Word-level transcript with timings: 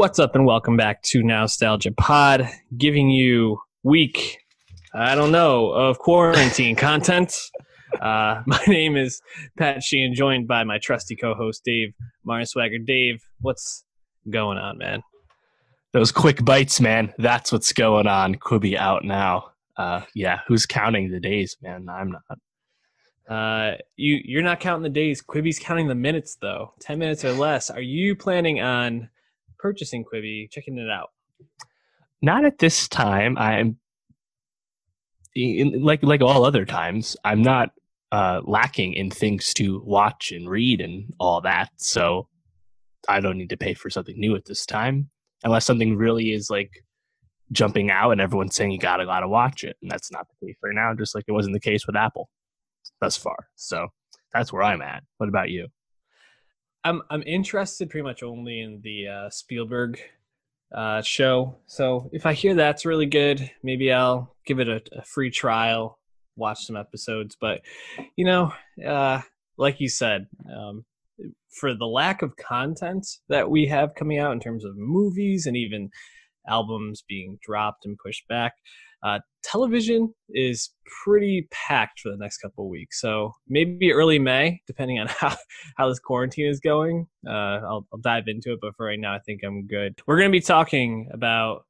What's 0.00 0.18
up, 0.18 0.34
and 0.34 0.46
welcome 0.46 0.78
back 0.78 1.02
to 1.02 1.22
Nostalgia 1.22 1.92
Pod, 1.92 2.48
giving 2.78 3.10
you 3.10 3.60
week, 3.82 4.38
I 4.94 5.14
don't 5.14 5.30
know, 5.30 5.72
of 5.72 5.98
quarantine 5.98 6.74
content. 6.76 7.34
Uh, 8.00 8.40
my 8.46 8.62
name 8.66 8.96
is 8.96 9.20
Pat 9.58 9.82
Sheehan, 9.82 10.14
joined 10.14 10.48
by 10.48 10.64
my 10.64 10.78
trusty 10.78 11.16
co-host 11.16 11.66
Dave 11.66 11.92
Martin 12.24 12.46
Swagger. 12.46 12.78
Dave, 12.78 13.22
what's 13.42 13.84
going 14.30 14.56
on, 14.56 14.78
man? 14.78 15.02
Those 15.92 16.12
quick 16.12 16.46
bites, 16.46 16.80
man. 16.80 17.12
That's 17.18 17.52
what's 17.52 17.74
going 17.74 18.06
on. 18.06 18.36
Quibi 18.36 18.78
out 18.78 19.04
now. 19.04 19.50
Uh, 19.76 20.00
yeah, 20.14 20.40
who's 20.48 20.64
counting 20.64 21.10
the 21.10 21.20
days, 21.20 21.58
man? 21.60 21.90
I'm 21.90 22.12
not. 22.12 22.38
Uh, 23.28 23.76
you 23.96 24.18
you're 24.24 24.42
not 24.42 24.60
counting 24.60 24.82
the 24.82 24.88
days. 24.88 25.22
Quibi's 25.22 25.58
counting 25.58 25.88
the 25.88 25.94
minutes, 25.94 26.38
though. 26.40 26.72
Ten 26.80 26.98
minutes 26.98 27.22
or 27.22 27.32
less. 27.32 27.68
Are 27.68 27.82
you 27.82 28.16
planning 28.16 28.62
on 28.62 29.10
purchasing 29.60 30.04
Quibi, 30.04 30.50
checking 30.50 30.78
it 30.78 30.90
out? 30.90 31.10
Not 32.22 32.44
at 32.44 32.58
this 32.58 32.88
time. 32.88 33.36
I'm 33.38 33.78
in, 35.34 35.82
like 35.82 36.02
like 36.02 36.20
all 36.20 36.44
other 36.44 36.64
times. 36.64 37.16
I'm 37.24 37.42
not 37.42 37.70
uh, 38.12 38.40
lacking 38.44 38.94
in 38.94 39.10
things 39.10 39.54
to 39.54 39.80
watch 39.84 40.32
and 40.32 40.48
read 40.48 40.80
and 40.80 41.12
all 41.18 41.40
that. 41.42 41.70
So 41.76 42.28
I 43.08 43.20
don't 43.20 43.38
need 43.38 43.50
to 43.50 43.56
pay 43.56 43.74
for 43.74 43.88
something 43.88 44.18
new 44.18 44.34
at 44.36 44.44
this 44.44 44.66
time, 44.66 45.10
unless 45.44 45.64
something 45.64 45.96
really 45.96 46.32
is 46.32 46.50
like 46.50 46.70
jumping 47.52 47.90
out 47.90 48.12
and 48.12 48.20
everyone's 48.20 48.54
saying 48.54 48.70
you 48.70 48.78
gotta 48.78 49.04
gotta 49.06 49.28
watch 49.28 49.64
it, 49.64 49.76
and 49.82 49.90
that's 49.90 50.12
not 50.12 50.26
the 50.28 50.46
case 50.46 50.56
right 50.62 50.74
now. 50.74 50.94
Just 50.94 51.14
like 51.14 51.24
it 51.26 51.32
wasn't 51.32 51.54
the 51.54 51.60
case 51.60 51.86
with 51.86 51.96
Apple 51.96 52.28
thus 53.00 53.16
far. 53.16 53.48
So 53.56 53.88
that's 54.32 54.52
where 54.52 54.62
I'm 54.62 54.82
at. 54.82 55.02
What 55.18 55.28
about 55.28 55.50
you? 55.50 55.68
I'm 56.84 57.02
I'm 57.10 57.22
interested 57.24 57.90
pretty 57.90 58.04
much 58.04 58.22
only 58.22 58.60
in 58.60 58.80
the 58.82 59.08
uh, 59.08 59.30
Spielberg 59.30 60.00
uh, 60.74 61.02
show. 61.02 61.56
So 61.66 62.08
if 62.12 62.26
I 62.26 62.32
hear 62.32 62.54
that's 62.54 62.86
really 62.86 63.06
good, 63.06 63.50
maybe 63.62 63.92
I'll 63.92 64.34
give 64.46 64.60
it 64.60 64.68
a, 64.68 64.80
a 64.92 65.02
free 65.02 65.30
trial, 65.30 65.98
watch 66.36 66.64
some 66.64 66.76
episodes. 66.76 67.36
But 67.40 67.60
you 68.16 68.24
know, 68.24 68.52
uh, 68.84 69.20
like 69.56 69.80
you 69.80 69.88
said, 69.88 70.26
um, 70.54 70.84
for 71.50 71.74
the 71.74 71.86
lack 71.86 72.22
of 72.22 72.36
content 72.36 73.06
that 73.28 73.50
we 73.50 73.66
have 73.66 73.94
coming 73.94 74.18
out 74.18 74.32
in 74.32 74.40
terms 74.40 74.64
of 74.64 74.76
movies 74.76 75.46
and 75.46 75.56
even 75.56 75.90
albums 76.48 77.04
being 77.06 77.38
dropped 77.42 77.84
and 77.84 77.98
pushed 77.98 78.26
back, 78.28 78.54
uh, 79.02 79.18
television 79.42 80.14
is 80.30 80.70
pretty 81.04 81.48
packed 81.50 82.00
for 82.00 82.10
the 82.10 82.16
next 82.16 82.38
couple 82.38 82.68
weeks. 82.68 83.00
So 83.00 83.32
maybe 83.48 83.92
early 83.92 84.18
May, 84.18 84.60
depending 84.66 84.98
on 84.98 85.06
how, 85.08 85.36
how 85.76 85.88
this 85.88 85.98
quarantine 85.98 86.46
is 86.46 86.60
going. 86.60 87.06
Uh, 87.26 87.30
I'll, 87.30 87.86
I'll 87.92 88.00
dive 88.00 88.24
into 88.28 88.52
it, 88.52 88.58
but 88.60 88.76
for 88.76 88.86
right 88.86 88.98
now, 88.98 89.14
I 89.14 89.18
think 89.20 89.42
I'm 89.44 89.66
good. 89.66 90.00
We're 90.06 90.18
going 90.18 90.30
to 90.30 90.36
be 90.36 90.44
talking 90.44 91.08
about 91.12 91.64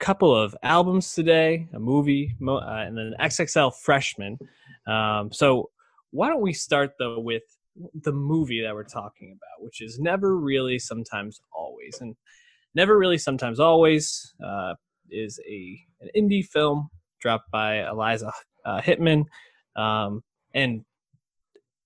a 0.00 0.04
couple 0.04 0.34
of 0.34 0.56
albums 0.62 1.14
today, 1.14 1.68
a 1.74 1.78
movie, 1.78 2.36
uh, 2.46 2.58
and 2.58 2.96
then 2.96 3.12
an 3.12 3.14
XXL 3.20 3.74
freshman. 3.74 4.38
Um, 4.86 5.30
so 5.32 5.70
why 6.10 6.28
don't 6.28 6.40
we 6.40 6.52
start 6.52 6.92
though 6.98 7.20
with 7.20 7.42
the 8.02 8.12
movie 8.12 8.62
that 8.62 8.74
we're 8.74 8.84
talking 8.84 9.32
about, 9.32 9.64
which 9.64 9.80
is 9.80 9.98
Never 9.98 10.36
Rarely, 10.38 10.78
Sometimes 10.78 11.40
Always. 11.52 11.98
And 12.00 12.16
Never 12.74 12.98
Rarely, 12.98 13.18
Sometimes 13.18 13.60
Always 13.60 14.34
uh, 14.44 14.74
is 15.10 15.40
a 15.48 15.78
an 16.00 16.08
indie 16.16 16.44
film 16.44 16.88
dropped 17.20 17.50
by 17.50 17.86
Eliza 17.86 18.32
uh, 18.64 18.80
Hittman, 18.80 19.24
um, 19.76 20.22
and 20.54 20.84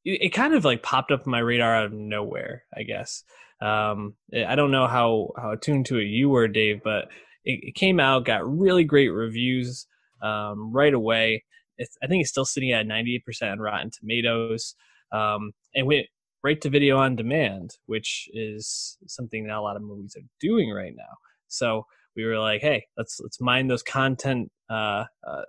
it, 0.04 0.30
kind 0.30 0.54
of 0.54 0.64
like 0.64 0.82
popped 0.82 1.10
up 1.10 1.26
my 1.26 1.38
radar 1.38 1.74
out 1.74 1.86
of 1.86 1.92
nowhere. 1.92 2.64
I 2.76 2.82
guess 2.82 3.24
um, 3.60 4.14
I 4.34 4.54
don't 4.54 4.70
know 4.70 4.86
how 4.86 5.30
how 5.36 5.52
attuned 5.52 5.86
to 5.86 5.98
it 5.98 6.04
you 6.04 6.28
were, 6.28 6.48
Dave, 6.48 6.82
but 6.82 7.08
it, 7.44 7.60
it 7.62 7.74
came 7.74 8.00
out, 8.00 8.24
got 8.24 8.46
really 8.46 8.84
great 8.84 9.08
reviews 9.08 9.86
um, 10.22 10.72
right 10.72 10.94
away. 10.94 11.44
It's, 11.78 11.96
I 12.02 12.06
think 12.06 12.22
it's 12.22 12.30
still 12.30 12.44
sitting 12.44 12.72
at 12.72 12.86
98% 12.86 13.50
on 13.50 13.58
Rotten 13.58 13.90
Tomatoes, 13.90 14.76
um, 15.12 15.52
and 15.74 15.86
went 15.86 16.06
right 16.42 16.60
to 16.60 16.70
video 16.70 16.98
on 16.98 17.16
demand, 17.16 17.76
which 17.86 18.28
is 18.32 18.98
something 19.06 19.46
that 19.46 19.56
a 19.56 19.60
lot 19.60 19.76
of 19.76 19.82
movies 19.82 20.16
are 20.16 20.26
doing 20.40 20.70
right 20.70 20.94
now. 20.94 21.16
So 21.48 21.86
we 22.16 22.24
were 22.24 22.38
like, 22.38 22.60
hey, 22.60 22.86
let's 22.96 23.20
let's 23.20 23.40
mine 23.40 23.68
those 23.68 23.82
content 23.82 24.50
uh, 24.70 25.04
uh 25.26 25.42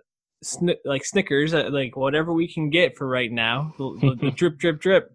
sn- 0.43 0.75
like 0.85 1.05
Snickers, 1.05 1.53
uh, 1.53 1.69
like 1.71 1.95
whatever 1.95 2.33
we 2.33 2.51
can 2.51 2.69
get 2.69 2.97
for 2.97 3.07
right 3.07 3.31
now. 3.31 3.73
The, 3.77 4.15
the 4.21 4.31
drip, 4.31 4.57
drip, 4.57 4.79
drip. 4.79 5.11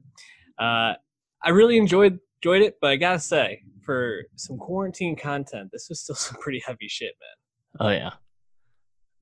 Uh, 0.59 0.94
I 1.43 1.50
really 1.50 1.78
enjoyed 1.78 2.19
enjoyed 2.43 2.62
it, 2.62 2.77
but 2.81 2.91
I 2.91 2.97
gotta 2.97 3.19
say, 3.19 3.62
for 3.83 4.22
some 4.37 4.59
quarantine 4.59 5.16
content, 5.16 5.71
this 5.72 5.88
was 5.88 6.00
still 6.00 6.15
some 6.16 6.41
pretty 6.41 6.62
heavy 6.66 6.88
shit, 6.88 7.15
man. 7.21 7.87
Oh 7.87 7.91
yeah, 7.91 8.11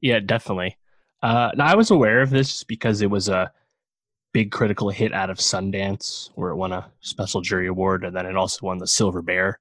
yeah, 0.01 0.21
definitely. 0.21 0.77
Uh, 1.23 1.51
now 1.57 1.67
I 1.67 1.75
was 1.75 1.91
aware 1.91 2.21
of 2.21 2.31
this 2.31 2.63
because 2.65 3.03
it 3.03 3.11
was 3.11 3.29
a 3.29 3.51
big 4.33 4.53
critical 4.53 4.91
hit 4.91 5.13
out 5.13 5.31
of 5.31 5.39
Sundance, 5.39 6.31
where 6.35 6.51
it 6.51 6.57
won 6.57 6.73
a 6.73 6.91
special 7.01 7.41
jury 7.41 7.67
award, 7.67 8.05
and 8.05 8.15
then 8.15 8.27
it 8.27 8.37
also 8.37 8.67
won 8.67 8.79
the 8.79 8.87
Silver 8.87 9.23
Bear 9.23 9.59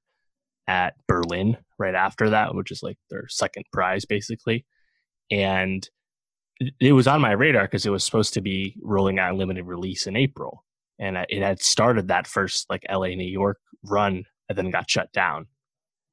at 0.68 0.94
Berlin 1.06 1.56
right 1.78 1.94
after 1.94 2.30
that, 2.30 2.54
which 2.54 2.70
is 2.70 2.82
like 2.82 2.98
their 3.10 3.26
second 3.28 3.64
prize 3.72 4.04
basically. 4.04 4.66
And 5.30 5.88
it 6.80 6.92
was 6.92 7.06
on 7.06 7.20
my 7.20 7.32
radar 7.32 7.62
because 7.62 7.86
it 7.86 7.90
was 7.90 8.04
supposed 8.04 8.34
to 8.34 8.40
be 8.40 8.76
rolling 8.82 9.18
out 9.18 9.36
limited 9.36 9.64
release 9.64 10.06
in 10.06 10.16
April. 10.16 10.64
And 10.98 11.16
it 11.28 11.42
had 11.42 11.62
started 11.62 12.08
that 12.08 12.26
first 12.26 12.68
like 12.68 12.84
LA, 12.90 13.08
New 13.08 13.30
York 13.30 13.58
run 13.84 14.24
and 14.48 14.58
then 14.58 14.70
got 14.70 14.90
shut 14.90 15.12
down. 15.12 15.46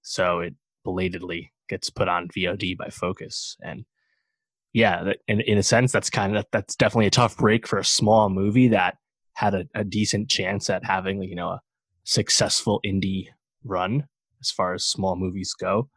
So 0.03 0.41
it 0.41 0.53
belatedly 0.83 1.51
gets 1.67 1.89
put 1.89 2.07
on 2.07 2.27
VOD 2.27 2.77
by 2.77 2.89
Focus. 2.89 3.57
And 3.63 3.85
yeah, 4.73 5.13
in, 5.27 5.41
in 5.41 5.57
a 5.57 5.63
sense, 5.63 5.91
that's 5.91 6.11
kind 6.11 6.37
of, 6.37 6.45
that's 6.51 6.75
definitely 6.75 7.07
a 7.07 7.11
tough 7.11 7.37
break 7.37 7.65
for 7.65 7.79
a 7.79 7.85
small 7.85 8.29
movie 8.29 8.67
that 8.67 8.97
had 9.33 9.55
a, 9.55 9.65
a 9.73 9.83
decent 9.83 10.29
chance 10.29 10.69
at 10.69 10.85
having, 10.85 11.23
you 11.23 11.35
know, 11.35 11.49
a 11.49 11.61
successful 12.03 12.79
indie 12.85 13.29
run 13.63 14.07
as 14.45 14.51
far 14.51 14.73
as 14.73 14.83
small 14.83 15.15
movies 15.15 15.53
go. 15.53 15.89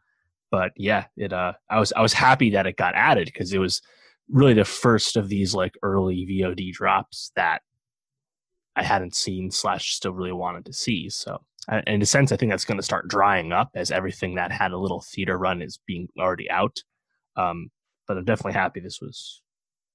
But 0.51 0.71
yeah, 0.75 1.05
it 1.15 1.31
uh 1.33 1.53
I 1.69 1.79
was 1.79 1.93
I 1.93 2.01
was 2.01 2.13
happy 2.13 2.49
that 2.51 2.67
it 2.67 2.77
got 2.77 2.95
added 2.95 3.25
because 3.25 3.53
it 3.53 3.59
was 3.59 3.81
really 4.29 4.53
the 4.53 4.65
first 4.65 5.15
of 5.17 5.29
these 5.29 5.53
like 5.53 5.75
early 5.83 6.25
VOD 6.25 6.71
drops 6.71 7.31
that 7.35 7.61
I 8.75 8.83
hadn't 8.83 9.15
seen 9.15 9.51
slash 9.51 9.93
still 9.95 10.13
really 10.13 10.31
wanted 10.31 10.65
to 10.65 10.73
see. 10.73 11.09
So 11.09 11.41
in 11.87 12.01
a 12.01 12.05
sense, 12.05 12.31
I 12.31 12.37
think 12.37 12.51
that's 12.51 12.65
going 12.65 12.77
to 12.79 12.83
start 12.83 13.07
drying 13.07 13.51
up 13.51 13.71
as 13.75 13.91
everything 13.91 14.35
that 14.35 14.51
had 14.51 14.71
a 14.71 14.77
little 14.77 15.01
theater 15.01 15.37
run 15.37 15.61
is 15.61 15.79
being 15.85 16.07
already 16.17 16.49
out. 16.49 16.81
Um, 17.35 17.69
but 18.07 18.17
I'm 18.17 18.25
definitely 18.25 18.53
happy 18.53 18.79
this 18.79 19.01
was 19.01 19.41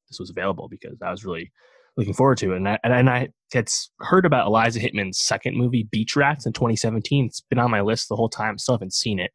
this 0.08 0.20
was 0.20 0.30
available 0.30 0.68
because 0.68 1.00
I 1.02 1.10
was 1.10 1.24
really 1.24 1.50
looking 1.96 2.14
forward 2.14 2.38
to 2.38 2.52
it. 2.52 2.56
And 2.56 2.68
I, 2.68 2.78
and 2.82 3.10
I 3.10 3.28
had 3.52 3.70
heard 4.00 4.26
about 4.26 4.46
Eliza 4.46 4.80
Hittman's 4.80 5.18
second 5.18 5.56
movie, 5.56 5.84
Beach 5.84 6.16
Rats, 6.16 6.46
in 6.46 6.52
2017. 6.52 7.26
It's 7.26 7.40
been 7.40 7.58
on 7.58 7.70
my 7.70 7.80
list 7.80 8.08
the 8.08 8.16
whole 8.16 8.28
time. 8.28 8.58
Still 8.58 8.74
haven't 8.74 8.92
seen 8.92 9.18
it, 9.18 9.30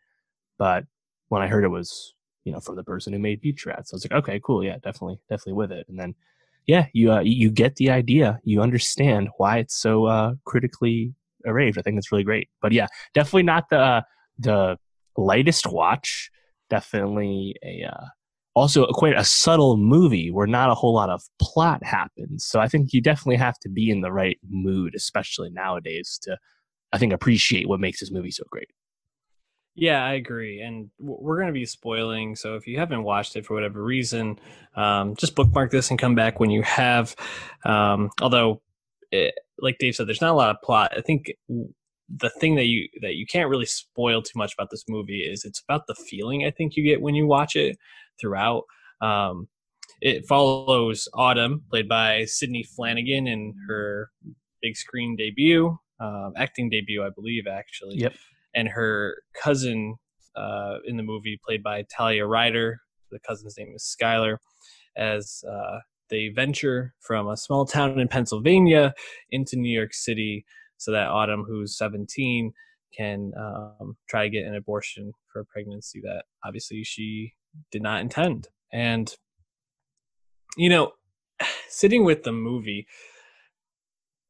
but 0.57 0.85
when 1.29 1.41
I 1.41 1.47
heard 1.47 1.63
it 1.63 1.69
was, 1.69 2.13
you 2.43 2.51
know, 2.51 2.59
from 2.59 2.75
the 2.75 2.83
person 2.83 3.13
who 3.13 3.19
made 3.19 3.41
Beach 3.41 3.65
Rats, 3.65 3.93
I 3.93 3.95
was 3.95 4.05
like, 4.05 4.19
okay, 4.23 4.41
cool, 4.43 4.63
yeah, 4.63 4.77
definitely, 4.83 5.19
definitely 5.29 5.53
with 5.53 5.71
it. 5.71 5.85
And 5.87 5.97
then, 5.99 6.15
yeah, 6.67 6.87
you 6.93 7.11
uh, 7.11 7.21
you 7.21 7.49
get 7.49 7.77
the 7.77 7.89
idea, 7.89 8.39
you 8.43 8.61
understand 8.61 9.29
why 9.37 9.57
it's 9.59 9.75
so 9.75 10.05
uh, 10.05 10.33
critically 10.45 11.13
arranged. 11.45 11.79
I 11.79 11.81
think 11.81 11.97
it's 11.97 12.11
really 12.11 12.23
great. 12.23 12.49
But 12.61 12.73
yeah, 12.73 12.87
definitely 13.13 13.43
not 13.43 13.69
the 13.69 13.79
uh, 13.79 14.01
the 14.37 14.77
lightest 15.17 15.67
watch. 15.67 16.29
Definitely 16.69 17.55
a 17.63 17.89
uh, 17.91 18.05
also 18.55 18.85
quite 18.87 19.17
a 19.17 19.23
subtle 19.23 19.77
movie 19.77 20.31
where 20.31 20.47
not 20.47 20.69
a 20.69 20.75
whole 20.75 20.93
lot 20.93 21.09
of 21.09 21.21
plot 21.41 21.83
happens. 21.83 22.45
So 22.45 22.59
I 22.59 22.67
think 22.67 22.93
you 22.93 23.01
definitely 23.01 23.37
have 23.37 23.59
to 23.59 23.69
be 23.69 23.89
in 23.89 24.01
the 24.01 24.11
right 24.11 24.37
mood, 24.49 24.95
especially 24.95 25.49
nowadays, 25.49 26.19
to 26.23 26.37
I 26.91 26.97
think 26.97 27.13
appreciate 27.13 27.67
what 27.67 27.79
makes 27.79 27.99
this 27.99 28.11
movie 28.11 28.31
so 28.31 28.43
great. 28.49 28.69
Yeah, 29.75 30.03
I 30.03 30.13
agree, 30.13 30.59
and 30.59 30.89
we're 30.99 31.37
going 31.37 31.47
to 31.47 31.53
be 31.53 31.65
spoiling. 31.65 32.35
So 32.35 32.55
if 32.55 32.67
you 32.67 32.77
haven't 32.79 33.03
watched 33.03 33.37
it 33.37 33.45
for 33.45 33.53
whatever 33.53 33.81
reason, 33.81 34.37
um, 34.75 35.15
just 35.15 35.35
bookmark 35.35 35.71
this 35.71 35.89
and 35.89 35.97
come 35.97 36.15
back 36.15 36.39
when 36.39 36.49
you 36.49 36.63
have. 36.63 37.15
Um, 37.63 38.09
although, 38.21 38.61
it, 39.11 39.35
like 39.57 39.77
Dave 39.79 39.95
said, 39.95 40.07
there's 40.07 40.19
not 40.19 40.31
a 40.31 40.33
lot 40.33 40.49
of 40.49 40.61
plot. 40.63 40.91
I 40.97 41.01
think 41.01 41.31
the 42.09 42.29
thing 42.41 42.55
that 42.55 42.65
you 42.65 42.89
that 43.01 43.15
you 43.15 43.25
can't 43.25 43.49
really 43.49 43.65
spoil 43.65 44.21
too 44.21 44.37
much 44.37 44.53
about 44.53 44.69
this 44.71 44.83
movie 44.89 45.21
is 45.21 45.45
it's 45.45 45.61
about 45.61 45.87
the 45.87 45.95
feeling 45.95 46.43
I 46.43 46.51
think 46.51 46.75
you 46.75 46.83
get 46.83 47.01
when 47.01 47.15
you 47.15 47.27
watch 47.27 47.55
it 47.55 47.77
throughout. 48.19 48.63
Um, 49.01 49.47
it 50.01 50.25
follows 50.27 51.07
Autumn, 51.13 51.63
played 51.69 51.89
by 51.89 52.25
Sidney 52.25 52.63
Flanigan, 52.63 53.27
in 53.27 53.53
her 53.67 54.09
big 54.61 54.77
screen 54.77 55.15
debut, 55.15 55.77
uh, 55.99 56.29
acting 56.37 56.69
debut, 56.69 57.03
I 57.03 57.09
believe, 57.09 57.47
actually. 57.47 57.97
Yep. 57.97 58.13
And 58.55 58.67
her 58.69 59.21
cousin 59.41 59.95
uh, 60.35 60.77
in 60.85 60.97
the 60.97 61.03
movie, 61.03 61.39
played 61.43 61.63
by 61.63 61.83
Talia 61.83 62.25
Ryder. 62.25 62.79
The 63.11 63.19
cousin's 63.19 63.57
name 63.57 63.73
is 63.75 63.95
Skylar, 63.99 64.37
as 64.95 65.43
uh, 65.49 65.79
they 66.09 66.29
venture 66.29 66.93
from 67.01 67.27
a 67.27 67.37
small 67.37 67.65
town 67.65 67.99
in 67.99 68.07
Pennsylvania 68.07 68.93
into 69.31 69.57
New 69.57 69.75
York 69.75 69.93
City 69.93 70.45
so 70.77 70.91
that 70.91 71.07
Autumn, 71.07 71.43
who's 71.47 71.77
17, 71.77 72.53
can 72.95 73.31
um, 73.37 73.97
try 74.07 74.23
to 74.23 74.29
get 74.29 74.45
an 74.45 74.55
abortion 74.55 75.11
for 75.31 75.41
a 75.41 75.45
pregnancy 75.45 76.01
that 76.03 76.23
obviously 76.43 76.83
she 76.83 77.33
did 77.71 77.81
not 77.81 78.01
intend. 78.01 78.47
And, 78.71 79.13
you 80.57 80.69
know, 80.69 80.93
sitting 81.69 82.03
with 82.03 82.23
the 82.23 82.31
movie, 82.31 82.87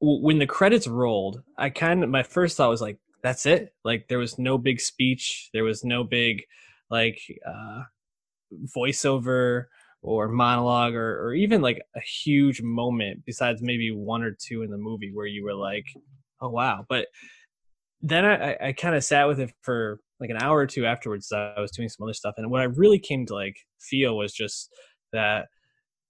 when 0.02 0.40
the 0.40 0.48
credits 0.48 0.88
rolled, 0.88 1.44
I 1.58 1.70
kind 1.70 2.04
of, 2.04 2.10
my 2.10 2.24
first 2.24 2.56
thought 2.56 2.70
was 2.70 2.82
like, 2.82 3.00
that's 3.22 3.46
it. 3.46 3.74
Like, 3.84 4.08
there 4.08 4.18
was 4.18 4.40
no 4.40 4.58
big 4.58 4.80
speech, 4.80 5.50
there 5.54 5.66
was 5.66 5.84
no 5.84 6.04
big, 6.04 6.44
like, 6.90 7.20
uh, 7.46 7.84
voiceover 8.76 9.66
or 10.02 10.30
monologue 10.30 10.94
or, 10.94 11.28
or 11.28 11.34
even 11.34 11.62
like 11.62 11.82
a 11.96 12.00
huge 12.00 12.62
moment 12.62 13.24
besides 13.26 13.62
maybe 13.62 13.92
one 13.92 14.24
or 14.24 14.32
two 14.32 14.62
in 14.62 14.72
the 14.72 14.78
movie 14.78 15.12
where 15.14 15.26
you 15.26 15.44
were 15.44 15.54
like 15.54 15.86
oh 16.42 16.50
wow 16.50 16.86
but 16.88 17.08
then 18.02 18.26
I, 18.26 18.56
I 18.68 18.74
kind 18.74 18.96
of 18.96 19.04
sat 19.04 19.28
with 19.28 19.40
it 19.40 19.52
for 19.62 20.00
like 20.20 20.30
an 20.30 20.38
hour 20.42 20.58
or 20.58 20.68
two 20.68 20.86
afterwards. 20.86 21.32
I 21.32 21.60
was 21.60 21.72
doing 21.72 21.90
some 21.90 22.04
other 22.04 22.14
stuff, 22.14 22.36
and 22.38 22.50
what 22.52 22.62
I 22.62 22.66
really 22.66 23.00
came 23.00 23.26
to 23.28 23.34
like 23.34 23.58
feel 23.80 24.18
was 24.18 24.34
just 24.34 24.74
that 25.14 25.48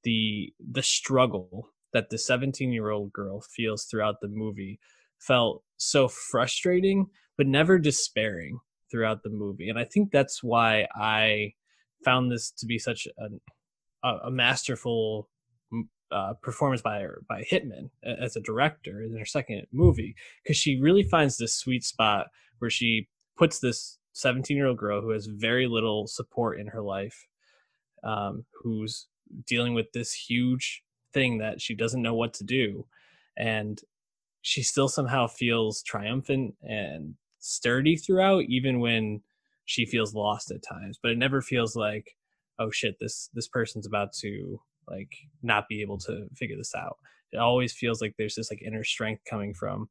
the 0.03 0.53
the 0.71 0.83
struggle 0.83 1.69
that 1.93 2.09
the 2.09 2.17
17 2.17 2.71
year 2.71 2.89
old 2.89 3.11
girl 3.11 3.41
feels 3.41 3.85
throughout 3.85 4.21
the 4.21 4.27
movie 4.27 4.79
felt 5.19 5.63
so 5.77 6.07
frustrating, 6.07 7.07
but 7.37 7.47
never 7.47 7.79
despairing 7.79 8.59
throughout 8.91 9.23
the 9.23 9.29
movie, 9.29 9.69
and 9.69 9.77
I 9.79 9.85
think 9.85 10.11
that's 10.11 10.43
why 10.43 10.87
I 10.95 11.53
found 12.03 12.31
this 12.31 12.51
to 12.51 12.65
be 12.65 12.79
such 12.79 13.07
a, 14.03 14.09
a 14.25 14.31
masterful 14.31 15.29
uh, 16.11 16.33
performance 16.41 16.81
by 16.81 17.05
by 17.27 17.43
Hittman 17.43 17.91
as 18.03 18.35
a 18.35 18.41
director 18.41 19.03
in 19.03 19.15
her 19.17 19.25
second 19.25 19.67
movie 19.71 20.15
because 20.43 20.57
she 20.57 20.79
really 20.79 21.03
finds 21.03 21.37
this 21.37 21.53
sweet 21.53 21.83
spot 21.83 22.27
where 22.57 22.71
she 22.71 23.07
puts 23.37 23.59
this 23.59 23.98
17 24.13 24.55
year 24.55 24.67
old 24.67 24.77
girl 24.77 25.01
who 25.01 25.11
has 25.11 25.27
very 25.27 25.67
little 25.67 26.07
support 26.07 26.59
in 26.59 26.67
her 26.67 26.81
life, 26.81 27.27
um, 28.03 28.45
who's 28.61 29.07
dealing 29.45 29.73
with 29.73 29.91
this 29.93 30.13
huge 30.13 30.83
thing 31.13 31.37
that 31.39 31.61
she 31.61 31.75
doesn't 31.75 32.01
know 32.01 32.13
what 32.15 32.33
to 32.35 32.43
do, 32.43 32.85
and 33.37 33.81
she 34.41 34.63
still 34.63 34.87
somehow 34.87 35.27
feels 35.27 35.83
triumphant 35.83 36.55
and 36.61 37.15
sturdy 37.39 37.95
throughout, 37.95 38.43
even 38.47 38.79
when 38.79 39.21
she 39.65 39.85
feels 39.85 40.13
lost 40.13 40.51
at 40.51 40.63
times. 40.63 40.97
But 41.01 41.11
it 41.11 41.17
never 41.17 41.41
feels 41.41 41.75
like, 41.75 42.15
oh 42.57 42.71
shit, 42.71 42.95
this 42.99 43.29
this 43.33 43.47
person's 43.47 43.85
about 43.87 44.13
to 44.21 44.59
like 44.87 45.15
not 45.43 45.67
be 45.67 45.81
able 45.81 45.97
to 45.99 46.27
figure 46.35 46.57
this 46.57 46.73
out. 46.75 46.97
It 47.31 47.37
always 47.37 47.73
feels 47.73 48.01
like 48.01 48.15
there's 48.17 48.35
this 48.35 48.51
like 48.51 48.61
inner 48.63 48.83
strength 48.83 49.23
coming 49.29 49.53
from 49.53 49.89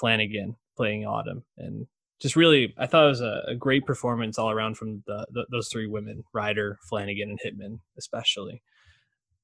Flanigan 0.00 0.54
playing 0.76 1.04
Autumn, 1.04 1.44
and 1.58 1.86
just 2.20 2.36
really, 2.36 2.74
I 2.78 2.86
thought 2.86 3.04
it 3.04 3.08
was 3.08 3.20
a, 3.20 3.42
a 3.48 3.54
great 3.54 3.84
performance 3.84 4.38
all 4.38 4.50
around 4.50 4.76
from 4.76 5.02
the, 5.06 5.26
the, 5.30 5.46
those 5.50 5.68
three 5.68 5.86
women, 5.86 6.24
Ryder, 6.32 6.78
Flanigan, 6.90 7.24
and 7.24 7.40
Hittman, 7.40 7.80
especially. 7.98 8.62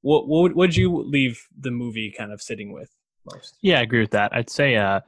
What 0.00 0.26
what 0.26 0.56
would 0.56 0.74
you 0.74 1.04
leave 1.04 1.46
the 1.56 1.70
movie 1.70 2.12
kind 2.16 2.32
of 2.32 2.42
sitting 2.42 2.72
with 2.72 2.90
most? 3.30 3.56
Yeah, 3.62 3.78
I 3.78 3.82
agree 3.82 4.00
with 4.00 4.10
that. 4.10 4.34
I'd 4.34 4.50
say 4.50 4.74
uh, 4.74 5.00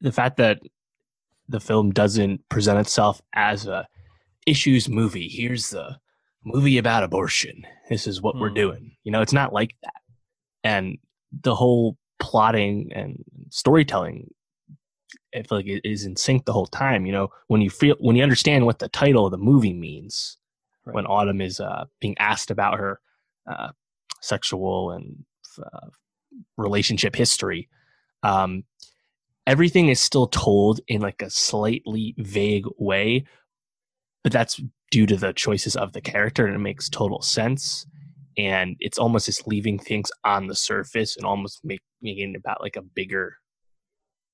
the 0.00 0.10
fact 0.10 0.38
that 0.38 0.60
the 1.48 1.60
film 1.60 1.90
doesn't 1.90 2.48
present 2.48 2.78
itself 2.78 3.20
as 3.32 3.66
a 3.66 3.86
issues 4.46 4.88
movie. 4.88 5.28
Here's 5.28 5.70
the 5.70 5.98
movie 6.44 6.78
about 6.78 7.04
abortion. 7.04 7.66
This 7.88 8.06
is 8.06 8.22
what 8.22 8.34
mm. 8.34 8.40
we're 8.40 8.48
hmm. 8.48 8.54
doing. 8.54 8.96
You 9.04 9.12
know, 9.12 9.20
it's 9.20 9.32
not 9.32 9.52
like 9.52 9.74
that. 9.82 10.02
And 10.64 10.98
the 11.32 11.54
whole 11.54 11.96
plotting 12.18 12.90
and 12.94 13.22
storytelling, 13.50 14.30
I 15.34 15.42
feel 15.42 15.58
like 15.58 15.66
it 15.66 15.88
is 15.88 16.04
in 16.04 16.16
sync 16.16 16.44
the 16.44 16.52
whole 16.52 16.66
time. 16.66 17.06
You 17.06 17.12
know, 17.12 17.28
when 17.48 17.60
you 17.60 17.70
feel 17.70 17.96
when 18.00 18.16
you 18.16 18.22
understand 18.22 18.66
what 18.66 18.78
the 18.78 18.88
title 18.88 19.26
of 19.26 19.30
the 19.30 19.38
movie 19.38 19.72
means, 19.72 20.36
right. 20.84 20.94
when 20.94 21.06
Autumn 21.06 21.40
is 21.40 21.60
uh, 21.60 21.84
being 22.00 22.16
asked 22.18 22.50
about 22.50 22.78
her 22.78 23.00
uh, 23.50 23.70
sexual 24.20 24.90
and 24.92 25.24
uh, 25.58 25.88
relationship 26.56 27.14
history, 27.14 27.68
um, 28.22 28.64
everything 29.46 29.88
is 29.88 30.00
still 30.00 30.26
told 30.26 30.80
in 30.88 31.00
like 31.00 31.22
a 31.22 31.30
slightly 31.30 32.14
vague 32.18 32.66
way, 32.78 33.24
but 34.22 34.32
that's 34.32 34.60
due 34.90 35.06
to 35.06 35.16
the 35.16 35.32
choices 35.32 35.76
of 35.76 35.92
the 35.92 36.00
character 36.00 36.46
and 36.46 36.54
it 36.54 36.58
makes 36.58 36.88
total 36.88 37.22
sense 37.22 37.86
and 38.36 38.76
it's 38.80 38.98
almost 38.98 39.26
just 39.26 39.46
leaving 39.46 39.78
things 39.78 40.10
on 40.24 40.46
the 40.46 40.54
surface 40.54 41.16
and 41.16 41.26
almost 41.26 41.60
make, 41.64 41.82
making 42.00 42.30
it 42.30 42.38
about 42.38 42.60
like 42.60 42.76
a 42.76 42.82
bigger 42.82 43.36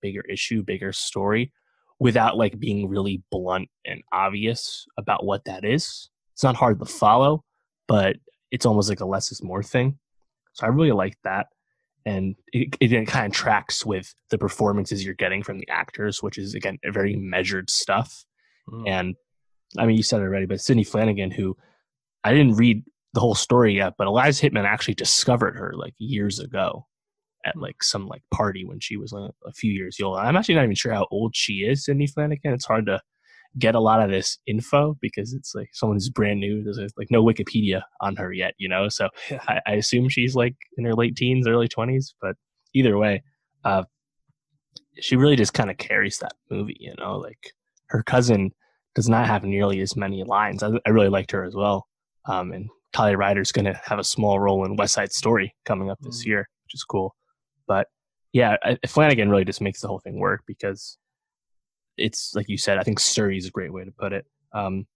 bigger 0.01 0.23
issue 0.29 0.63
bigger 0.63 0.93
story 0.93 1.53
without 1.99 2.37
like 2.37 2.59
being 2.59 2.89
really 2.89 3.23
blunt 3.31 3.69
and 3.85 4.03
obvious 4.13 4.87
about 4.99 5.25
what 5.25 5.45
that 5.47 5.65
is. 5.65 6.11
It's 6.35 6.43
not 6.43 6.57
hard 6.57 6.79
to 6.81 6.87
follow 6.87 7.45
but 7.89 8.17
it's 8.51 8.67
almost 8.67 8.89
like 8.89 9.01
a 9.01 9.07
less 9.07 9.33
is 9.33 9.43
more 9.43 9.63
thing. 9.63 9.99
So 10.55 10.67
i 10.67 10.71
really 10.71 10.93
like 10.93 11.17
that. 11.25 11.47
And 12.05 12.37
it, 12.53 12.77
it 12.81 13.07
kind 13.07 13.27
of 13.27 13.33
tracks 13.33 13.85
with 13.85 14.15
the 14.31 14.39
performances 14.39 15.05
you're 15.05 15.15
getting 15.15 15.43
from 15.43 15.59
the 15.59 15.69
actors 15.69 16.23
which 16.23 16.39
is 16.39 16.55
again 16.55 16.79
very 16.85 17.17
measured 17.17 17.71
stuff. 17.71 18.25
Mm. 18.69 18.89
and 18.89 19.15
I 19.79 19.87
mean, 19.87 19.97
you 19.97 20.03
said 20.03 20.21
it 20.21 20.25
already, 20.25 20.47
but 20.47 20.61
Sidney 20.61 20.85
Flanigan, 20.85 21.33
who 21.33 21.57
I 22.25 22.33
didn't 22.33 22.55
read 22.55 22.85
the 23.15 23.21
whole 23.21 23.35
story 23.35 23.77
yet, 23.77 23.95
but 23.99 24.07
Eliza 24.07 24.49
Hittman 24.49 24.65
actually 24.65 24.95
discovered 24.95 25.57
her 25.57 25.73
like 25.77 25.95
years 25.99 26.39
ago 26.39 26.87
at 27.47 27.57
like 27.57 27.83
some 27.83 28.07
like 28.07 28.23
party 28.33 28.65
when 28.65 28.81
she 28.81 28.97
was 28.97 29.13
like, 29.13 29.31
a 29.47 29.53
few 29.53 29.73
years 29.73 29.99
old. 30.03 30.19
I'm 30.19 30.37
actually 30.37 30.57
not 30.57 30.65
even 30.65 30.75
sure 30.75 30.93
how 30.93 31.07
old 31.11 31.35
she 31.35 31.55
is, 31.55 31.85
Sidney 31.85 32.07
Flanigan. 32.07 32.53
It's 32.53 32.67
hard 32.67 32.87
to 32.87 33.01
get 33.59 33.75
a 33.75 33.81
lot 33.81 34.03
of 34.03 34.11
this 34.11 34.39
info 34.47 34.97
because 35.01 35.33
it's 35.33 35.55
like 35.55 35.71
someone 35.73 35.97
who's 35.97 36.11
brand 36.11 36.41
new. 36.41 36.63
There's 36.63 36.93
like 36.97 37.11
no 37.11 37.25
Wikipedia 37.25 37.83
on 38.01 38.17
her 38.17 38.33
yet, 38.33 38.55
you 38.59 38.69
know. 38.69 38.89
So 38.89 39.09
yeah. 39.31 39.39
I, 39.49 39.61
I, 39.67 39.73
assume 39.73 40.09
she's 40.09 40.35
like 40.35 40.55
in 40.77 40.85
her 40.85 40.95
late 40.95 41.17
teens, 41.17 41.47
early 41.49 41.69
twenties. 41.69 42.15
But 42.21 42.37
either 42.75 42.99
way, 42.99 43.23
uh, 43.65 43.85
she 45.01 45.17
really 45.17 45.37
just 45.37 45.55
kind 45.55 45.71
of 45.71 45.79
carries 45.79 46.19
that 46.19 46.35
movie, 46.51 46.77
you 46.81 46.95
know. 46.99 47.17
Like 47.19 47.53
her 47.87 48.03
cousin 48.03 48.51
does 48.95 49.09
not 49.09 49.27
have 49.27 49.45
nearly 49.45 49.81
as 49.81 49.97
many 49.97 50.25
lines. 50.25 50.63
I, 50.63 50.71
I 50.85 50.91
really 50.91 51.09
liked 51.09 51.31
her 51.33 51.45
as 51.45 51.55
well. 51.55 51.87
Um, 52.27 52.53
and 52.53 52.69
Talia 52.93 53.17
Ryder's 53.17 53.53
going 53.53 53.67
to 53.67 53.81
have 53.85 53.99
a 53.99 54.05
small 54.05 54.41
role 54.41 54.65
in 54.65 54.77
West 54.77 54.95
Side 54.95 55.13
Story 55.13 55.55
coming 55.65 55.91
up 55.91 55.99
this 56.01 56.23
mm. 56.23 56.27
year, 56.27 56.49
which 56.65 56.75
is 56.75 56.85
cool. 56.85 57.15
But 57.67 57.89
yeah, 58.33 58.57
Flanigan 58.87 59.31
really 59.31 59.45
just 59.45 59.61
makes 59.61 59.81
the 59.81 59.89
whole 59.89 59.99
thing 59.99 60.19
work 60.19 60.43
because 60.47 60.99
it's 61.97 62.35
like 62.35 62.49
you 62.49 62.59
said. 62.59 62.79
I 62.79 62.83
think 62.83 63.01
sturdy 63.01 63.39
is 63.39 63.47
a 63.47 63.51
great 63.51 63.73
way 63.73 63.85
to 63.85 63.91
put 63.91 64.13
it. 64.13 64.27
Um, 64.53 64.87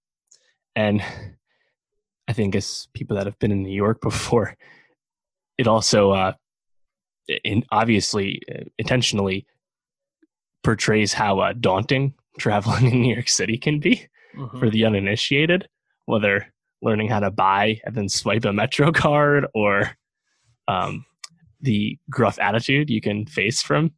and 0.76 1.02
I 2.28 2.32
think 2.32 2.54
as 2.54 2.88
people 2.94 3.16
that 3.16 3.26
have 3.26 3.38
been 3.38 3.52
in 3.52 3.62
New 3.62 3.74
York 3.74 4.00
before, 4.02 4.56
it 5.58 5.66
also, 5.66 6.12
uh, 6.12 6.32
in 7.44 7.64
obviously 7.70 8.42
uh, 8.52 8.64
intentionally 8.78 9.46
portrays 10.62 11.12
how 11.12 11.38
uh, 11.38 11.52
daunting 11.52 12.14
traveling 12.38 12.86
in 12.92 13.02
New 13.02 13.14
York 13.14 13.28
City 13.28 13.56
can 13.56 13.78
be 13.78 14.06
mm-hmm. 14.36 14.58
for 14.58 14.70
the 14.70 14.84
uninitiated, 14.84 15.68
whether 16.06 16.52
learning 16.82 17.08
how 17.08 17.20
to 17.20 17.30
buy 17.30 17.80
and 17.84 17.94
then 17.94 18.08
swipe 18.08 18.44
a 18.44 18.52
Metro 18.52 18.90
card 18.92 19.46
or 19.54 19.96
um, 20.66 21.04
the 21.62 21.98
gruff 22.08 22.38
attitude 22.38 22.90
you 22.90 23.00
can 23.00 23.26
face 23.26 23.62
from 23.62 23.92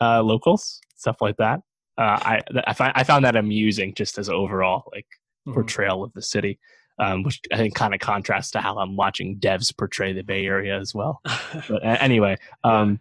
uh, 0.00 0.22
locals, 0.22 0.80
stuff 0.96 1.16
like 1.20 1.36
that. 1.36 1.60
Uh, 1.96 2.18
I 2.22 2.40
I, 2.66 2.72
find, 2.72 2.92
I 2.96 3.04
found 3.04 3.24
that 3.24 3.36
amusing 3.36 3.94
just 3.94 4.18
as 4.18 4.28
overall 4.28 4.90
like 4.92 5.06
mm-hmm. 5.46 5.54
portrayal 5.54 6.02
of 6.02 6.12
the 6.12 6.22
city, 6.22 6.58
um, 6.98 7.22
which 7.22 7.40
I 7.52 7.56
think 7.56 7.74
kind 7.74 7.94
of 7.94 8.00
contrasts 8.00 8.50
to 8.52 8.60
how 8.60 8.78
I'm 8.78 8.96
watching 8.96 9.38
devs 9.38 9.76
portray 9.76 10.12
the 10.12 10.22
Bay 10.22 10.44
Area 10.46 10.78
as 10.78 10.94
well. 10.94 11.20
but 11.68 11.84
uh, 11.84 11.96
anyway, 12.00 12.36
um, 12.64 13.00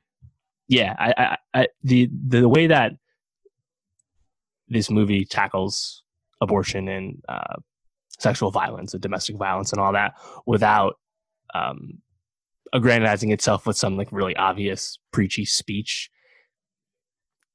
yeah, 0.68 0.96
I, 0.98 1.14
I, 1.18 1.38
I, 1.62 1.68
the 1.84 2.10
the 2.28 2.48
way 2.48 2.68
that 2.68 2.94
this 4.68 4.90
movie 4.90 5.26
tackles 5.26 6.04
abortion 6.42 6.88
and 6.88 7.22
uh, 7.28 7.56
sexual 8.20 8.52
violence 8.52 8.94
and 8.94 9.02
domestic 9.02 9.38
violence 9.38 9.72
and 9.72 9.82
all 9.82 9.94
that 9.94 10.14
without 10.46 11.00
um, 11.54 12.02
aggrandizing 12.74 13.32
itself 13.32 13.66
with 13.66 13.78
some 13.78 13.98
like 13.98 14.12
really 14.12 14.36
obvious 14.36 14.98
preachy 15.12 15.46
speech. 15.46 16.10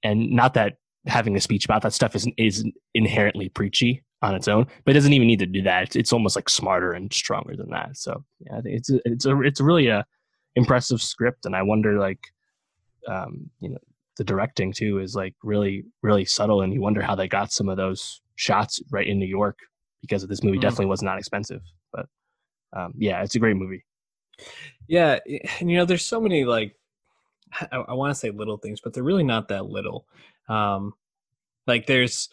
And 0.02 0.30
not 0.30 0.54
that 0.54 0.75
having 1.06 1.37
a 1.37 1.40
speech 1.40 1.64
about 1.64 1.82
that 1.82 1.92
stuff 1.92 2.14
is 2.14 2.28
is 2.37 2.64
inherently 2.94 3.48
preachy 3.48 4.04
on 4.22 4.34
its 4.34 4.48
own, 4.48 4.66
but 4.84 4.92
it 4.92 4.94
doesn't 4.94 5.12
even 5.12 5.28
need 5.28 5.38
to 5.38 5.46
do 5.46 5.62
that. 5.62 5.84
It's, 5.84 5.96
it's 5.96 6.12
almost 6.12 6.37
like 6.37 6.48
smarter 6.48 6.92
and 6.92 7.12
stronger 7.12 7.56
than 7.56 7.70
that. 7.70 7.96
So 7.96 8.25
yeah, 8.40 8.58
I 8.58 8.60
think 8.60 8.76
it's 8.76 8.90
a, 8.90 9.00
it's 9.04 9.26
a 9.26 9.40
it's 9.42 9.60
really 9.60 9.88
a 9.88 10.04
impressive 10.54 11.02
script, 11.02 11.46
and 11.46 11.54
I 11.54 11.62
wonder 11.62 11.98
like 11.98 12.20
um, 13.08 13.50
you 13.60 13.70
know 13.70 13.78
the 14.18 14.25
directing 14.25 14.72
too 14.72 14.98
is 14.98 15.14
like 15.14 15.34
really 15.42 15.84
really 16.02 16.25
subtle 16.25 16.60
and 16.60 16.75
you 16.75 16.80
wonder 16.80 17.00
how 17.00 17.14
they 17.14 17.28
got 17.28 17.52
some 17.52 17.68
of 17.68 17.76
those 17.76 18.20
shots 18.34 18.82
right 18.90 19.06
in 19.06 19.18
new 19.18 19.26
york 19.26 19.58
because 20.02 20.26
this 20.26 20.42
movie 20.42 20.58
mm. 20.58 20.62
definitely 20.62 20.87
was 20.87 21.02
not 21.02 21.18
expensive 21.18 21.62
but 21.92 22.06
um, 22.76 22.92
yeah 22.98 23.22
it's 23.22 23.37
a 23.37 23.38
great 23.38 23.56
movie 23.56 23.84
yeah 24.88 25.18
and 25.61 25.71
you 25.71 25.76
know 25.76 25.85
there's 25.85 26.04
so 26.04 26.21
many 26.21 26.45
like 26.45 26.76
i, 27.73 27.76
I 27.76 27.95
want 27.95 28.11
to 28.12 28.14
say 28.18 28.30
little 28.30 28.59
things 28.59 28.80
but 28.83 28.95
they're 28.95 29.02
really 29.02 29.25
not 29.25 29.49
that 29.49 29.66
little 29.66 30.07
um, 30.49 30.95
Like 31.66 31.87
there's 31.87 32.30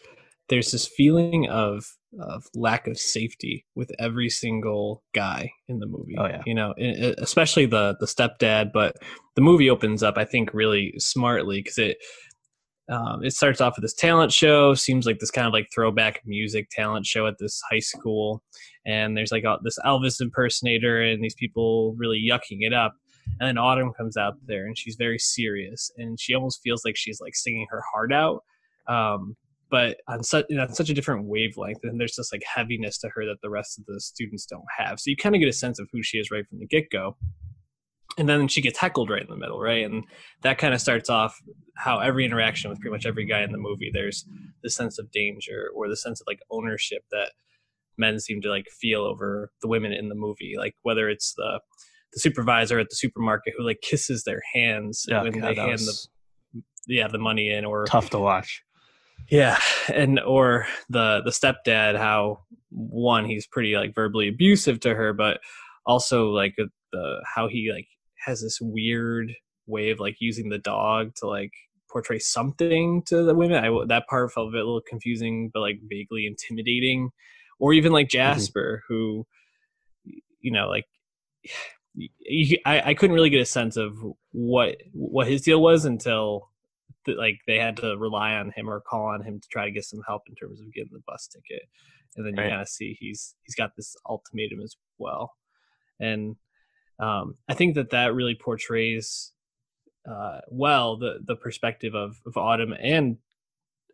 there's 0.48 0.72
this 0.72 0.86
feeling 0.86 1.48
of 1.50 1.86
of 2.20 2.46
lack 2.54 2.86
of 2.88 2.98
safety 2.98 3.66
with 3.74 3.92
every 3.98 4.30
single 4.30 5.02
guy 5.14 5.52
in 5.68 5.80
the 5.80 5.86
movie. 5.86 6.16
Oh 6.18 6.26
yeah, 6.26 6.42
you 6.46 6.54
know, 6.54 6.74
especially 7.18 7.66
the 7.66 7.96
the 8.00 8.06
stepdad. 8.06 8.72
But 8.72 8.96
the 9.36 9.42
movie 9.42 9.70
opens 9.70 10.02
up, 10.02 10.18
I 10.18 10.24
think, 10.24 10.54
really 10.54 10.94
smartly 10.98 11.60
because 11.60 11.78
it 11.78 11.98
um, 12.88 13.24
it 13.24 13.32
starts 13.34 13.60
off 13.60 13.76
with 13.76 13.82
this 13.82 13.94
talent 13.94 14.32
show. 14.32 14.74
Seems 14.74 15.06
like 15.06 15.18
this 15.18 15.30
kind 15.30 15.46
of 15.46 15.52
like 15.52 15.68
throwback 15.74 16.22
music 16.26 16.68
talent 16.70 17.06
show 17.06 17.26
at 17.26 17.38
this 17.38 17.60
high 17.70 17.80
school, 17.80 18.42
and 18.86 19.16
there's 19.16 19.32
like 19.32 19.44
a, 19.44 19.58
this 19.62 19.78
Elvis 19.84 20.20
impersonator 20.20 21.02
and 21.02 21.22
these 21.22 21.34
people 21.34 21.94
really 21.98 22.24
yucking 22.24 22.58
it 22.60 22.72
up. 22.72 22.94
And 23.40 23.48
then 23.48 23.58
Autumn 23.58 23.92
comes 23.92 24.16
out 24.16 24.34
there 24.46 24.64
and 24.64 24.78
she's 24.78 24.94
very 24.96 25.18
serious 25.18 25.90
and 25.98 26.18
she 26.18 26.32
almost 26.32 26.60
feels 26.62 26.84
like 26.84 26.96
she's 26.96 27.20
like 27.20 27.34
singing 27.34 27.66
her 27.70 27.82
heart 27.92 28.12
out. 28.12 28.44
Um, 28.88 29.36
but 29.68 29.96
on 30.06 30.22
such 30.22 30.46
on 30.56 30.72
such 30.72 30.90
a 30.90 30.94
different 30.94 31.24
wavelength, 31.24 31.80
and 31.82 31.98
there's 31.98 32.14
just 32.14 32.32
like 32.32 32.44
heaviness 32.44 32.98
to 32.98 33.08
her 33.08 33.24
that 33.24 33.38
the 33.42 33.50
rest 33.50 33.78
of 33.78 33.84
the 33.86 34.00
students 34.00 34.46
don't 34.46 34.64
have. 34.78 35.00
So 35.00 35.10
you 35.10 35.16
kind 35.16 35.34
of 35.34 35.40
get 35.40 35.48
a 35.48 35.52
sense 35.52 35.80
of 35.80 35.88
who 35.92 36.04
she 36.04 36.18
is 36.18 36.30
right 36.30 36.46
from 36.48 36.60
the 36.60 36.66
get 36.66 36.88
go. 36.88 37.16
And 38.16 38.28
then 38.28 38.46
she 38.46 38.62
gets 38.62 38.78
heckled 38.78 39.10
right 39.10 39.22
in 39.22 39.28
the 39.28 39.36
middle, 39.36 39.60
right? 39.60 39.84
And 39.84 40.04
that 40.42 40.56
kind 40.56 40.72
of 40.72 40.80
starts 40.80 41.10
off 41.10 41.36
how 41.76 41.98
every 41.98 42.24
interaction 42.24 42.70
with 42.70 42.80
pretty 42.80 42.92
much 42.92 43.04
every 43.04 43.26
guy 43.26 43.42
in 43.42 43.50
the 43.50 43.58
movie, 43.58 43.90
there's 43.92 44.24
the 44.62 44.70
sense 44.70 44.98
of 44.98 45.10
danger 45.10 45.68
or 45.74 45.88
the 45.88 45.96
sense 45.96 46.20
of 46.20 46.26
like 46.28 46.38
ownership 46.50 47.02
that 47.10 47.32
men 47.98 48.20
seem 48.20 48.40
to 48.42 48.50
like 48.50 48.66
feel 48.68 49.02
over 49.02 49.50
the 49.62 49.68
women 49.68 49.92
in 49.92 50.08
the 50.08 50.14
movie. 50.14 50.54
Like 50.56 50.74
whether 50.82 51.08
it's 51.08 51.34
the 51.34 51.60
the 52.12 52.20
supervisor 52.20 52.78
at 52.78 52.88
the 52.88 52.96
supermarket 52.96 53.54
who 53.56 53.64
like 53.64 53.80
kisses 53.82 54.24
their 54.24 54.42
hands 54.54 55.04
yeah, 55.08 55.22
when 55.22 55.32
God, 55.32 55.42
they 55.42 55.54
hand 55.54 55.80
the 55.80 56.06
yeah 56.86 57.08
the 57.08 57.18
money 57.18 57.50
in 57.50 57.64
or 57.64 57.84
tough 57.84 58.10
to 58.10 58.18
watch 58.18 58.62
yeah, 59.28 59.58
and 59.92 60.20
or 60.20 60.66
the 60.88 61.22
the 61.24 61.30
stepdad, 61.30 61.96
how 61.96 62.44
one 62.70 63.24
he's 63.24 63.46
pretty 63.46 63.76
like 63.76 63.94
verbally 63.94 64.28
abusive 64.28 64.80
to 64.80 64.94
her, 64.94 65.12
but 65.12 65.40
also 65.84 66.30
like 66.30 66.54
the 66.92 67.20
how 67.34 67.48
he 67.48 67.70
like 67.72 67.88
has 68.24 68.40
this 68.40 68.58
weird 68.60 69.32
way 69.66 69.90
of 69.90 70.00
like 70.00 70.16
using 70.20 70.48
the 70.48 70.58
dog 70.58 71.14
to 71.16 71.26
like 71.26 71.52
portray 71.90 72.18
something 72.18 73.02
to 73.06 73.24
the 73.24 73.34
women. 73.34 73.64
I 73.64 73.70
that 73.88 74.06
part 74.08 74.32
felt 74.32 74.54
a 74.54 74.56
little 74.56 74.82
confusing, 74.88 75.50
but 75.52 75.60
like 75.60 75.78
vaguely 75.88 76.26
intimidating. 76.26 77.10
Or 77.58 77.72
even 77.72 77.92
like 77.92 78.08
mm-hmm. 78.08 78.18
Jasper, 78.18 78.82
mm-hmm. 78.84 78.94
who 78.94 79.26
you 80.40 80.52
know 80.52 80.68
like 80.68 80.84
you, 81.94 82.58
I, 82.64 82.90
I 82.90 82.94
couldn't 82.94 83.14
really 83.14 83.30
get 83.30 83.40
a 83.40 83.46
sense 83.46 83.76
of 83.76 83.96
what 84.32 84.76
what 84.92 85.26
his 85.26 85.42
deal 85.42 85.60
was 85.60 85.84
until 85.84 86.50
like 87.06 87.40
they 87.46 87.58
had 87.58 87.76
to 87.78 87.96
rely 87.96 88.34
on 88.34 88.52
him 88.56 88.68
or 88.68 88.80
call 88.80 89.06
on 89.06 89.22
him 89.22 89.40
to 89.40 89.48
try 89.48 89.64
to 89.64 89.70
get 89.70 89.84
some 89.84 90.02
help 90.06 90.22
in 90.28 90.34
terms 90.34 90.60
of 90.60 90.72
getting 90.72 90.92
the 90.92 91.02
bus 91.06 91.28
ticket 91.28 91.62
and 92.16 92.26
then 92.26 92.34
you 92.34 92.42
right. 92.42 92.50
kind 92.50 92.62
of 92.62 92.68
see 92.68 92.96
he's 92.98 93.34
he's 93.44 93.54
got 93.54 93.76
this 93.76 93.94
ultimatum 94.08 94.60
as 94.60 94.76
well 94.98 95.32
and 96.00 96.36
um, 96.98 97.34
i 97.48 97.54
think 97.54 97.74
that 97.74 97.90
that 97.90 98.14
really 98.14 98.34
portrays 98.34 99.32
uh, 100.10 100.40
well 100.48 100.96
the 100.96 101.18
the 101.24 101.36
perspective 101.36 101.94
of, 101.94 102.16
of 102.26 102.36
autumn 102.36 102.74
and 102.80 103.18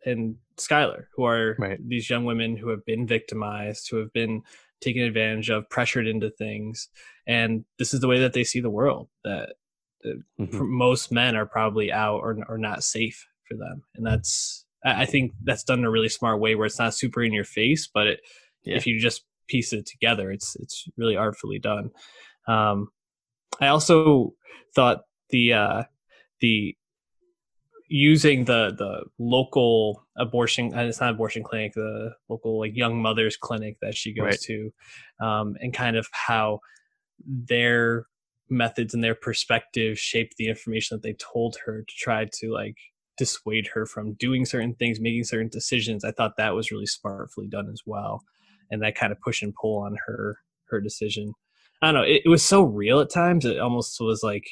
and 0.05 0.35
skylar 0.57 1.05
who 1.15 1.25
are 1.25 1.55
right. 1.59 1.79
these 1.87 2.09
young 2.09 2.25
women 2.25 2.55
who 2.55 2.69
have 2.69 2.85
been 2.85 3.07
victimized 3.07 3.89
who 3.89 3.97
have 3.97 4.11
been 4.13 4.41
taken 4.81 5.01
advantage 5.01 5.49
of 5.49 5.69
pressured 5.69 6.07
into 6.07 6.29
things 6.29 6.89
and 7.27 7.63
this 7.79 7.93
is 7.93 8.01
the 8.01 8.07
way 8.07 8.19
that 8.19 8.33
they 8.33 8.43
see 8.43 8.59
the 8.59 8.69
world 8.69 9.07
that 9.23 9.53
mm-hmm. 10.05 10.77
most 10.77 11.11
men 11.11 11.35
are 11.35 11.45
probably 11.45 11.91
out 11.91 12.17
or, 12.17 12.37
or 12.47 12.57
not 12.57 12.83
safe 12.83 13.27
for 13.47 13.57
them 13.57 13.83
and 13.95 14.05
that's 14.05 14.65
i 14.85 15.05
think 15.05 15.31
that's 15.43 15.63
done 15.63 15.79
in 15.79 15.85
a 15.85 15.91
really 15.91 16.09
smart 16.09 16.39
way 16.39 16.55
where 16.55 16.65
it's 16.65 16.79
not 16.79 16.93
super 16.93 17.23
in 17.23 17.33
your 17.33 17.45
face 17.45 17.89
but 17.91 18.07
it, 18.07 18.19
yeah. 18.63 18.75
if 18.75 18.85
you 18.85 18.99
just 18.99 19.25
piece 19.47 19.73
it 19.73 19.85
together 19.85 20.31
it's 20.31 20.55
it's 20.57 20.87
really 20.97 21.15
artfully 21.15 21.59
done 21.59 21.89
um 22.47 22.89
i 23.59 23.67
also 23.67 24.33
thought 24.75 25.01
the 25.29 25.53
uh 25.53 25.83
the 26.41 26.75
using 27.87 28.45
the 28.45 28.73
the 28.77 29.03
local 29.19 30.05
abortion 30.17 30.73
and 30.73 30.87
it's 30.87 31.01
not 31.01 31.11
abortion 31.11 31.43
clinic 31.43 31.73
the 31.73 32.11
local 32.29 32.59
like 32.59 32.75
young 32.75 33.01
mothers 33.01 33.37
clinic 33.37 33.77
that 33.81 33.95
she 33.95 34.13
goes 34.13 34.25
right. 34.25 34.39
to 34.39 34.71
um 35.19 35.55
and 35.59 35.73
kind 35.73 35.97
of 35.97 36.07
how 36.11 36.59
their 37.25 38.07
methods 38.49 38.93
and 38.93 39.03
their 39.03 39.15
perspective 39.15 39.97
shaped 39.99 40.35
the 40.37 40.47
information 40.47 40.95
that 40.95 41.03
they 41.03 41.13
told 41.13 41.57
her 41.65 41.81
to 41.81 41.93
try 41.97 42.25
to 42.31 42.51
like 42.51 42.77
dissuade 43.17 43.67
her 43.67 43.85
from 43.85 44.13
doing 44.13 44.45
certain 44.45 44.75
things, 44.75 44.99
making 44.99 45.23
certain 45.23 45.49
decisions. 45.49 46.03
I 46.03 46.11
thought 46.11 46.37
that 46.37 46.55
was 46.55 46.71
really 46.71 46.85
smartly 46.85 47.47
done 47.47 47.69
as 47.71 47.81
well, 47.85 48.23
and 48.71 48.81
that 48.81 48.95
kind 48.95 49.11
of 49.11 49.21
push 49.21 49.41
and 49.41 49.53
pull 49.53 49.79
on 49.79 49.97
her 50.05 50.37
her 50.69 50.81
decision. 50.81 51.33
I 51.81 51.87
don't 51.87 51.95
know. 51.95 52.07
It, 52.07 52.23
it 52.25 52.29
was 52.29 52.43
so 52.43 52.63
real 52.63 52.99
at 52.99 53.11
times. 53.11 53.45
It 53.45 53.59
almost 53.59 53.97
was 53.99 54.23
like 54.23 54.45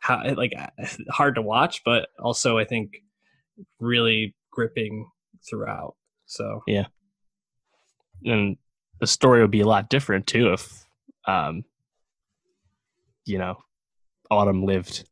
how 0.00 0.22
like 0.34 0.52
hard 1.10 1.36
to 1.36 1.42
watch, 1.42 1.82
but 1.84 2.08
also 2.18 2.58
I 2.58 2.64
think 2.64 3.02
really 3.78 4.34
gripping 4.50 5.08
throughout. 5.48 5.94
So 6.26 6.62
yeah, 6.66 6.86
and 8.24 8.56
the 8.98 9.06
story 9.06 9.40
would 9.40 9.50
be 9.50 9.60
a 9.60 9.66
lot 9.66 9.88
different 9.88 10.26
too 10.26 10.52
if 10.52 10.84
um, 11.26 11.64
you 13.24 13.38
know, 13.38 13.62
Autumn 14.30 14.64
lived 14.64 15.04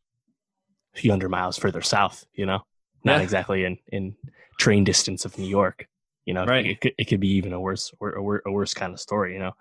a 0.95 0.99
few 0.99 1.11
hundred 1.11 1.29
miles 1.29 1.59
further 1.59 1.83
south, 1.83 2.27
you 2.35 2.47
know, 2.47 2.61
not 3.05 3.19
yeah. 3.19 3.23
exactly 3.23 3.65
in, 3.65 3.79
in 3.89 4.15
train 4.59 4.85
distance 4.85 5.25
of 5.25 5.39
New 5.39 5.47
York, 5.47 5.89
you 6.25 6.35
know, 6.35 6.45
right. 6.45 6.67
it, 6.67 6.81
could, 6.81 6.93
it 6.99 7.05
could 7.05 7.21
be 7.21 7.29
even 7.29 7.53
a 7.53 7.61
worse, 7.61 7.93
or 8.01 8.43
a, 8.47 8.51
worse 8.51 8.75
kind 8.75 8.93
of 8.93 9.01
story, 9.01 9.35
you 9.35 9.39
know? 9.39 9.53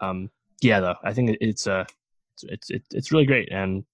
Um, 0.00 0.30
yeah, 0.62 0.80
though, 0.80 0.96
I 1.02 1.12
think 1.12 1.36
it's, 1.40 1.66
uh, 1.66 1.84
it's, 2.42 2.70
it's, 2.70 2.86
it's 2.92 3.12
really 3.12 3.26
great. 3.26 3.50
And 3.50 3.84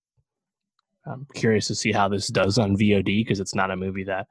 I'm 1.11 1.27
curious 1.35 1.67
to 1.69 1.75
see 1.75 1.93
how 1.93 2.09
this 2.09 2.29
does 2.29 2.59
on 2.59 2.77
VOD 2.77 3.25
because 3.25 3.41
it's 3.41 3.55
not 3.55 3.71
a 3.71 3.77
movie 3.77 4.05
that 4.05 4.27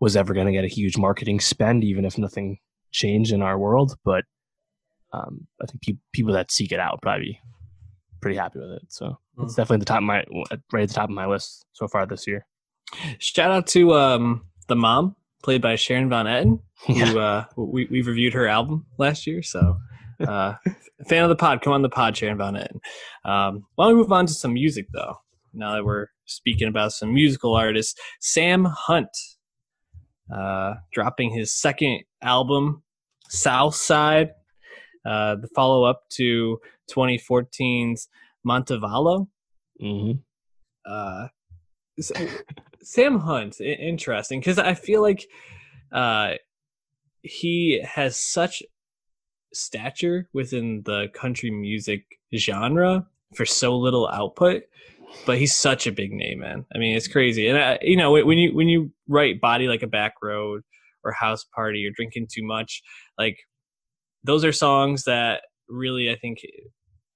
was 0.00 0.16
ever 0.16 0.34
going 0.34 0.46
to 0.46 0.52
get 0.52 0.64
a 0.64 0.68
huge 0.68 0.96
marketing 0.96 1.40
spend, 1.40 1.84
even 1.84 2.04
if 2.04 2.18
nothing 2.18 2.58
changed 2.92 3.32
in 3.32 3.42
our 3.42 3.58
world. 3.58 3.96
But 4.04 4.24
um, 5.12 5.46
I 5.60 5.66
think 5.66 5.82
pe- 5.82 6.02
people 6.12 6.32
that 6.34 6.50
seek 6.50 6.72
it 6.72 6.80
out 6.80 7.00
probably 7.02 7.40
pretty 8.20 8.36
happy 8.36 8.58
with 8.58 8.70
it. 8.70 8.82
So 8.88 9.18
mm. 9.38 9.44
it's 9.44 9.54
definitely 9.54 9.80
the 9.80 9.86
top 9.86 9.98
of 9.98 10.04
my 10.04 10.24
right 10.72 10.82
at 10.82 10.88
the 10.88 10.94
top 10.94 11.08
of 11.08 11.14
my 11.14 11.26
list 11.26 11.64
so 11.72 11.88
far 11.88 12.06
this 12.06 12.26
year. 12.26 12.46
Shout 13.18 13.50
out 13.50 13.66
to 13.68 13.94
um, 13.94 14.46
the 14.68 14.76
mom 14.76 15.16
played 15.42 15.62
by 15.62 15.76
Sharon 15.76 16.08
Van 16.08 16.26
Etten. 16.26 16.60
Yeah. 16.88 17.06
Who, 17.06 17.18
uh, 17.18 17.44
we 17.56 17.88
we 17.90 18.02
reviewed 18.02 18.34
her 18.34 18.46
album 18.46 18.86
last 18.98 19.26
year, 19.26 19.42
so 19.42 19.78
uh, 20.20 20.54
fan 21.08 21.24
of 21.24 21.28
the 21.28 21.34
pod, 21.34 21.60
come 21.60 21.72
on 21.72 21.82
the 21.82 21.88
pod, 21.88 22.16
Sharon 22.16 22.38
Van 22.38 22.54
Etten. 22.54 22.78
Um, 23.28 23.66
why 23.74 23.86
don't 23.86 23.96
we 23.96 24.02
move 24.02 24.12
on 24.12 24.26
to 24.26 24.32
some 24.32 24.52
music 24.52 24.86
though? 24.92 25.16
Now 25.58 25.72
that 25.74 25.84
we're 25.84 26.06
speaking 26.24 26.68
about 26.68 26.92
some 26.92 27.12
musical 27.12 27.54
artists, 27.56 28.00
Sam 28.20 28.64
Hunt 28.64 29.08
uh, 30.32 30.74
dropping 30.92 31.30
his 31.30 31.52
second 31.52 32.04
album, 32.22 32.82
Southside, 33.28 34.30
uh, 35.04 35.34
the 35.36 35.48
follow 35.54 35.84
up 35.84 36.02
to 36.10 36.60
2014's 36.90 38.08
Montevallo. 38.46 39.26
Mm-hmm. 39.82 40.12
Uh, 40.90 41.28
Sam 42.82 43.18
Hunt, 43.18 43.60
interesting 43.60 44.38
because 44.38 44.58
I 44.58 44.74
feel 44.74 45.02
like 45.02 45.26
uh, 45.92 46.34
he 47.22 47.82
has 47.84 48.16
such 48.16 48.62
stature 49.52 50.28
within 50.32 50.82
the 50.84 51.08
country 51.14 51.50
music 51.50 52.04
genre 52.36 53.06
for 53.34 53.44
so 53.44 53.76
little 53.76 54.08
output 54.08 54.62
but 55.26 55.38
he's 55.38 55.54
such 55.54 55.86
a 55.86 55.92
big 55.92 56.12
name 56.12 56.40
man 56.40 56.64
i 56.74 56.78
mean 56.78 56.96
it's 56.96 57.08
crazy 57.08 57.48
and 57.48 57.58
I, 57.58 57.78
you 57.82 57.96
know 57.96 58.12
when 58.12 58.38
you 58.38 58.54
when 58.54 58.68
you 58.68 58.90
write 59.08 59.40
body 59.40 59.68
like 59.68 59.82
a 59.82 59.86
back 59.86 60.14
road 60.22 60.62
or 61.04 61.12
house 61.12 61.44
party 61.54 61.86
or 61.86 61.90
drinking 61.94 62.28
too 62.32 62.44
much 62.44 62.82
like 63.18 63.36
those 64.24 64.44
are 64.44 64.52
songs 64.52 65.04
that 65.04 65.42
really 65.68 66.10
I 66.10 66.16
think 66.16 66.38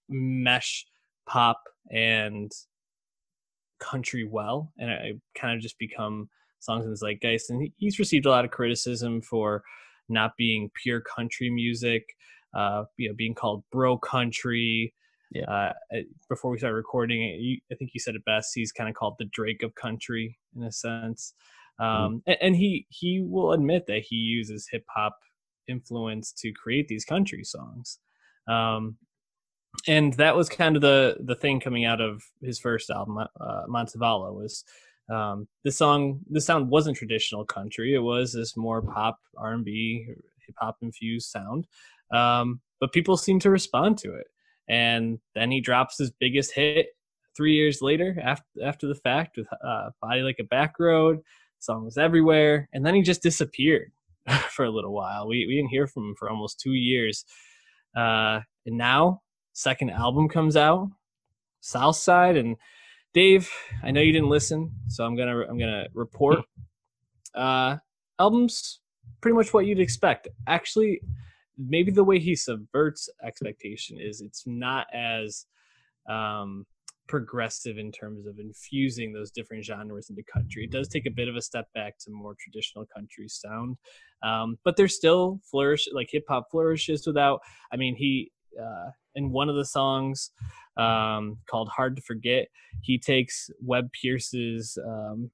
mesh 0.08 0.86
pop 1.26 1.60
and 1.90 2.50
country 3.80 4.26
well, 4.28 4.72
and 4.78 4.90
I 4.90 5.12
kind 5.38 5.56
of 5.56 5.60
just 5.62 5.78
become 5.78 6.28
songs 6.60 6.84
in 6.84 6.90
the 6.90 6.96
zeitgeist. 6.96 7.50
And 7.50 7.68
he's 7.76 7.98
received 7.98 8.26
a 8.26 8.30
lot 8.30 8.44
of 8.44 8.50
criticism 8.50 9.20
for 9.20 9.62
not 10.08 10.32
being 10.36 10.70
pure 10.82 11.00
country 11.00 11.50
music, 11.50 12.04
uh, 12.54 12.84
you 12.96 13.08
know, 13.08 13.14
being 13.16 13.34
called 13.34 13.64
bro 13.72 13.98
country. 13.98 14.94
Yeah. 15.32 15.50
Uh, 15.50 15.72
before 16.28 16.50
we 16.50 16.58
start 16.58 16.74
recording, 16.74 17.22
you, 17.22 17.58
I 17.70 17.74
think 17.74 17.92
you 17.94 18.00
said 18.00 18.14
it 18.14 18.24
best. 18.24 18.52
He's 18.54 18.72
kind 18.72 18.88
of 18.88 18.94
called 18.94 19.16
the 19.18 19.24
Drake 19.24 19.62
of 19.62 19.74
country 19.74 20.38
in 20.54 20.62
a 20.62 20.72
sense. 20.72 21.34
Mm-hmm. 21.80 22.04
Um, 22.04 22.12
mm-hmm. 22.12 22.30
and, 22.30 22.38
and 22.42 22.56
he 22.56 22.86
he 22.90 23.22
will 23.22 23.52
admit 23.52 23.86
that 23.86 24.02
he 24.02 24.16
uses 24.16 24.68
hip 24.70 24.84
hop 24.94 25.18
influence 25.68 26.32
to 26.38 26.52
create 26.52 26.88
these 26.88 27.04
country 27.04 27.44
songs. 27.44 27.98
Um, 28.46 28.96
and 29.88 30.12
that 30.14 30.36
was 30.36 30.48
kind 30.48 30.76
of 30.76 30.82
the 30.82 31.16
the 31.20 31.34
thing 31.34 31.60
coming 31.60 31.84
out 31.84 32.00
of 32.00 32.22
his 32.42 32.58
first 32.58 32.90
album, 32.90 33.18
uh, 33.18 33.62
Montevallo, 33.68 34.34
was 34.34 34.64
um, 35.10 35.48
this 35.64 35.78
song, 35.78 36.20
this 36.28 36.46
sound 36.46 36.70
wasn't 36.70 36.96
traditional 36.96 37.44
country. 37.44 37.94
It 37.94 38.00
was 38.00 38.32
this 38.32 38.56
more 38.56 38.82
pop, 38.82 39.18
R 39.36 39.54
and 39.54 39.64
B, 39.64 40.06
hip 40.46 40.54
hop 40.58 40.76
infused 40.82 41.30
sound. 41.30 41.66
Um, 42.12 42.60
but 42.80 42.92
people 42.92 43.16
seem 43.16 43.38
to 43.40 43.50
respond 43.50 43.98
to 43.98 44.14
it. 44.14 44.26
And 44.68 45.18
then 45.34 45.50
he 45.50 45.60
drops 45.60 45.98
his 45.98 46.10
biggest 46.10 46.54
hit 46.54 46.88
three 47.36 47.54
years 47.54 47.80
later, 47.82 48.16
after 48.22 48.44
after 48.62 48.86
the 48.86 48.94
fact, 48.94 49.36
with 49.36 49.46
uh, 49.64 49.90
"Body 50.00 50.20
Like 50.22 50.38
a 50.40 50.44
Back 50.44 50.74
Road." 50.78 51.20
Song 51.58 51.84
was 51.84 51.96
everywhere, 51.98 52.68
and 52.72 52.84
then 52.84 52.94
he 52.94 53.02
just 53.02 53.22
disappeared 53.22 53.92
for 54.50 54.64
a 54.64 54.70
little 54.70 54.92
while. 54.92 55.28
We 55.28 55.46
we 55.46 55.56
didn't 55.56 55.70
hear 55.70 55.86
from 55.86 56.10
him 56.10 56.14
for 56.18 56.30
almost 56.30 56.60
two 56.60 56.72
years, 56.72 57.24
uh, 57.96 58.40
and 58.66 58.76
now 58.76 59.22
second 59.52 59.90
album 59.90 60.28
comes 60.28 60.56
out, 60.56 60.88
Southside, 61.60 62.36
and 62.36 62.56
Dave, 63.14 63.50
I 63.82 63.90
know 63.90 64.00
you 64.00 64.12
didn't 64.12 64.30
listen, 64.30 64.72
so 64.88 65.04
I'm 65.04 65.16
gonna 65.16 65.42
I'm 65.48 65.58
gonna 65.58 65.86
report. 65.94 66.40
Uh, 67.34 67.76
album's 68.18 68.80
pretty 69.20 69.36
much 69.36 69.52
what 69.52 69.66
you'd 69.66 69.80
expect. 69.80 70.28
Actually, 70.46 71.00
maybe 71.58 71.90
the 71.90 72.04
way 72.04 72.18
he 72.18 72.34
subverts 72.34 73.08
expectation 73.24 73.98
is 74.00 74.20
it's 74.20 74.44
not 74.46 74.86
as 74.92 75.46
um, 76.08 76.66
progressive 77.08 77.78
in 77.78 77.92
terms 77.92 78.26
of 78.26 78.38
infusing 78.38 79.12
those 79.12 79.30
different 79.30 79.64
genres 79.64 80.08
into 80.10 80.22
country. 80.22 80.64
It 80.64 80.70
does 80.70 80.88
take 80.88 81.06
a 81.06 81.10
bit 81.10 81.28
of 81.28 81.36
a 81.36 81.42
step 81.42 81.66
back 81.74 81.98
to 81.98 82.10
more 82.10 82.34
traditional 82.38 82.86
country 82.86 83.28
sound, 83.28 83.76
um, 84.22 84.58
but 84.64 84.76
there's 84.76 84.96
still 84.96 85.40
flourish 85.50 85.88
like 85.92 86.08
hip 86.10 86.24
hop 86.28 86.50
flourishes 86.50 87.06
without. 87.06 87.40
I 87.72 87.76
mean, 87.76 87.96
he 87.96 88.32
uh, 88.60 88.90
in 89.14 89.30
one 89.30 89.48
of 89.48 89.56
the 89.56 89.64
songs 89.64 90.30
um, 90.76 91.38
called 91.48 91.68
"Hard 91.68 91.96
to 91.96 92.02
Forget," 92.02 92.48
he 92.80 92.98
takes 92.98 93.50
Webb 93.60 93.90
Pierce's 93.92 94.78
um, 94.84 95.30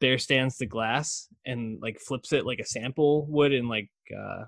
"There 0.00 0.18
Stands 0.18 0.58
the 0.58 0.66
Glass" 0.66 1.28
and 1.44 1.80
like 1.82 1.98
flips 1.98 2.32
it 2.32 2.46
like 2.46 2.60
a 2.60 2.66
sample 2.66 3.26
would 3.28 3.52
in 3.52 3.68
like. 3.68 3.90
Uh, 4.10 4.44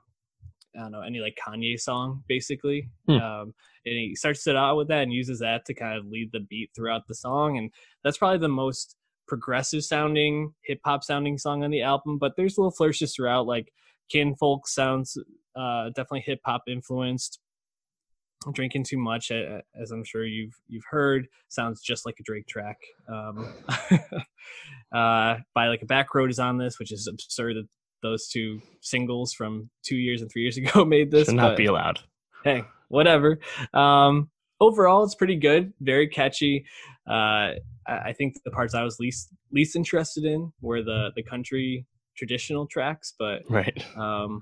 I 0.77 0.83
don't 0.83 0.93
know 0.93 1.01
any 1.01 1.21
like 1.21 1.39
Kanye 1.45 1.79
song 1.79 2.23
basically, 2.29 2.91
hmm. 3.07 3.17
um, 3.17 3.55
and 3.87 3.95
he 3.97 4.15
starts 4.15 4.47
it 4.47 4.57
out 4.57 4.77
with 4.77 4.89
that 4.89 5.03
and 5.03 5.13
uses 5.13 5.41
that 5.41 5.65
to 5.67 5.75
kind 5.75 5.99
of 5.99 6.07
lead 6.07 6.31
the 6.33 6.41
beat 6.41 6.71
throughout 6.75 7.07
the 7.07 7.15
song, 7.15 7.59
and 7.59 7.71
that's 8.03 8.19
probably 8.19 8.39
the 8.39 8.49
most 8.49 8.97
progressive 9.27 9.85
sounding 9.85 10.53
hip 10.65 10.81
hop 10.85 11.03
sounding 11.05 11.39
song 11.39 11.65
on 11.65 11.71
the 11.71 11.83
album. 11.83 12.19
But 12.19 12.33
there's 12.37 12.59
little 12.59 12.71
flourishes 12.71 13.15
throughout, 13.15 13.47
like 13.47 13.73
Kinfolk 14.11 14.69
sounds 14.69 15.17
uh, 15.57 15.87
definitely 15.89 16.25
hip 16.27 16.41
hop 16.45 16.63
influenced 16.69 17.41
drinking 18.53 18.85
too 18.85 18.99
much 18.99 19.31
as 19.31 19.91
i'm 19.91 20.05
sure 20.05 20.25
you've 20.27 20.55
you've 20.69 20.85
heard 20.91 21.27
sounds 21.49 21.81
just 21.81 22.05
like 22.05 22.17
a 22.21 22.23
drake 22.23 22.47
track 22.47 22.77
um, 23.09 23.49
uh, 24.93 25.37
by 25.55 25.69
like 25.69 25.83
a 25.83 25.87
back 25.87 26.15
road 26.15 26.31
is 26.31 26.39
on 26.39 26.59
this 26.59 26.79
which 26.79 26.93
is 26.93 27.07
absurd 27.07 27.57
that 27.57 27.67
those 28.05 28.29
two 28.29 28.61
singles 28.81 29.33
from 29.33 29.69
two 29.83 29.97
years 29.97 30.23
and 30.23 30.31
three 30.31 30.43
years 30.43 30.57
ago 30.63 30.85
made 30.85 31.11
this 31.11 31.27
should 31.27 31.35
not 31.35 31.57
be 31.57 31.67
allowed 31.67 31.99
hey 32.45 32.63
whatever 32.89 33.39
um, 33.73 34.31
overall 34.61 35.03
it's 35.03 35.17
pretty 35.17 35.37
good 35.37 35.73
very 35.81 36.07
catchy 36.07 36.65
uh, 37.11 37.51
i 37.89 38.13
think 38.17 38.37
the 38.45 38.51
parts 38.51 38.75
i 38.75 38.83
was 38.85 39.01
least 39.01 39.31
least 39.53 39.75
interested 39.75 40.25
in 40.25 40.53
were 40.61 40.83
the 40.83 41.11
the 41.17 41.23
country 41.23 41.85
traditional 42.17 42.67
tracks 42.67 43.15
but 43.19 43.43
right 43.51 43.85
um, 43.97 44.41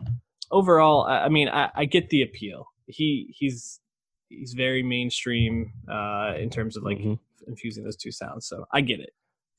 overall 0.50 1.04
I, 1.04 1.20
I 1.20 1.28
mean 1.30 1.48
I, 1.48 1.70
I 1.74 1.84
get 1.86 2.10
the 2.10 2.22
appeal 2.22 2.66
he 2.86 3.34
he's 3.38 3.80
he's 4.28 4.54
very 4.54 4.82
mainstream 4.82 5.72
uh, 5.90 6.34
in 6.38 6.50
terms 6.50 6.76
of 6.76 6.82
like 6.82 6.98
mm-hmm. 6.98 7.14
infusing 7.46 7.84
those 7.84 7.96
two 7.96 8.10
sounds. 8.12 8.46
So 8.46 8.66
I 8.72 8.80
get 8.80 9.00
it. 9.00 9.10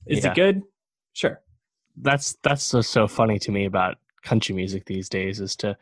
Is 0.08 0.24
yeah. 0.24 0.32
it 0.32 0.36
good? 0.36 0.62
Sure. 1.13 1.42
That's 1.95 2.38
that's 2.43 2.63
so, 2.63 2.82
so 2.82 3.08
funny 3.08 3.39
to 3.39 3.51
me 3.51 3.65
about 3.65 3.97
country 4.23 4.56
music 4.56 4.86
these 4.86 5.10
days 5.10 5.39
is 5.39 5.56
to 5.58 5.77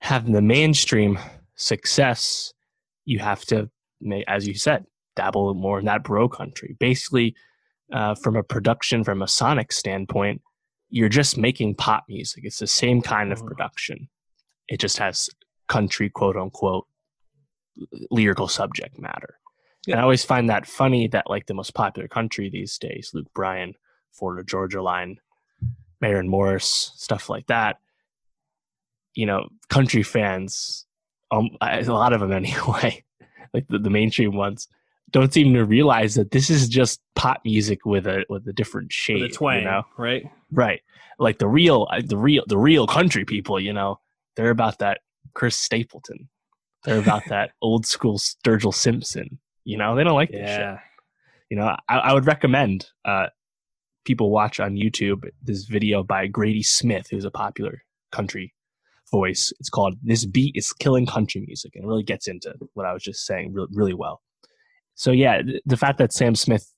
have 0.00 0.30
the 0.30 0.42
mainstream 0.42 1.18
success. 1.54 2.52
You 3.04 3.20
have 3.20 3.44
to, 3.46 3.70
as 4.26 4.46
you 4.46 4.54
said, 4.54 4.86
dabble 5.16 5.54
more 5.54 5.78
in 5.78 5.86
that 5.86 6.04
bro 6.04 6.28
country. 6.28 6.76
Basically, 6.78 7.34
uh, 7.92 8.14
from 8.14 8.36
a 8.36 8.42
production, 8.42 9.04
from 9.04 9.22
a 9.22 9.28
sonic 9.28 9.72
standpoint, 9.72 10.42
you're 10.90 11.08
just 11.08 11.36
making 11.36 11.74
pop 11.74 12.04
music. 12.08 12.44
It's 12.44 12.58
the 12.58 12.66
same 12.66 13.02
kind 13.02 13.32
of 13.32 13.38
mm-hmm. 13.38 13.48
production. 13.48 14.08
It 14.68 14.80
just 14.80 14.98
has 14.98 15.28
country, 15.68 16.10
quote 16.10 16.36
unquote, 16.36 16.86
lyrical 18.10 18.48
subject 18.48 18.98
matter. 18.98 19.38
Yeah. 19.86 19.94
And 19.94 20.00
I 20.00 20.02
always 20.04 20.24
find 20.24 20.48
that 20.48 20.66
funny 20.66 21.08
that 21.08 21.28
like 21.28 21.46
the 21.46 21.54
most 21.54 21.74
popular 21.74 22.08
country 22.08 22.48
these 22.48 22.78
days, 22.78 23.10
Luke 23.12 23.32
Bryan, 23.34 23.74
Florida 24.14 24.44
Georgia 24.44 24.82
Line, 24.82 25.18
Maren 26.00 26.28
Morris, 26.28 26.92
stuff 26.96 27.28
like 27.28 27.46
that. 27.46 27.78
You 29.14 29.26
know, 29.26 29.48
country 29.68 30.02
fans, 30.02 30.86
um, 31.30 31.50
a 31.60 31.82
lot 31.84 32.12
of 32.12 32.20
them 32.20 32.32
anyway, 32.44 33.04
like 33.52 33.66
the, 33.68 33.78
the 33.78 33.90
mainstream 33.90 34.34
ones, 34.34 34.68
don't 35.10 35.32
seem 35.32 35.54
to 35.54 35.64
realize 35.64 36.14
that 36.16 36.32
this 36.32 36.50
is 36.50 36.68
just 36.68 37.00
pop 37.14 37.40
music 37.44 37.86
with 37.86 38.06
a 38.06 38.24
with 38.28 38.46
a 38.48 38.52
different 38.52 38.92
shade, 38.92 39.22
with 39.22 39.30
a 39.30 39.34
twang, 39.34 39.60
you 39.60 39.64
know? 39.64 39.84
right? 39.96 40.28
Right. 40.50 40.80
Like 41.18 41.38
the 41.38 41.46
real, 41.46 41.86
uh, 41.90 42.02
the 42.04 42.16
real, 42.16 42.42
the 42.48 42.58
real 42.58 42.86
country 42.86 43.24
people, 43.24 43.60
you 43.60 43.72
know, 43.72 44.00
they're 44.34 44.50
about 44.50 44.80
that 44.80 45.00
Chris 45.32 45.56
Stapleton, 45.56 46.28
they're 46.84 46.98
about 46.98 47.22
that 47.28 47.52
old 47.62 47.86
school 47.86 48.18
Sturgill 48.18 48.74
Simpson. 48.74 49.38
You 49.64 49.78
know, 49.78 49.94
they 49.94 50.04
don't 50.04 50.14
like 50.14 50.30
yeah. 50.30 50.40
this 50.40 50.56
shit. 50.56 50.78
You 51.50 51.56
know, 51.58 51.76
I, 51.88 51.98
I 51.98 52.12
would 52.12 52.26
recommend 52.26 52.86
uh, 53.04 53.26
people 54.04 54.30
watch 54.30 54.60
on 54.60 54.74
YouTube 54.74 55.24
this 55.42 55.64
video 55.64 56.02
by 56.02 56.26
Grady 56.26 56.62
Smith, 56.62 57.08
who's 57.10 57.24
a 57.24 57.30
popular 57.30 57.82
country 58.12 58.54
voice. 59.10 59.52
It's 59.60 59.70
called 59.70 59.96
"This 60.02 60.24
Beat 60.24 60.56
Is 60.56 60.72
Killing 60.72 61.06
Country 61.06 61.42
Music," 61.46 61.72
and 61.74 61.84
it 61.84 61.88
really 61.88 62.02
gets 62.02 62.28
into 62.28 62.54
what 62.74 62.86
I 62.86 62.92
was 62.92 63.02
just 63.02 63.26
saying 63.26 63.52
really, 63.52 63.68
really 63.72 63.94
well. 63.94 64.22
So 64.94 65.10
yeah, 65.10 65.42
the 65.66 65.76
fact 65.76 65.98
that 65.98 66.12
Sam 66.12 66.34
Smith 66.34 66.72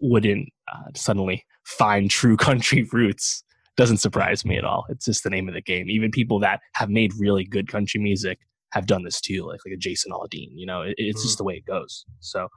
wouldn't 0.00 0.48
uh, 0.72 0.90
suddenly 0.94 1.44
find 1.64 2.10
true 2.10 2.36
country 2.48 2.88
roots 2.92 3.42
doesn't 3.76 3.98
surprise 3.98 4.44
me 4.44 4.56
at 4.56 4.64
all. 4.64 4.84
It's 4.88 5.06
just 5.06 5.24
the 5.24 5.30
name 5.30 5.48
of 5.48 5.54
the 5.54 5.60
game. 5.60 5.90
Even 5.90 6.10
people 6.10 6.38
that 6.40 6.60
have 6.74 6.90
made 6.90 7.12
really 7.18 7.44
good 7.44 7.68
country 7.68 8.00
music 8.00 8.38
have 8.72 8.86
done 8.86 9.04
this 9.04 9.20
too, 9.20 9.44
like 9.46 9.60
like 9.66 9.74
a 9.74 9.76
Jason 9.76 10.12
Aldean. 10.12 10.50
You 10.52 10.66
know, 10.66 10.82
it, 10.82 10.94
it's 10.96 11.20
mm. 11.20 11.24
just 11.24 11.38
the 11.38 11.44
way 11.44 11.54
it 11.54 11.64
goes. 11.64 12.04
So 12.20 12.48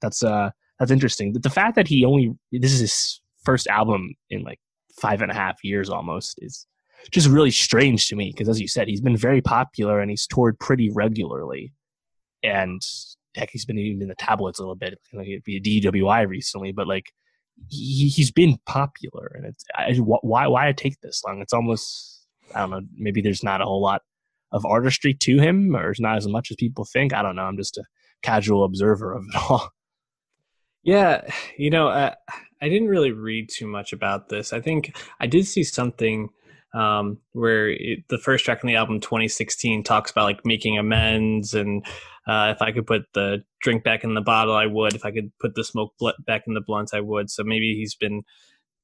that's 0.00 0.22
uh 0.22 0.50
that's 0.78 0.90
interesting. 0.90 1.32
The, 1.32 1.40
the 1.40 1.50
fact 1.50 1.76
that 1.76 1.88
he 1.88 2.04
only 2.04 2.32
this 2.52 2.72
is 2.72 2.80
his 2.80 3.20
first 3.46 3.66
album 3.68 4.14
in 4.28 4.42
like 4.42 4.58
five 5.00 5.22
and 5.22 5.30
a 5.30 5.34
half 5.34 5.62
years 5.62 5.88
almost 5.88 6.38
is 6.42 6.66
just 7.10 7.28
really 7.28 7.50
strange 7.50 8.08
to 8.08 8.16
me 8.16 8.32
because 8.32 8.48
as 8.48 8.60
you 8.60 8.68
said, 8.68 8.88
he's 8.88 9.00
been 9.00 9.16
very 9.16 9.40
popular 9.40 10.00
and 10.00 10.10
he's 10.10 10.26
toured 10.26 10.58
pretty 10.58 10.90
regularly, 10.92 11.72
and 12.42 12.82
heck, 13.34 13.50
he's 13.50 13.64
been 13.64 13.78
even 13.78 14.02
in 14.02 14.08
the 14.08 14.14
tabloids 14.16 14.58
a 14.58 14.62
little 14.62 14.74
bit, 14.74 14.98
like 15.12 15.28
be 15.44 15.56
a 15.56 15.60
DWI 15.60 16.26
recently, 16.28 16.72
but 16.72 16.88
like 16.88 17.12
he, 17.68 18.08
he's 18.08 18.30
been 18.30 18.58
popular 18.66 19.32
and 19.34 19.46
it's 19.46 19.64
I, 19.74 19.94
why 19.96 20.46
why 20.46 20.72
take 20.72 21.00
this 21.00 21.22
long? 21.24 21.40
It's 21.40 21.52
almost 21.52 22.26
I 22.54 22.60
don't 22.60 22.70
know. 22.70 22.80
Maybe 22.96 23.22
there's 23.22 23.42
not 23.42 23.60
a 23.60 23.64
whole 23.64 23.82
lot 23.82 24.02
of 24.52 24.64
artistry 24.64 25.14
to 25.14 25.38
him, 25.38 25.74
or 25.76 25.90
is 25.90 26.00
not 26.00 26.16
as 26.16 26.26
much 26.26 26.50
as 26.50 26.56
people 26.56 26.84
think. 26.84 27.12
I 27.12 27.22
don't 27.22 27.36
know. 27.36 27.42
I'm 27.42 27.56
just 27.56 27.76
a 27.76 27.84
casual 28.22 28.64
observer 28.64 29.12
of 29.12 29.24
it 29.28 29.36
all. 29.50 29.70
Yeah, 30.82 31.22
you 31.58 31.70
know, 31.70 31.88
uh, 31.88 32.14
I 32.60 32.68
didn't 32.68 32.88
really 32.88 33.12
read 33.12 33.48
too 33.48 33.66
much 33.66 33.92
about 33.92 34.28
this. 34.28 34.52
I 34.52 34.60
think 34.60 34.96
I 35.20 35.26
did 35.26 35.46
see 35.46 35.64
something 35.64 36.28
um, 36.74 37.18
where 37.32 37.68
it, 37.68 38.00
the 38.08 38.18
first 38.18 38.44
track 38.44 38.60
on 38.62 38.68
the 38.68 38.76
album 38.76 39.00
2016 39.00 39.82
talks 39.82 40.10
about 40.10 40.24
like 40.24 40.44
making 40.44 40.78
amends 40.78 41.54
and 41.54 41.84
uh, 42.26 42.52
if 42.54 42.60
I 42.60 42.72
could 42.72 42.86
put 42.86 43.02
the 43.14 43.44
drink 43.60 43.84
back 43.84 44.02
in 44.02 44.14
the 44.14 44.20
bottle, 44.20 44.54
I 44.54 44.66
would. 44.66 44.94
If 44.94 45.04
I 45.04 45.12
could 45.12 45.30
put 45.38 45.54
the 45.54 45.62
smoke 45.62 45.92
bl- 45.98 46.10
back 46.26 46.42
in 46.46 46.54
the 46.54 46.60
blunt, 46.60 46.90
I 46.92 47.00
would. 47.00 47.30
So 47.30 47.44
maybe 47.44 47.74
he's 47.76 47.94
been 47.94 48.22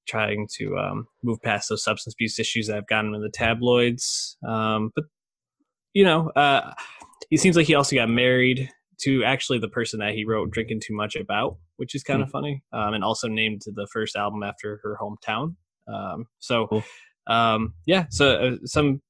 trying 0.07 0.49
to 0.59 0.79
um, 0.79 1.09
move 1.25 1.43
past 1.43 1.69
those 1.69 1.83
substance 1.83 2.15
abuse 2.15 2.39
issues 2.39 2.69
that 2.69 2.77
have 2.77 2.87
gotten 2.87 3.15
in 3.15 3.21
the 3.21 3.29
tabloids. 3.29 4.37
Um, 4.47 4.93
but 4.95 5.05
you 5.93 6.05
know, 6.05 6.29
uh, 6.31 6.73
he 7.31 7.37
seems 7.37 7.57
like 7.57 7.67
he 7.67 7.75
also 7.75 7.97
got 7.97 8.09
married 8.09 8.71
to 9.03 9.25
actually 9.25 9.59
the 9.59 9.69
person 9.69 10.01
that 10.01 10.15
he 10.15 10.25
wrote 10.25 10.51
"Drinking 10.51 10.81
Too 10.81 10.95
Much" 10.95 11.17
about, 11.17 11.57
which 11.77 11.95
is 11.95 12.03
kind 12.03 12.23
of 12.23 12.29
mm. 12.29 12.33
funny, 12.33 12.63
um, 12.73 12.95
and 12.95 13.05
also 13.05 13.29
named 13.29 13.63
the 13.67 13.87
first 13.93 14.17
album 14.17 14.43
after 14.43 14.81
her 14.83 14.99
hometown. 15.01 15.57
Um, 15.93 16.27
so, 16.39 16.67
cool. 16.69 16.85
um, 17.27 17.75
yeah, 17.87 18.07
so 18.11 18.35
uh, 18.35 18.57
some 18.65 19.01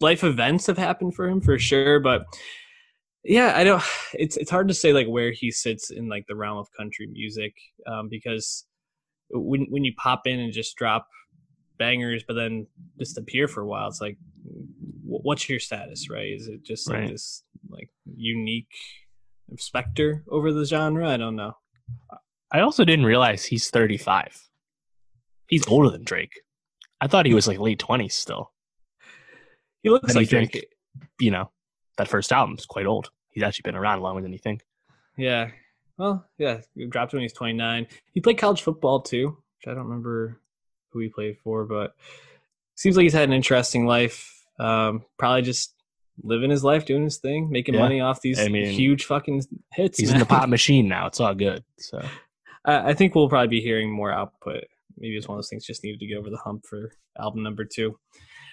life 0.00 0.24
events 0.24 0.66
have 0.66 0.78
happened 0.78 1.14
for 1.14 1.28
him 1.28 1.40
for 1.40 1.58
sure, 1.58 2.00
but 2.00 2.24
yeah, 3.24 3.52
I 3.56 3.64
don't. 3.64 3.82
It's 4.14 4.36
it's 4.36 4.50
hard 4.50 4.68
to 4.68 4.74
say 4.74 4.92
like 4.92 5.06
where 5.06 5.32
he 5.32 5.50
sits 5.50 5.90
in 5.90 6.08
like 6.08 6.26
the 6.28 6.36
realm 6.36 6.58
of 6.58 6.68
country 6.76 7.06
music 7.06 7.54
um, 7.86 8.08
because 8.10 8.66
when 9.30 9.66
when 9.70 9.84
you 9.84 9.92
pop 9.96 10.26
in 10.26 10.40
and 10.40 10.52
just 10.52 10.76
drop 10.76 11.06
bangers, 11.78 12.24
but 12.26 12.34
then 12.34 12.66
disappear 12.98 13.48
for 13.48 13.60
a 13.62 13.66
while, 13.66 13.88
it's 13.88 14.00
like 14.00 14.16
what's 15.04 15.48
your 15.48 15.60
status, 15.60 16.08
right? 16.10 16.32
Is 16.32 16.48
it 16.48 16.62
just 16.64 16.88
like 16.88 17.00
right. 17.00 17.10
this 17.10 17.44
like 17.68 17.88
unique 18.16 18.74
specter 19.58 20.24
over 20.28 20.52
the 20.52 20.64
genre? 20.64 21.08
I 21.08 21.16
don't 21.16 21.36
know. 21.36 21.52
I 22.50 22.60
also 22.60 22.84
didn't 22.84 23.06
realize 23.06 23.44
he's 23.44 23.70
35. 23.70 24.48
He's 25.48 25.66
older 25.68 25.90
than 25.90 26.04
Drake. 26.04 26.40
I 27.00 27.06
thought 27.06 27.26
he 27.26 27.34
was 27.34 27.48
like 27.48 27.58
late 27.58 27.78
20s 27.80 28.12
still. 28.12 28.52
He 29.82 29.90
looks 29.90 30.14
like 30.14 30.22
you 30.30 30.38
think- 30.38 30.52
Drake. 30.52 30.66
You 31.18 31.30
know, 31.30 31.50
that 31.96 32.08
first 32.08 32.32
album's 32.32 32.66
quite 32.66 32.86
old. 32.86 33.10
He's 33.30 33.42
actually 33.42 33.62
been 33.64 33.76
around 33.76 34.02
longer 34.02 34.20
than 34.22 34.32
you 34.32 34.38
think. 34.38 34.62
Yeah. 35.16 35.50
Well, 35.96 36.26
yeah. 36.38 36.60
He 36.74 36.86
dropped 36.86 37.12
when 37.12 37.20
he 37.20 37.24
was 37.24 37.32
29. 37.32 37.86
He 38.12 38.20
played 38.20 38.38
college 38.38 38.60
football 38.62 39.00
too, 39.00 39.28
which 39.58 39.66
I 39.66 39.74
don't 39.74 39.84
remember 39.84 40.38
who 40.90 40.98
he 41.00 41.08
played 41.08 41.38
for, 41.42 41.64
but 41.64 41.94
seems 42.74 42.96
like 42.96 43.04
he's 43.04 43.12
had 43.14 43.28
an 43.28 43.32
interesting 43.32 43.86
life. 43.86 44.44
Um, 44.58 45.04
probably 45.18 45.42
just 45.42 45.74
living 46.22 46.50
his 46.50 46.62
life, 46.64 46.84
doing 46.84 47.04
his 47.04 47.18
thing, 47.18 47.50
making 47.50 47.74
Yeah. 47.74 47.80
money 47.80 48.00
off 48.00 48.20
these 48.20 48.38
I 48.40 48.48
mean, 48.48 48.66
huge 48.70 49.04
fucking 49.04 49.42
hits. 49.72 49.98
He's 49.98 50.10
in 50.10 50.18
the 50.18 50.24
man. 50.24 50.40
pop 50.40 50.48
machine 50.56 50.88
now. 50.88 51.06
It's 51.06 51.20
all 51.20 51.34
good. 51.34 51.64
So 51.78 52.04
I 52.64 52.90
I 52.90 52.94
think 52.94 53.14
we'll 53.14 53.28
probably 53.28 53.48
be 53.48 53.60
hearing 53.60 53.90
more 53.90 54.12
output. 54.12 54.64
Maybe 54.98 55.16
it's 55.16 55.26
one 55.28 55.36
of 55.36 55.38
those 55.38 55.48
things 55.48 55.64
just 55.64 55.82
needed 55.82 56.00
to 56.00 56.06
get 56.06 56.18
over 56.18 56.30
the 56.30 56.36
hump 56.36 56.64
for 56.68 56.92
album 57.18 57.42
number 57.42 57.64
two. 57.64 57.98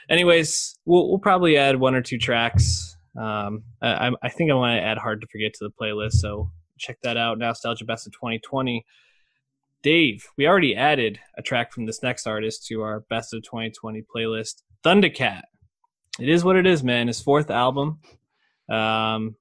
Anyways, 0.10 0.78
we'll 0.86 1.10
we'll 1.10 1.20
probably 1.20 1.58
add 1.58 1.80
one 1.80 1.94
or 1.96 2.02
two 2.02 2.18
tracks. 2.18 2.96
Um, 3.20 3.64
I- 3.82 4.12
I 4.24 4.30
think 4.30 4.50
I 4.50 4.54
want 4.54 4.78
to 4.80 4.82
add 4.84 4.98
"Hard 4.98 5.22
to 5.22 5.28
Forget" 5.28 5.54
to 5.56 5.66
the 5.66 5.72
playlist, 5.72 6.14
so 6.14 6.50
check 6.78 6.98
that 7.04 7.18
out. 7.18 7.38
Nostalgia 7.38 7.84
Best 7.86 8.08
of 8.08 8.14
2020. 8.14 8.86
Dave, 9.82 10.26
we 10.38 10.48
already 10.48 10.76
added 10.76 11.20
a 11.38 11.42
track 11.42 11.72
from 11.74 11.86
this 11.86 12.04
next 12.04 12.28
artist 12.28 12.66
to 12.68 12.82
our 12.82 13.02
Best 13.10 13.34
of 13.34 13.44
2020 13.44 14.04
playlist. 14.14 14.64
Thundercat. 14.84 15.42
It 16.20 16.30
is 16.30 16.44
what 16.44 16.56
it 16.56 16.66
is, 16.68 16.84
man. 16.84 17.08
His 17.08 17.22
fourth 17.22 17.50
album. 17.50 18.00
Um, 18.70 19.36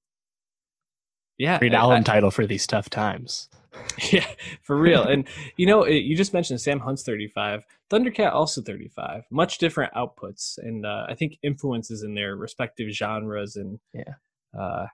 yeah, 1.36 1.58
great 1.58 1.74
I- 1.74 1.78
album 1.78 2.04
title 2.04 2.30
for 2.30 2.46
these 2.46 2.66
tough 2.66 2.88
times. 2.90 3.48
yeah, 4.12 4.26
for 4.62 4.76
real. 4.76 5.02
And 5.04 5.28
you 5.56 5.66
know, 5.66 5.82
it, 5.84 5.98
you 5.98 6.16
just 6.16 6.32
mentioned 6.32 6.60
Sam 6.60 6.80
Hunt's 6.80 7.02
35, 7.04 7.62
Thundercat 7.90 8.32
also 8.32 8.60
35. 8.62 9.22
Much 9.30 9.58
different 9.58 9.92
outputs, 9.94 10.58
and 10.58 10.84
uh, 10.84 11.06
I 11.08 11.14
think 11.14 11.38
influences 11.42 12.02
in 12.02 12.14
their 12.14 12.34
respective 12.34 12.90
genres. 12.90 13.56
And 13.56 13.78
Yeah. 13.92 14.14
uh, 14.58 14.86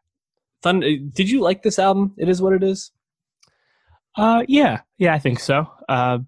Thunder. 0.62 0.96
Did 0.96 1.30
you 1.30 1.40
like 1.40 1.62
this 1.62 1.78
album? 1.78 2.14
It 2.18 2.28
is 2.28 2.42
what 2.42 2.52
it 2.52 2.62
is. 2.62 2.90
Uh, 4.16 4.42
yeah, 4.48 4.80
yeah, 4.98 5.14
I 5.14 5.18
think 5.18 5.40
so. 5.40 5.66
Uh, 5.88 6.18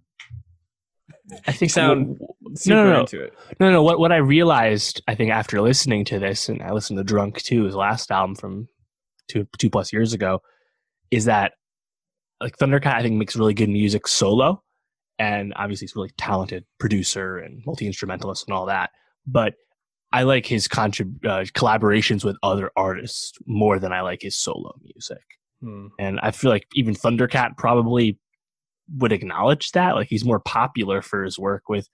I 1.47 1.53
think 1.53 1.71
sound 1.73 2.21
super 2.57 2.85
no, 2.85 2.93
no. 2.93 3.01
into 3.01 3.23
it. 3.23 3.35
No, 3.61 3.71
no. 3.71 3.83
What 3.83 3.99
what 3.99 4.13
I 4.13 4.17
realized, 4.17 5.03
I 5.09 5.15
think, 5.15 5.31
after 5.31 5.61
listening 5.61 6.05
to 6.07 6.19
this, 6.19 6.49
and 6.49 6.63
I 6.63 6.73
listened 6.73 6.99
to 6.99 7.05
Drunk 7.05 7.43
too, 7.43 7.65
his 7.65 7.75
last 7.75 8.11
album 8.11 8.35
from 8.35 8.69
two 9.29 9.47
two 9.59 9.71
plus 9.71 9.93
years 9.93 10.13
ago, 10.13 10.41
is 11.11 11.27
that 11.27 11.53
like 12.41 12.57
Thundercat, 12.59 12.95
I 12.95 13.03
think 13.03 13.17
makes 13.17 13.37
really 13.37 13.55
good 13.55 13.69
music 13.69 14.09
solo, 14.09 14.63
and 15.19 15.53
obviously 15.57 15.85
he's 15.85 15.97
a 15.97 15.99
really 15.99 16.13
talented 16.19 16.65
producer 16.79 17.39
and 17.39 17.63
multi 17.67 17.87
instrumentalist 17.87 18.47
and 18.47 18.55
all 18.55 18.67
that. 18.67 18.91
But 19.27 19.55
I 20.13 20.23
like 20.23 20.47
his 20.47 20.69
contrib- 20.69 21.25
uh, 21.25 21.45
collaborations 21.53 22.25
with 22.25 22.37
other 22.43 22.71
artists 22.77 23.33
more 23.47 23.79
than 23.79 23.93
I 23.93 24.03
like 24.03 24.23
his 24.23 24.37
solo 24.37 24.75
music. 24.83 25.23
Hmm. 25.61 25.89
And 25.99 26.21
I 26.21 26.31
feel 26.31 26.51
like 26.51 26.67
even 26.75 26.95
Thundercat 26.95 27.57
probably 27.57 28.19
would 28.97 29.13
acknowledge 29.13 29.73
that. 29.73 29.95
Like 29.95 30.09
he's 30.09 30.25
more 30.25 30.41
popular 30.41 31.03
for 31.03 31.25
his 31.25 31.39
work 31.39 31.69
with 31.69 31.89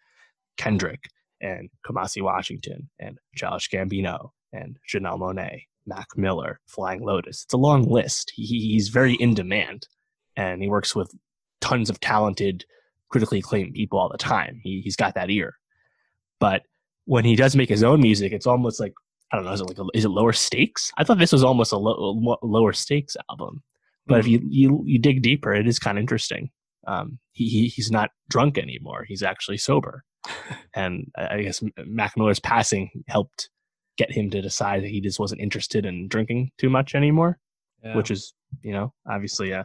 Kendrick 0.57 1.05
and 1.41 1.71
Kamasi 1.87 2.23
Washington 2.23 2.89
and 2.99 3.19
Josh 3.35 3.69
Gambino 3.69 4.31
and 4.53 4.79
Janelle 4.93 5.19
Monáe, 5.19 5.63
Mac 5.87 6.07
Miller, 6.17 6.61
Flying 6.67 7.03
Lotus. 7.03 7.45
It's 7.45 7.55
a 7.55 7.59
long 7.59 7.89
list. 7.89 8.33
He, 8.35 8.45
he's 8.45 8.89
very 8.89 9.15
in 9.15 9.35
demand 9.35 9.89
and 10.37 10.63
he 10.63 10.69
works 10.69 10.95
with 10.95 11.13
tons 11.61 11.91
of 11.91 12.01
talented, 12.01 12.65
critically 13.11 13.39
acclaimed 13.39 13.75
people 13.75 13.99
all 13.99 14.09
the 14.09 14.19
time. 14.19 14.61
He, 14.63 14.81
he's 14.83 14.97
got 14.97 15.15
that 15.15 15.31
ear. 15.31 15.55
But 16.39 16.63
when 17.05 17.25
he 17.25 17.37
does 17.37 17.57
make 17.57 17.69
his 17.69 17.83
own 17.83 18.01
music, 18.01 18.33
it's 18.33 18.47
almost 18.47 18.81
like, 18.81 18.93
I 19.33 19.37
don't 19.37 19.45
know, 19.45 19.53
is 19.53 19.61
it 19.61 19.69
like 19.69 19.79
a, 19.79 19.85
is 19.95 20.05
it 20.05 20.11
lower 20.11 20.33
stakes? 20.33 20.93
I 20.99 21.05
thought 21.05 21.19
this 21.19 21.33
was 21.33 21.45
almost 21.45 21.73
a, 21.73 21.79
lo- 21.79 22.37
a 22.43 22.47
lower 22.47 22.73
stakes 22.73 23.17
album. 23.31 23.63
But 24.07 24.19
if 24.19 24.27
you, 24.27 24.41
you 24.43 24.83
you 24.85 24.99
dig 24.99 25.23
deeper, 25.23 25.55
it 25.55 25.69
is 25.69 25.79
kind 25.79 25.97
of 25.97 26.03
interesting. 26.03 26.51
Um, 26.89 27.21
he, 27.31 27.49
he 27.49 27.69
he's 27.69 27.91
not 27.91 28.11
drunk 28.29 28.59
anymore. 28.59 29.05
He's 29.07 29.23
actually 29.23 29.59
sober, 29.59 30.03
and 30.75 31.11
I 31.17 31.43
guess 31.43 31.63
M- 31.63 31.73
Mac 31.87 32.17
Miller's 32.17 32.41
passing 32.41 32.91
helped 33.09 33.51
get 33.99 34.11
him 34.11 34.31
to 34.31 34.41
decide 34.43 34.83
that 34.83 34.89
he 34.91 35.01
just 35.01 35.19
wasn't 35.21 35.41
interested 35.41 35.85
in 35.85 36.09
drinking 36.09 36.51
too 36.59 36.71
much 36.71 36.95
anymore, 36.95 37.39
Yeah. 37.85 37.97
which 37.97 38.11
is 38.11 38.33
you 38.63 38.73
know 38.73 38.93
obviously 39.11 39.53
uh, 39.53 39.65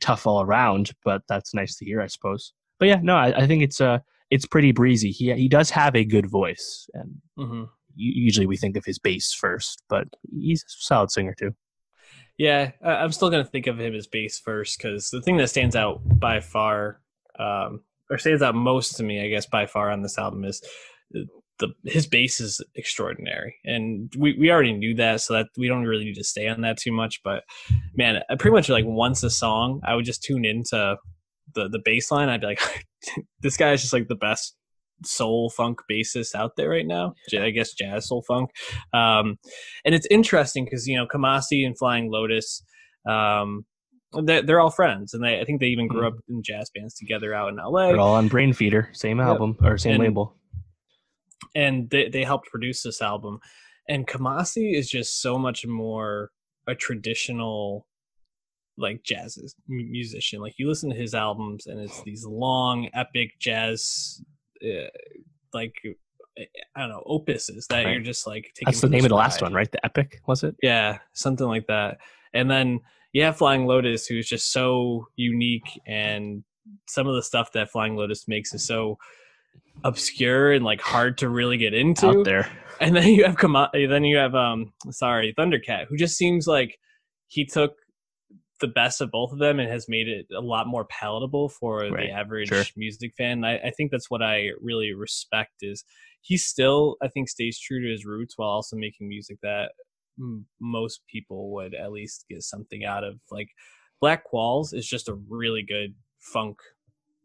tough 0.00 0.26
all 0.26 0.42
around. 0.42 0.92
But 1.04 1.22
that's 1.28 1.54
nice 1.54 1.76
to 1.76 1.84
hear, 1.84 2.00
I 2.00 2.06
suppose. 2.08 2.52
But 2.78 2.88
yeah, 2.88 3.00
no, 3.02 3.16
I, 3.16 3.42
I 3.42 3.46
think 3.46 3.62
it's 3.62 3.80
uh 3.80 3.98
it's 4.30 4.46
pretty 4.46 4.72
breezy. 4.72 5.10
He 5.10 5.32
he 5.34 5.48
does 5.48 5.70
have 5.70 5.94
a 5.94 6.04
good 6.04 6.28
voice, 6.30 6.88
and 6.94 7.16
Mhm. 7.38 7.68
usually 7.96 8.46
we 8.46 8.56
think 8.56 8.76
of 8.76 8.84
his 8.84 8.98
bass 8.98 9.32
first, 9.32 9.82
but 9.88 10.08
he's 10.32 10.62
a 10.62 10.66
solid 10.68 11.10
singer 11.10 11.34
too. 11.38 11.54
Yeah, 12.38 12.70
I'm 12.82 13.12
still 13.12 13.28
gonna 13.30 13.44
think 13.44 13.66
of 13.66 13.78
him 13.78 13.94
as 13.94 14.06
bass 14.06 14.38
first 14.40 14.78
because 14.78 15.10
the 15.10 15.20
thing 15.20 15.36
that 15.36 15.48
stands 15.50 15.76
out 15.76 16.00
by 16.18 16.40
far, 16.40 17.00
um, 17.38 17.82
or 18.10 18.18
stands 18.18 18.42
out 18.42 18.54
most 18.54 18.96
to 18.96 19.02
me, 19.02 19.24
I 19.24 19.28
guess, 19.28 19.46
by 19.46 19.66
far 19.66 19.90
on 19.90 20.02
this 20.02 20.18
album 20.18 20.44
is 20.44 20.62
the, 21.10 21.26
the 21.58 21.68
his 21.84 22.06
bass 22.06 22.40
is 22.40 22.60
extraordinary, 22.74 23.56
and 23.64 24.12
we 24.18 24.36
we 24.38 24.50
already 24.50 24.72
knew 24.72 24.94
that, 24.96 25.20
so 25.20 25.34
that 25.34 25.46
we 25.56 25.68
don't 25.68 25.84
really 25.84 26.04
need 26.04 26.16
to 26.16 26.24
stay 26.24 26.48
on 26.48 26.62
that 26.62 26.78
too 26.78 26.92
much. 26.92 27.20
But 27.22 27.44
man, 27.94 28.22
I 28.28 28.36
pretty 28.36 28.54
much 28.54 28.68
like 28.68 28.84
once 28.86 29.22
a 29.22 29.30
song, 29.30 29.80
I 29.84 29.94
would 29.94 30.04
just 30.04 30.22
tune 30.22 30.44
into 30.44 30.96
the 31.54 31.68
the 31.68 31.80
bass 31.84 32.10
line. 32.10 32.28
I'd 32.28 32.40
be 32.40 32.48
like, 32.48 32.86
this 33.40 33.56
guy 33.56 33.72
is 33.72 33.80
just 33.80 33.92
like 33.92 34.08
the 34.08 34.16
best 34.16 34.56
soul 35.04 35.50
funk 35.50 35.80
bassist 35.90 36.34
out 36.34 36.56
there 36.56 36.68
right 36.68 36.86
now. 36.86 37.14
I 37.32 37.50
guess 37.50 37.72
jazz 37.72 38.08
soul 38.08 38.22
funk. 38.26 38.50
Um, 38.92 39.38
and 39.84 39.94
it's 39.94 40.06
interesting 40.10 40.64
because 40.64 40.86
you 40.86 40.96
know 40.96 41.06
Kamasi 41.06 41.66
and 41.66 41.76
Flying 41.78 42.10
Lotus, 42.10 42.62
um, 43.08 43.64
they're, 44.24 44.42
they're 44.42 44.60
all 44.60 44.70
friends, 44.70 45.14
and 45.14 45.22
they 45.22 45.40
I 45.40 45.44
think 45.44 45.60
they 45.60 45.68
even 45.68 45.86
grew 45.88 46.06
up 46.06 46.14
in 46.28 46.42
jazz 46.42 46.70
bands 46.74 46.94
together 46.94 47.32
out 47.34 47.48
in 47.50 47.56
LA, 47.56 47.88
They're 47.88 47.98
all 48.00 48.14
on 48.14 48.28
Brainfeeder, 48.28 48.94
same 48.96 49.18
Yep. 49.18 49.26
album 49.26 49.56
or 49.62 49.78
same 49.78 49.94
And- 49.94 50.02
label. 50.04 50.36
and 51.54 51.88
they 51.90 52.08
they 52.08 52.24
helped 52.24 52.48
produce 52.48 52.82
this 52.82 53.00
album. 53.02 53.38
And 53.88 54.06
Kamasi 54.06 54.74
is 54.74 54.88
just 54.88 55.20
so 55.20 55.36
much 55.38 55.66
more 55.66 56.30
a 56.66 56.74
traditional 56.74 57.86
like 58.76 59.02
jazz 59.02 59.36
musician. 59.68 60.40
Like 60.40 60.54
you 60.58 60.68
listen 60.68 60.90
to 60.90 60.96
his 60.96 61.14
albums, 61.14 61.66
and 61.66 61.80
it's 61.80 62.02
these 62.02 62.24
long, 62.24 62.88
epic 62.94 63.32
jazz, 63.40 64.22
uh, 64.64 64.88
like 65.52 65.74
I 66.76 66.80
don't 66.80 66.88
know, 66.90 67.02
opuses 67.06 67.66
that 67.68 67.84
Right. 67.84 67.92
you're 67.92 68.00
just 68.02 68.26
like. 68.26 68.44
taking 68.54 68.66
That's 68.66 68.80
the 68.80 68.88
name 68.88 69.04
of 69.04 69.08
the 69.10 69.16
last 69.16 69.42
one, 69.42 69.52
right? 69.52 69.70
The 69.70 69.84
Epic, 69.84 70.20
was 70.26 70.42
it? 70.44 70.54
Yeah, 70.62 70.98
something 71.12 71.46
like 71.46 71.66
that. 71.66 71.98
And 72.32 72.50
then 72.50 72.80
you 73.12 73.22
have 73.22 73.36
Flying 73.36 73.66
Lotus, 73.66 74.06
who's 74.06 74.28
just 74.28 74.52
so 74.52 75.06
unique, 75.16 75.80
and 75.86 76.44
some 76.88 77.06
of 77.06 77.14
the 77.14 77.22
stuff 77.22 77.52
that 77.52 77.70
Flying 77.70 77.96
Lotus 77.96 78.28
makes 78.28 78.54
is 78.54 78.66
so 78.66 78.98
obscure 79.84 80.52
and 80.52 80.64
like 80.64 80.80
hard 80.80 81.18
to 81.18 81.28
really 81.28 81.56
get 81.56 81.74
into. 81.74 82.06
Out 82.06 82.24
there. 82.24 82.50
And 82.80 82.96
then 82.96 83.08
you 83.08 83.24
have 83.24 83.36
then 83.72 84.04
you 84.04 84.16
have 84.16 84.34
um 84.34 84.72
sorry 84.90 85.34
Thundercat, 85.38 85.86
who 85.88 85.96
just 85.96 86.16
seems 86.16 86.46
like 86.46 86.78
he 87.28 87.44
took 87.44 87.72
the 88.60 88.68
best 88.68 89.00
of 89.00 89.10
both 89.10 89.32
of 89.32 89.38
them 89.38 89.58
and 89.58 89.70
has 89.70 89.88
made 89.88 90.06
it 90.06 90.26
a 90.36 90.40
lot 90.40 90.66
more 90.66 90.84
palatable 90.84 91.48
for 91.48 91.78
Right, 91.78 92.08
the 92.08 92.10
average 92.10 92.48
sure. 92.48 92.64
music 92.76 93.14
fan. 93.16 93.42
I, 93.42 93.58
I 93.58 93.70
think 93.70 93.90
that's 93.90 94.10
what 94.10 94.22
I 94.22 94.48
really 94.60 94.92
respect 94.92 95.62
is 95.62 95.84
he 96.20 96.36
still 96.36 96.96
I 97.02 97.08
think 97.08 97.28
stays 97.28 97.58
true 97.58 97.82
to 97.82 97.90
his 97.90 98.04
roots 98.04 98.34
while 98.36 98.50
also 98.50 98.76
making 98.76 99.08
music 99.08 99.38
that 99.42 99.72
m- 100.18 100.46
most 100.60 101.02
people 101.10 101.52
would 101.54 101.74
at 101.74 101.92
least 101.92 102.24
get 102.28 102.42
something 102.42 102.84
out 102.84 103.04
of. 103.04 103.20
Like 103.30 103.48
Black 104.00 104.24
Qualls 104.30 104.72
is 104.74 104.86
just 104.88 105.08
a 105.08 105.14
really 105.28 105.62
good 105.62 105.94
funk 106.18 106.58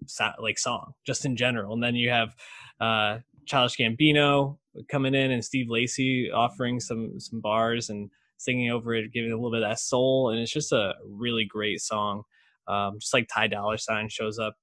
so- 0.07 0.31
like 0.39 0.57
song 0.59 0.93
just 1.05 1.25
in 1.25 1.35
general. 1.35 1.73
And 1.73 1.83
then 1.83 1.95
you 1.95 2.09
have 2.09 2.35
uh 2.79 3.19
Childish 3.45 3.77
Gambino 3.77 4.57
coming 4.89 5.13
in 5.15 5.31
and 5.31 5.43
Steve 5.45 5.67
Lacy 5.69 6.31
offering 6.31 6.79
some 6.79 7.19
some 7.19 7.41
bars 7.41 7.89
and 7.89 8.09
singing 8.37 8.69
over 8.71 8.93
it, 8.93 9.13
giving 9.13 9.29
it 9.29 9.33
a 9.33 9.37
little 9.37 9.51
bit 9.51 9.63
of 9.63 9.69
that 9.69 9.79
soul, 9.79 10.29
and 10.29 10.39
it's 10.39 10.51
just 10.51 10.71
a 10.73 10.93
really 11.07 11.45
great 11.45 11.79
song. 11.79 12.23
Um, 12.67 12.97
just 12.99 13.13
like 13.13 13.27
Ty 13.33 13.47
Dollar 13.47 13.77
Sign 13.77 14.09
shows 14.09 14.39
up 14.39 14.55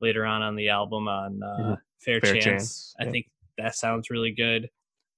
later 0.00 0.24
on 0.24 0.42
on 0.42 0.56
the 0.56 0.70
album 0.70 1.06
on 1.08 1.40
uh, 1.42 1.46
Mhm. 1.62 1.78
Fair, 2.00 2.20
Fair 2.20 2.32
Chance. 2.32 2.44
Chance, 2.44 2.94
I 2.98 3.04
yeah. 3.04 3.10
think 3.10 3.26
that 3.58 3.74
sounds 3.76 4.08
really 4.10 4.32
good. 4.32 4.68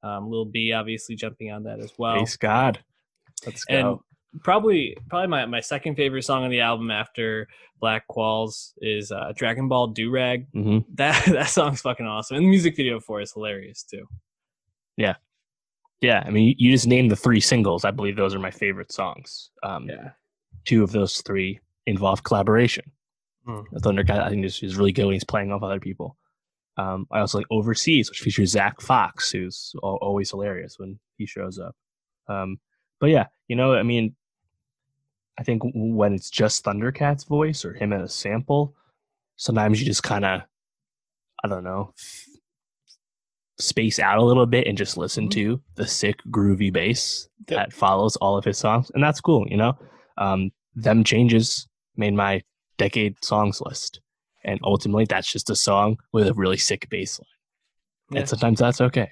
Um, 0.02 0.30
Lil 0.30 0.44
B 0.46 0.72
obviously 0.72 1.14
jumping 1.14 1.50
on 1.52 1.62
that 1.64 1.78
as 1.80 1.92
well 1.98 2.14
Praise 2.14 2.36
God. 2.36 2.78
Let's 3.46 3.64
go. 3.64 3.74
and 4.34 4.40
probably 4.42 4.96
probably 5.08 5.28
my, 5.28 5.46
my 5.46 5.60
second 5.60 5.94
favorite 5.96 6.22
song 6.24 6.44
on 6.44 6.50
the 6.50 6.60
album 6.60 6.90
after 6.90 7.46
Black 7.80 8.04
Qualls 8.08 8.72
is 8.78 9.12
uh, 9.12 9.32
Dragonball 9.38 9.94
Durag. 9.96 10.46
hmm 10.52 10.78
That 10.94 11.24
that 11.32 11.48
song's 11.48 11.80
fucking 11.80 12.06
awesome, 12.06 12.36
and 12.36 12.46
the 12.46 12.50
music 12.50 12.76
video 12.76 12.98
for 13.00 13.20
it 13.20 13.24
is 13.24 13.32
hilarious 13.32 13.82
too. 13.82 14.06
Yeah, 14.96 15.14
yeah. 16.00 16.22
I 16.26 16.30
mean, 16.30 16.48
you- 16.48 16.54
you 16.58 16.70
just 16.72 16.86
named 16.86 17.10
the 17.10 17.16
three 17.16 17.40
singles. 17.40 17.84
I 17.84 17.90
believe 17.90 18.16
those 18.16 18.34
are 18.34 18.38
my 18.38 18.50
favorite 18.50 18.92
songs. 18.92 19.50
Um, 19.62 19.88
Yeah, 19.88 20.10
Two 20.64 20.82
of 20.84 20.92
those 20.92 21.20
three 21.22 21.58
involve 21.86 22.22
collaboration. 22.22 22.90
Mm. 23.48 23.64
Thundercat, 23.80 24.22
I 24.22 24.28
think, 24.28 24.44
is, 24.44 24.62
is 24.62 24.76
really 24.76 24.92
good 24.92 25.04
when 25.06 25.14
he's 25.14 25.24
playing 25.24 25.50
off 25.50 25.62
other 25.64 25.80
people. 25.80 26.16
Um, 26.76 27.06
I 27.10 27.20
also 27.20 27.38
like 27.38 27.46
Overseas, 27.50 28.10
which 28.10 28.20
features 28.20 28.50
Zack 28.50 28.80
Fox, 28.80 29.30
who's 29.30 29.74
always 29.82 30.30
hilarious 30.30 30.78
when 30.78 30.98
he 31.18 31.26
shows 31.26 31.58
up. 31.58 31.74
Um, 32.28 32.58
but 33.00 33.10
yeah, 33.10 33.26
you 33.48 33.56
know, 33.56 33.74
I 33.74 33.82
mean, 33.82 34.14
I 35.38 35.42
think 35.42 35.62
when 35.74 36.14
it's 36.14 36.30
just 36.30 36.64
Thundercat's 36.64 37.24
voice 37.24 37.64
or 37.64 37.72
him 37.72 37.92
in 37.92 38.00
a 38.00 38.08
sample, 38.08 38.74
sometimes 39.36 39.80
you 39.80 39.86
just 39.86 40.02
kind 40.02 40.24
of, 40.24 40.42
I 41.42 41.48
don't 41.48 41.64
know, 41.64 41.94
space 43.58 43.98
out 43.98 44.18
a 44.18 44.22
little 44.22 44.46
bit 44.46 44.66
and 44.66 44.76
just 44.76 44.96
listen 44.96 45.24
mm-hmm. 45.24 45.52
to 45.52 45.62
the 45.76 45.86
sick, 45.86 46.20
groovy 46.30 46.72
bass 46.72 47.28
yep. 47.48 47.58
that 47.58 47.72
follows 47.72 48.16
all 48.16 48.36
of 48.36 48.44
his 48.44 48.58
songs. 48.58 48.90
And 48.94 49.02
that's 49.02 49.20
cool, 49.20 49.46
you 49.48 49.56
know? 49.56 49.76
Um, 50.18 50.50
them 50.74 51.02
changes 51.04 51.66
made 51.96 52.14
my 52.14 52.42
decade 52.78 53.22
songs 53.24 53.60
list. 53.60 54.00
And 54.44 54.60
ultimately, 54.64 55.04
that's 55.04 55.30
just 55.30 55.50
a 55.50 55.56
song 55.56 55.98
with 56.12 56.28
a 56.28 56.34
really 56.34 56.56
sick 56.56 56.88
bass 56.90 57.18
line. 57.18 57.26
Yeah. 58.10 58.20
And 58.20 58.28
sometimes 58.28 58.58
that's 58.58 58.80
okay. 58.80 59.10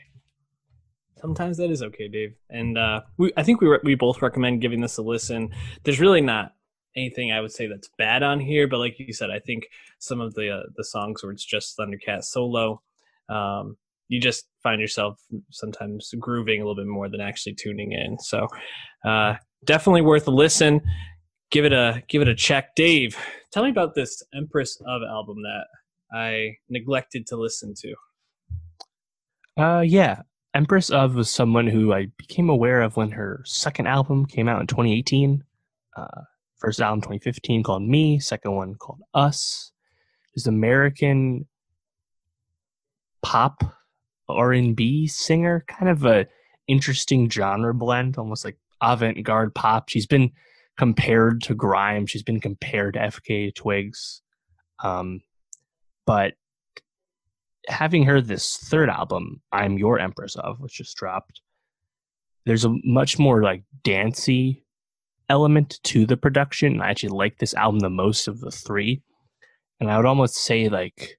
Sometimes 1.21 1.57
that 1.59 1.71
is 1.71 1.83
okay, 1.83 2.09
Dave. 2.09 2.35
And 2.49 2.79
uh, 2.79 3.03
we, 3.19 3.33
I 3.37 3.43
think 3.43 3.61
we 3.61 3.69
re- 3.69 3.81
we 3.85 3.95
both 3.95 4.23
recommend 4.23 4.61
giving 4.61 4.81
this 4.81 4.97
a 4.97 5.03
listen. 5.03 5.51
There's 5.85 6.01
really 6.01 6.21
not 6.21 6.55
anything 6.97 7.31
I 7.31 7.41
would 7.41 7.53
say 7.53 7.67
that's 7.67 7.91
bad 7.99 8.23
on 8.23 8.41
here, 8.41 8.67
but 8.67 8.79
like 8.79 8.99
you 8.99 9.13
said, 9.13 9.31
I 9.31 9.39
think 9.39 9.69
some 9.99 10.21
of 10.21 10.35
the 10.35 10.51
uh, 10.51 10.63
the 10.77 10.85
songs 10.85 11.23
where 11.23 11.33
it's 11.33 11.45
just 11.45 11.77
Thundercat 11.79 12.25
solo, 12.25 12.83
um, 13.29 13.77
you 14.09 14.21
just 14.21 14.49
find 14.63 14.81
yourself 14.81 15.21
sometimes 15.51 16.13
grooving 16.19 16.61
a 16.61 16.65
little 16.65 16.83
bit 16.83 16.87
more 16.87 17.09
than 17.09 17.21
actually 17.21 17.55
tuning 17.55 17.93
in. 17.93 18.19
So 18.19 18.49
uh, 19.05 19.35
definitely 19.65 20.03
worth 20.03 20.27
a 20.27 20.33
listen. 20.33 20.81
Give 21.51 21.65
it 21.65 21.73
a 21.73 22.03
give 22.09 22.23
it 22.23 22.29
a 22.29 22.35
check, 22.35 22.75
Dave. 22.77 23.17
Tell 23.53 23.65
me 23.65 23.71
about 23.71 23.95
this 23.95 24.23
Empress 24.35 24.81
of 24.87 25.03
album 25.03 25.43
that 25.43 25.67
I 26.13 26.57
neglected 26.69 27.27
to 27.29 27.37
listen 27.37 27.75
to. 27.79 27.95
Uh, 29.57 29.81
yeah, 29.81 30.23
Empress 30.55 30.91
of 30.91 31.15
was 31.15 31.31
someone 31.31 31.67
who 31.67 31.93
I 31.93 32.07
became 32.17 32.49
aware 32.49 32.83
of 32.83 32.97
when 32.97 33.11
her 33.13 33.43
second 33.45 33.87
album 33.87 34.27
came 34.27 34.49
out 34.49 34.61
in 34.61 34.67
2018. 34.67 35.45
Uh, 35.97 36.23
first 36.57 36.81
album 36.81 37.01
2015 37.01 37.63
called 37.63 37.83
Me, 37.83 38.19
second 38.19 38.53
one 38.55 38.75
called 38.75 39.01
Us. 39.13 39.73
Is 40.35 40.47
American 40.47 41.47
pop 43.23 43.65
R&B 44.29 45.09
singer, 45.09 45.65
kind 45.67 45.91
of 45.91 46.05
a 46.05 46.27
interesting 46.69 47.29
genre 47.29 47.75
blend, 47.75 48.17
almost 48.17 48.45
like 48.45 48.57
avant-garde 48.81 49.55
pop. 49.55 49.89
She's 49.89 50.07
been 50.07 50.31
compared 50.81 51.43
to 51.43 51.55
Grime. 51.55 52.07
She's 52.07 52.23
been 52.23 52.41
compared 52.41 52.95
to 52.95 53.01
FKA 53.01 53.55
Twigs. 53.55 54.23
Um, 54.83 55.21
but 56.07 56.33
having 57.69 58.07
heard 58.07 58.27
this 58.27 58.57
third 58.57 58.89
album, 58.89 59.43
I'm 59.53 59.77
Your 59.77 59.99
Empress 59.99 60.37
of, 60.37 60.59
which 60.59 60.79
just 60.79 60.97
dropped, 60.97 61.43
there's 62.47 62.65
a 62.65 62.75
much 62.83 63.19
more 63.19 63.43
like 63.43 63.63
dancey 63.85 64.65
element 65.29 65.81
to 65.83 66.07
the 66.07 66.17
production. 66.17 66.81
I 66.81 66.89
actually 66.89 67.11
like 67.11 67.37
this 67.37 67.53
album 67.53 67.81
the 67.81 67.91
most 67.91 68.27
of 68.27 68.41
the 68.41 68.51
three. 68.51 69.03
And 69.81 69.91
I 69.91 69.99
would 69.99 70.07
almost 70.07 70.37
say 70.37 70.71
like 70.71 71.19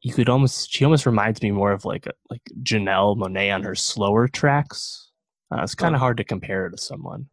you 0.00 0.12
could 0.12 0.28
almost 0.28 0.68
she 0.68 0.84
almost 0.84 1.06
reminds 1.06 1.42
me 1.42 1.52
more 1.52 1.70
of 1.70 1.84
like 1.84 2.08
a, 2.08 2.12
like 2.28 2.42
Janelle 2.64 3.16
Monáe 3.16 3.54
on 3.54 3.62
her 3.62 3.76
slower 3.76 4.26
tracks. 4.26 5.12
Uh, 5.52 5.62
it's 5.62 5.76
kind 5.76 5.94
of 5.94 6.00
hard 6.00 6.16
to 6.16 6.24
compare 6.24 6.68
to 6.68 6.76
someone. 6.76 7.28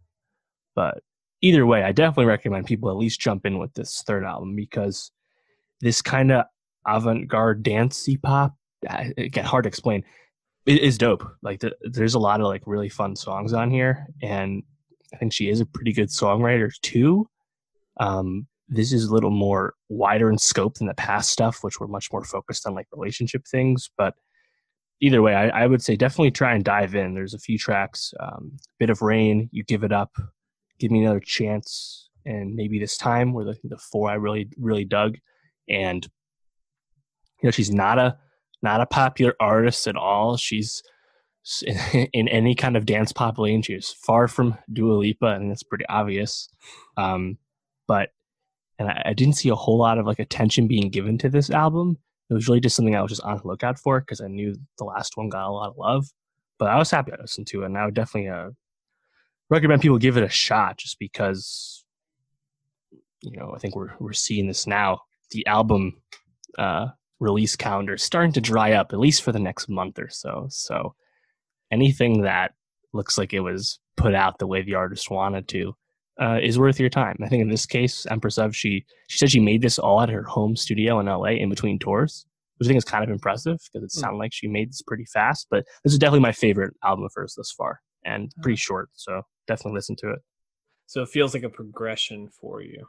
But 0.80 1.04
either 1.42 1.66
way, 1.66 1.84
I 1.84 1.92
definitely 1.92 2.28
recommend 2.28 2.66
people 2.66 2.90
at 2.90 2.96
least 2.96 3.20
jump 3.20 3.46
in 3.46 3.60
with 3.60 3.74
this 3.74 4.02
third 4.08 4.24
album 4.24 4.56
because 4.56 5.12
this 5.82 6.02
kind 6.02 6.32
of 6.32 6.46
avant-garde 6.88 7.64
dancey 7.64 8.16
pop, 8.16 8.56
get 8.82 9.44
hard 9.44 9.66
to 9.66 9.68
explain, 9.68 10.06
it 10.66 10.82
is 10.82 10.98
dope. 10.98 11.30
Like 11.42 11.60
the, 11.60 11.76
there's 11.82 12.14
a 12.14 12.20
lot 12.20 12.40
of 12.40 12.48
like 12.48 12.64
really 12.66 12.88
fun 12.88 13.18
songs 13.18 13.52
on 13.52 13.70
here, 13.70 14.08
and 14.22 14.64
I 15.14 15.18
think 15.18 15.34
she 15.34 15.50
is 15.50 15.60
a 15.60 15.66
pretty 15.66 15.92
good 15.92 16.08
songwriter 16.08 16.72
too. 16.82 17.28
Um, 18.00 18.48
this 18.70 18.94
is 18.94 19.04
a 19.04 19.14
little 19.14 19.32
more 19.32 19.74
wider 19.90 20.32
in 20.32 20.38
scope 20.38 20.76
than 20.76 20.88
the 20.88 20.94
past 20.94 21.30
stuff, 21.30 21.62
which 21.62 21.82
were 21.82 21.90
much 21.90 22.08
more 22.10 22.24
focused 22.24 22.66
on 22.66 22.74
like 22.74 22.88
relationship 22.94 23.44
things. 23.52 23.90
But 23.98 24.14
either 25.02 25.22
way, 25.22 25.36
I, 25.36 25.64
I 25.64 25.68
would 25.68 25.82
say 25.82 25.98
definitely 25.98 26.32
try 26.32 26.54
and 26.54 26.64
dive 26.64 26.96
in. 26.96 27.16
There's 27.16 27.34
a 27.34 27.40
few 27.40 27.58
tracks, 27.58 28.14
um, 28.22 28.56
bit 28.80 28.90
of 28.90 29.02
rain, 29.02 29.50
you 29.52 29.66
give 29.66 29.84
it 29.84 29.92
up, 29.92 30.14
give 30.80 30.92
me 30.92 31.04
another 31.04 31.20
chance, 31.20 32.10
and 32.26 32.56
maybe 32.56 32.80
this 32.80 32.98
time 32.98 33.34
were 33.34 33.46
the, 33.46 33.58
the 33.64 33.78
four 33.78 34.10
I 34.10 34.16
really 34.16 34.50
really 34.58 34.86
dug. 34.86 35.18
And 35.68 36.06
you 37.42 37.48
know, 37.48 37.52
she's 37.52 37.72
not 37.72 38.00
a 38.00 38.18
not 38.62 38.82
a 38.82 38.86
popular 38.86 39.36
artist 39.40 39.88
at 39.88 39.96
all. 39.96 40.38
She's 40.38 40.84
in 42.14 42.28
any 42.28 42.56
kind 42.56 42.76
of 42.76 42.86
dance 42.86 43.12
pop 43.12 43.38
lane. 43.38 43.62
She's 43.62 43.92
far 43.92 44.28
from 44.28 44.58
Dua 44.72 44.94
Lipa, 44.94 45.28
and 45.28 45.52
it's 45.52 45.64
pretty 45.64 45.86
obvious. 45.88 46.50
Um, 46.98 47.38
but 47.88 48.10
and 48.78 48.90
I, 48.90 49.02
I, 49.08 49.14
didn't 49.14 49.36
see 49.36 49.50
a 49.50 49.56
whole 49.56 49.78
lot 49.78 49.98
of 49.98 50.06
like 50.06 50.20
attention 50.20 50.68
being 50.68 50.90
given 50.90 51.18
to 51.20 51.30
this 51.30 51.50
album. 51.50 51.98
It 52.30 52.34
was 52.34 52.48
really 52.48 52.60
just 52.60 52.76
something 52.76 52.96
I 52.96 53.02
was 53.02 53.10
just 53.10 53.24
on 53.24 53.38
the 53.38 53.48
lookout 53.48 53.80
for 53.80 54.00
because 54.00 54.22
I 54.22 54.28
knew 54.28 54.56
the 54.78 54.84
last 54.84 55.18
one 55.18 55.30
got 55.30 55.48
a 55.48 55.52
lot 55.52 55.70
of 55.70 55.78
love. 55.78 56.08
But 56.60 56.70
I 56.70 56.78
was 56.78 56.92
happy 56.92 57.12
I 57.12 57.22
listened 57.22 57.48
to 57.48 57.64
it, 57.64 57.68
and 57.68 57.78
I 57.78 57.86
would 57.86 57.94
definitely 57.94 58.30
uh, 58.30 58.50
recommend 59.50 59.82
people 59.82 59.98
give 59.98 60.18
it 60.18 60.24
a 60.24 60.30
shot 60.30 60.78
just 60.78 61.00
because 61.00 61.84
you 63.22 63.38
know 63.38 63.54
I 63.56 63.60
think 63.60 63.76
we're 63.76 63.94
we're 64.00 64.14
seeing 64.14 64.48
this 64.48 64.68
now. 64.68 65.02
The 65.32 65.46
album 65.46 66.02
uh, 66.58 66.88
release 67.20 67.56
calendar 67.56 67.94
is 67.94 68.04
starting 68.04 68.34
to 68.34 68.42
dry 68.42 68.74
up 68.74 68.94
at 68.94 69.00
least 69.00 69.24
for 69.24 69.32
the 69.32 69.40
next 69.40 69.70
month 69.70 70.00
or 70.00 70.10
so. 70.10 70.48
So 70.50 70.96
anything 71.72 72.24
that 72.24 72.54
looks 72.94 73.18
like 73.18 73.34
it 73.34 73.42
was 73.42 73.80
put 73.98 74.16
out 74.16 74.40
the 74.40 74.48
way 74.48 74.62
the 74.62 74.76
artist 74.76 75.12
wanted 75.12 75.48
to 75.50 75.76
uh, 76.20 76.40
is 76.42 76.60
worth 76.60 76.80
your 76.80 76.90
time. 76.90 77.18
I 77.24 77.28
think 77.28 77.42
in 77.42 77.50
this 77.50 77.66
case, 77.66 78.06
Empress 78.10 78.38
of 78.38 78.56
she 78.56 78.86
she 79.08 79.18
said 79.18 79.32
she 79.32 79.40
made 79.40 79.62
this 79.62 79.80
all 79.80 80.02
at 80.02 80.10
her 80.10 80.24
home 80.24 80.56
studio 80.56 81.00
in 81.00 81.06
LA 81.06 81.32
in 81.32 81.50
between 81.50 81.80
tours, 81.80 82.26
which 82.58 82.68
I 82.68 82.70
think 82.70 82.78
is 82.78 82.86
kind 82.86 83.04
of 83.04 83.10
impressive 83.10 83.60
because 83.72 83.84
it 83.84 83.96
hmm. 83.96 84.02
sounded 84.02 84.18
like 84.18 84.34
she 84.34 84.48
made 84.48 84.70
this 84.70 84.82
pretty 84.82 85.06
fast. 85.06 85.48
But 85.50 85.66
this 85.84 85.94
is 85.94 86.00
definitely 86.00 86.22
my 86.22 86.32
favorite 86.32 86.74
album 86.84 87.06
of 87.06 87.12
hers 87.16 87.36
thus 87.36 87.52
far, 87.52 87.82
and 88.10 88.32
pretty 88.42 88.58
short. 88.58 88.90
So 88.94 89.22
definitely 89.48 89.78
listen 89.78 89.96
to 89.98 90.12
it. 90.12 90.20
So 90.86 91.04
it 91.04 91.10
feels 91.10 91.34
like 91.34 91.44
a 91.44 91.50
progression 91.50 92.30
for 92.30 92.62
you. 92.62 92.88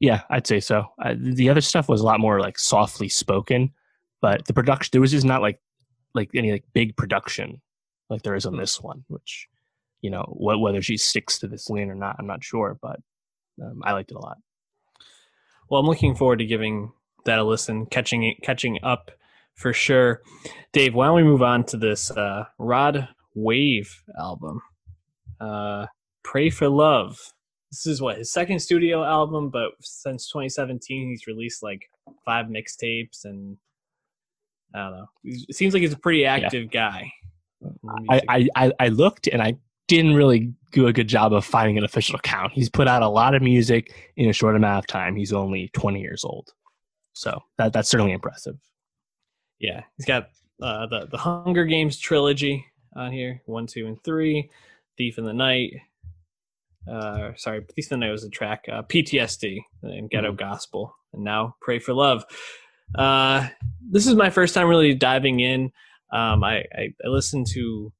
Yeah, 0.00 0.22
I'd 0.30 0.46
say 0.46 0.60
so. 0.60 0.86
Uh, 1.02 1.14
the 1.16 1.48
other 1.48 1.60
stuff 1.60 1.88
was 1.88 2.00
a 2.00 2.04
lot 2.04 2.20
more 2.20 2.40
like 2.40 2.58
softly 2.58 3.08
spoken, 3.08 3.72
but 4.20 4.44
the 4.46 4.52
production 4.52 4.90
there 4.92 5.00
was 5.00 5.12
just 5.12 5.26
not 5.26 5.42
like 5.42 5.60
like 6.14 6.30
any 6.34 6.52
like 6.52 6.64
big 6.72 6.96
production 6.96 7.60
like 8.10 8.22
there 8.22 8.34
is 8.34 8.46
on 8.46 8.54
hmm. 8.54 8.60
this 8.60 8.80
one, 8.80 9.04
which 9.08 9.48
you 10.02 10.10
know 10.10 10.24
what 10.36 10.60
whether 10.60 10.82
she 10.82 10.96
sticks 10.96 11.38
to 11.38 11.48
this 11.48 11.70
lane 11.70 11.90
or 11.90 11.94
not, 11.94 12.16
I'm 12.18 12.26
not 12.26 12.44
sure, 12.44 12.78
but 12.80 13.00
um, 13.62 13.82
I 13.84 13.92
liked 13.92 14.10
it 14.10 14.16
a 14.16 14.20
lot. 14.20 14.38
Well, 15.68 15.80
I'm 15.80 15.86
looking 15.86 16.14
forward 16.14 16.40
to 16.40 16.46
giving 16.46 16.92
that 17.24 17.38
a 17.38 17.44
listen, 17.44 17.86
catching 17.86 18.24
it, 18.24 18.36
catching 18.42 18.78
up 18.82 19.10
for 19.54 19.72
sure. 19.72 20.22
Dave, 20.72 20.94
why 20.94 21.06
don't 21.06 21.16
we 21.16 21.22
move 21.22 21.42
on 21.42 21.64
to 21.64 21.76
this 21.76 22.10
uh, 22.10 22.44
Rod 22.58 23.08
Wave 23.34 24.02
album? 24.18 24.60
Uh, 25.40 25.86
Pray 26.22 26.50
for 26.50 26.68
Love. 26.68 27.18
This 27.70 27.86
is 27.86 28.00
what 28.00 28.18
his 28.18 28.32
second 28.32 28.60
studio 28.60 29.04
album, 29.04 29.50
but 29.50 29.72
since 29.80 30.28
2017, 30.28 31.08
he's 31.08 31.26
released 31.26 31.62
like 31.62 31.90
five 32.24 32.46
mixtapes, 32.46 33.24
and 33.24 33.56
I 34.74 34.78
don't 34.78 34.92
know. 34.92 35.06
It 35.24 35.56
seems 35.56 35.74
like 35.74 35.82
he's 35.82 35.92
a 35.92 35.98
pretty 35.98 36.24
active 36.24 36.68
yeah. 36.72 36.90
guy. 36.90 37.12
I, 38.08 38.48
I 38.54 38.72
I 38.78 38.88
looked 38.88 39.26
and 39.26 39.42
I 39.42 39.56
didn't 39.88 40.14
really 40.14 40.52
do 40.72 40.86
a 40.86 40.92
good 40.92 41.08
job 41.08 41.32
of 41.32 41.44
finding 41.44 41.78
an 41.78 41.84
official 41.84 42.18
count. 42.20 42.52
He's 42.52 42.68
put 42.68 42.88
out 42.88 43.02
a 43.02 43.08
lot 43.08 43.34
of 43.34 43.42
music 43.42 43.94
in 44.16 44.28
a 44.28 44.32
short 44.32 44.56
amount 44.56 44.78
of 44.78 44.86
time. 44.86 45.16
He's 45.16 45.32
only 45.32 45.70
20 45.74 46.00
years 46.00 46.24
old, 46.24 46.52
so 47.12 47.40
that 47.58 47.72
that's 47.72 47.88
certainly 47.88 48.12
impressive. 48.12 48.56
Yeah, 49.58 49.82
he's 49.96 50.06
got 50.06 50.28
uh, 50.62 50.86
the 50.86 51.08
the 51.10 51.18
Hunger 51.18 51.64
Games 51.64 51.98
trilogy 51.98 52.66
on 52.96 53.12
here, 53.12 53.42
one, 53.46 53.66
two, 53.66 53.86
and 53.86 54.02
three. 54.02 54.50
Thief 54.96 55.18
in 55.18 55.24
the 55.24 55.32
Night. 55.32 55.72
Uh, 56.90 57.32
sorry, 57.36 57.64
Thief 57.74 57.90
in 57.90 58.00
the 58.00 58.06
Night 58.06 58.12
was 58.12 58.24
a 58.24 58.30
track. 58.30 58.64
Uh, 58.70 58.82
PTSD 58.82 59.60
and 59.82 60.10
Ghetto 60.10 60.28
mm-hmm. 60.28 60.36
Gospel, 60.36 60.94
and 61.12 61.24
now 61.24 61.56
Pray 61.60 61.78
for 61.78 61.94
Love. 61.94 62.24
Uh, 62.94 63.48
this 63.90 64.06
is 64.06 64.14
my 64.14 64.30
first 64.30 64.54
time 64.54 64.68
really 64.68 64.94
diving 64.94 65.40
in. 65.40 65.72
Um, 66.12 66.44
I, 66.44 66.64
I, 66.72 66.94
I 67.04 67.08
listened 67.08 67.46
to 67.54 67.92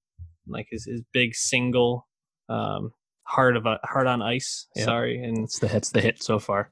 like 0.46 0.68
his, 0.70 0.84
his 0.84 1.02
big 1.12 1.34
single, 1.34 2.06
um, 2.48 2.92
Heart 3.22 3.56
of 3.56 3.66
a 3.66 3.80
Heart 3.82 4.06
on 4.06 4.22
Ice. 4.22 4.66
Yeah. 4.76 4.84
Sorry, 4.84 5.22
and 5.22 5.44
it's 5.44 5.58
the 5.58 5.68
hits 5.68 5.90
the 5.90 6.00
hit 6.00 6.22
so 6.22 6.38
far. 6.38 6.70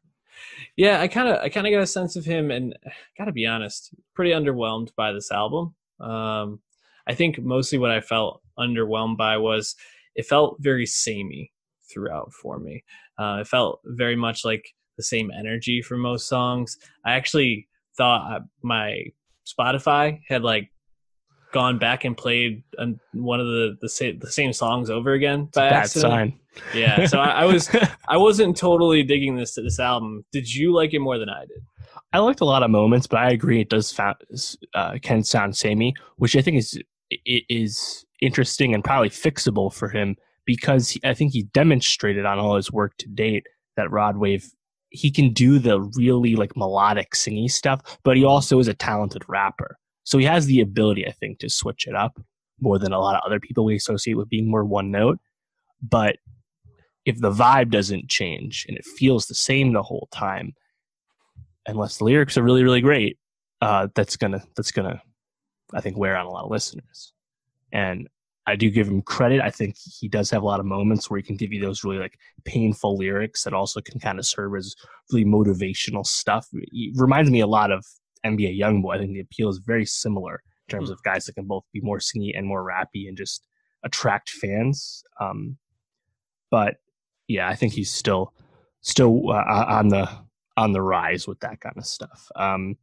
Yeah, 0.76 1.00
I 1.00 1.08
kind 1.08 1.28
of 1.28 1.40
I 1.40 1.48
kind 1.48 1.66
of 1.66 1.72
got 1.72 1.82
a 1.82 1.86
sense 1.86 2.14
of 2.16 2.24
him, 2.24 2.50
and 2.50 2.76
got 3.16 3.24
to 3.24 3.32
be 3.32 3.46
honest, 3.46 3.94
pretty 4.14 4.32
underwhelmed 4.32 4.90
by 4.94 5.12
this 5.12 5.32
album. 5.32 5.74
Um, 5.98 6.60
I 7.08 7.14
think 7.14 7.38
mostly 7.40 7.78
what 7.78 7.90
I 7.90 8.00
felt 8.00 8.42
underwhelmed 8.58 9.16
by 9.16 9.36
was 9.36 9.74
it 10.14 10.26
felt 10.26 10.56
very 10.60 10.86
samey 10.86 11.52
throughout 11.92 12.32
for 12.32 12.58
me. 12.58 12.84
Uh, 13.18 13.38
it 13.40 13.46
felt 13.46 13.80
very 13.84 14.16
much 14.16 14.44
like 14.44 14.64
the 14.96 15.02
same 15.02 15.30
energy 15.30 15.82
for 15.82 15.96
most 15.96 16.28
songs. 16.28 16.78
I 17.04 17.12
actually 17.12 17.68
thought 17.96 18.32
uh, 18.32 18.40
my 18.62 19.04
Spotify 19.46 20.20
had 20.28 20.42
like 20.42 20.70
gone 21.52 21.78
back 21.78 22.04
and 22.04 22.16
played 22.16 22.62
one 23.12 23.40
of 23.40 23.46
the 23.46 23.76
the, 23.80 23.88
sa- 23.88 24.18
the 24.18 24.30
same 24.30 24.52
songs 24.52 24.90
over 24.90 25.12
again 25.12 25.48
by 25.54 25.68
Bad 25.68 25.72
accident. 25.72 26.12
sign. 26.12 26.38
Yeah, 26.74 27.06
so 27.06 27.18
I, 27.18 27.42
I 27.42 27.44
was 27.44 27.70
I 28.08 28.16
wasn't 28.16 28.56
totally 28.56 29.02
digging 29.02 29.36
this 29.36 29.54
this 29.54 29.78
album. 29.78 30.24
Did 30.32 30.52
you 30.52 30.74
like 30.74 30.94
it 30.94 31.00
more 31.00 31.18
than 31.18 31.28
I 31.28 31.40
did? 31.46 31.62
I 32.12 32.18
liked 32.18 32.40
a 32.40 32.44
lot 32.44 32.62
of 32.62 32.70
moments, 32.70 33.06
but 33.06 33.20
I 33.20 33.30
agree 33.30 33.60
it 33.60 33.70
does 33.70 33.90
found, 33.90 34.16
uh, 34.74 34.98
can 35.00 35.24
sound 35.24 35.56
samey, 35.56 35.94
which 36.16 36.36
I 36.36 36.42
think 36.42 36.58
is 36.58 36.78
it 37.24 37.44
is 37.48 38.04
interesting 38.20 38.74
and 38.74 38.84
probably 38.84 39.10
fixable 39.10 39.72
for 39.72 39.88
him 39.88 40.16
because 40.44 40.96
I 41.04 41.14
think 41.14 41.32
he 41.32 41.44
demonstrated 41.54 42.24
on 42.24 42.38
all 42.38 42.56
his 42.56 42.72
work 42.72 42.96
to 42.98 43.08
date 43.08 43.46
that 43.76 43.90
Rod 43.90 44.16
Wave 44.16 44.46
he 44.92 45.10
can 45.10 45.32
do 45.32 45.58
the 45.58 45.80
really 45.96 46.36
like 46.36 46.56
melodic 46.56 47.12
singy 47.12 47.50
stuff, 47.50 47.98
but 48.04 48.16
he 48.16 48.24
also 48.24 48.58
is 48.58 48.68
a 48.68 48.74
talented 48.74 49.22
rapper. 49.26 49.78
So 50.04 50.18
he 50.18 50.24
has 50.26 50.46
the 50.46 50.60
ability, 50.60 51.06
I 51.06 51.12
think, 51.12 51.38
to 51.38 51.48
switch 51.48 51.86
it 51.86 51.94
up 51.94 52.20
more 52.60 52.78
than 52.78 52.92
a 52.92 53.00
lot 53.00 53.16
of 53.16 53.22
other 53.24 53.40
people 53.40 53.64
we 53.64 53.74
associate 53.74 54.14
with 54.14 54.28
being 54.28 54.50
more 54.50 54.64
one 54.64 54.90
note. 54.90 55.18
But 55.80 56.16
if 57.04 57.18
the 57.20 57.32
vibe 57.32 57.70
doesn't 57.70 58.08
change 58.08 58.66
and 58.68 58.76
it 58.76 58.84
feels 58.84 59.26
the 59.26 59.34
same 59.34 59.72
the 59.72 59.82
whole 59.82 60.08
time, 60.12 60.52
unless 61.66 61.98
the 61.98 62.04
lyrics 62.04 62.36
are 62.36 62.42
really, 62.42 62.62
really 62.62 62.80
great, 62.80 63.18
uh, 63.60 63.88
that's 63.94 64.16
gonna 64.16 64.42
that's 64.56 64.72
gonna 64.72 65.00
I 65.74 65.80
think 65.80 65.96
wear 65.96 66.16
on 66.16 66.26
a 66.26 66.30
lot 66.30 66.44
of 66.44 66.50
listeners. 66.50 67.12
And 67.72 68.08
I 68.46 68.56
do 68.56 68.70
give 68.70 68.88
him 68.88 69.02
credit. 69.02 69.40
I 69.40 69.50
think 69.50 69.76
he 69.76 70.08
does 70.08 70.30
have 70.30 70.42
a 70.42 70.46
lot 70.46 70.60
of 70.60 70.66
moments 70.66 71.08
where 71.08 71.18
he 71.18 71.22
can 71.22 71.36
give 71.36 71.52
you 71.52 71.60
those 71.60 71.84
really 71.84 71.98
like 71.98 72.18
painful 72.44 72.96
lyrics 72.96 73.44
that 73.44 73.54
also 73.54 73.80
can 73.80 74.00
kind 74.00 74.18
of 74.18 74.26
serve 74.26 74.56
as 74.56 74.74
really 75.10 75.24
motivational 75.24 76.04
stuff. 76.04 76.48
It 76.52 77.00
reminds 77.00 77.30
me 77.30 77.40
a 77.40 77.46
lot 77.46 77.70
of 77.70 77.84
NBA 78.26 78.58
YoungBoy. 78.58 78.96
I 78.96 78.98
think 78.98 79.12
the 79.12 79.20
appeal 79.20 79.48
is 79.48 79.58
very 79.58 79.86
similar 79.86 80.42
in 80.68 80.76
terms 80.76 80.90
mm. 80.90 80.92
of 80.92 81.02
guys 81.04 81.26
that 81.26 81.34
can 81.34 81.46
both 81.46 81.64
be 81.72 81.80
more 81.80 81.98
singy 81.98 82.36
and 82.36 82.46
more 82.46 82.66
rappy 82.66 83.08
and 83.08 83.16
just 83.16 83.46
attract 83.84 84.30
fans. 84.30 85.04
Um, 85.20 85.56
but 86.50 86.76
yeah, 87.28 87.48
I 87.48 87.54
think 87.54 87.72
he's 87.72 87.92
still 87.92 88.34
still 88.80 89.30
uh, 89.30 89.64
on 89.68 89.88
the 89.88 90.08
on 90.56 90.72
the 90.72 90.82
rise 90.82 91.26
with 91.28 91.40
that 91.40 91.60
kind 91.60 91.76
of 91.78 91.86
stuff. 91.86 92.28
Um, 92.34 92.76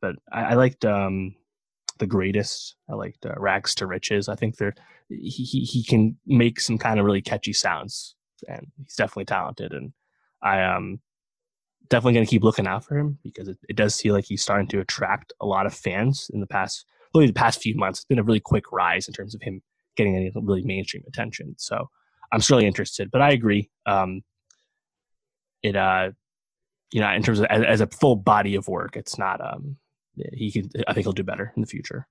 but 0.00 0.16
I, 0.32 0.42
I 0.42 0.54
liked 0.54 0.84
um, 0.84 1.34
the 2.02 2.06
greatest. 2.08 2.74
I 2.90 2.94
liked 2.94 3.24
uh, 3.24 3.34
Rags 3.36 3.76
to 3.76 3.86
Riches. 3.86 4.28
I 4.28 4.34
think 4.34 4.56
they're 4.56 4.74
he, 5.08 5.44
he 5.44 5.60
he 5.60 5.84
can 5.84 6.18
make 6.26 6.60
some 6.60 6.76
kind 6.76 6.98
of 6.98 7.06
really 7.06 7.22
catchy 7.22 7.52
sounds, 7.52 8.16
and 8.48 8.66
he's 8.76 8.96
definitely 8.96 9.26
talented. 9.26 9.72
And 9.72 9.92
I 10.42 10.58
am 10.58 11.00
definitely 11.88 12.14
going 12.14 12.26
to 12.26 12.30
keep 12.30 12.42
looking 12.42 12.66
out 12.66 12.84
for 12.84 12.98
him 12.98 13.18
because 13.22 13.46
it, 13.46 13.56
it 13.68 13.76
does 13.76 14.00
feel 14.00 14.14
like 14.14 14.24
he's 14.24 14.42
starting 14.42 14.66
to 14.66 14.80
attract 14.80 15.32
a 15.40 15.46
lot 15.46 15.64
of 15.64 15.72
fans 15.72 16.28
in 16.34 16.40
the 16.40 16.46
past, 16.46 16.84
really 17.14 17.28
the 17.28 17.32
past 17.32 17.62
few 17.62 17.76
months. 17.76 18.00
It's 18.00 18.06
been 18.06 18.18
a 18.18 18.24
really 18.24 18.40
quick 18.40 18.72
rise 18.72 19.06
in 19.06 19.14
terms 19.14 19.32
of 19.32 19.42
him 19.42 19.62
getting 19.96 20.16
any 20.16 20.32
really 20.34 20.64
mainstream 20.64 21.04
attention. 21.06 21.54
So 21.56 21.88
I'm 22.32 22.40
certainly 22.40 22.66
interested, 22.66 23.10
but 23.12 23.22
I 23.22 23.30
agree. 23.30 23.70
Um, 23.86 24.22
it, 25.62 25.76
uh, 25.76 26.10
you 26.90 27.00
know, 27.00 27.10
in 27.12 27.22
terms 27.22 27.38
of 27.38 27.46
as, 27.46 27.62
as, 27.62 27.80
a 27.80 27.86
full 27.86 28.16
body 28.16 28.56
of 28.56 28.66
work, 28.66 28.96
it's 28.96 29.16
not, 29.16 29.40
um, 29.40 29.76
he 30.32 30.50
could, 30.50 30.70
I 30.86 30.92
think 30.92 31.04
he'll 31.04 31.12
do 31.12 31.22
better 31.22 31.52
in 31.56 31.62
the 31.62 31.66
future. 31.66 32.06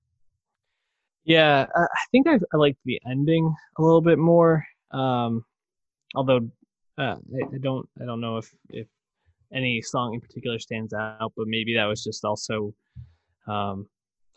Yeah. 1.24 1.66
I 1.74 1.86
think 2.10 2.26
I, 2.26 2.38
I 2.52 2.56
liked 2.56 2.78
the 2.84 3.00
ending 3.08 3.54
a 3.78 3.82
little 3.82 4.00
bit 4.00 4.18
more. 4.18 4.64
Um, 4.90 5.44
although, 6.14 6.50
uh, 6.98 7.16
I, 7.16 7.54
I 7.54 7.58
don't, 7.60 7.88
I 8.00 8.04
don't 8.04 8.20
know 8.20 8.38
if, 8.38 8.52
if 8.70 8.88
any 9.52 9.82
song 9.82 10.14
in 10.14 10.20
particular 10.20 10.58
stands 10.58 10.92
out, 10.92 11.32
but 11.36 11.46
maybe 11.46 11.74
that 11.74 11.84
was 11.84 12.02
just 12.02 12.24
also 12.24 12.74
um, 13.46 13.86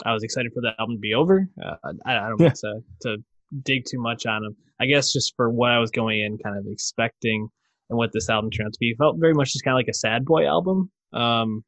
I 0.04 0.14
was 0.14 0.24
excited 0.24 0.52
for 0.54 0.62
the 0.62 0.74
album 0.80 0.98
to 0.98 1.00
be 1.00 1.14
over. 1.14 1.48
Uh, 1.64 1.76
I, 2.06 2.18
I, 2.18 2.30
don't 2.30 2.42
want 2.42 2.56
to, 2.56 2.82
to 3.02 3.18
dig 3.64 3.86
too 3.86 4.00
much 4.00 4.26
on 4.26 4.44
him. 4.44 4.56
I 4.80 4.88
guess 4.88 5.14
just 5.14 5.34
for 5.36 5.50
what 5.50 5.72
I 5.72 5.80
was 5.80 5.92
going 5.92 6.22
in, 6.22 6.38
kind 6.38 6.58
of 6.58 6.66
expecting, 6.68 7.48
and 7.90 7.98
what 7.98 8.12
this 8.12 8.30
album 8.30 8.50
turned 8.50 8.68
out 8.68 8.74
to 8.74 8.80
be, 8.80 8.96
felt 8.98 9.18
very 9.20 9.34
much 9.34 9.54
just 9.54 9.64
kind 9.64 9.74
of 9.74 9.78
like 9.80 9.88
a 9.88 9.94
sad 9.94 10.26
boy 10.26 10.46
album. 10.48 10.92
Um, 11.14 11.64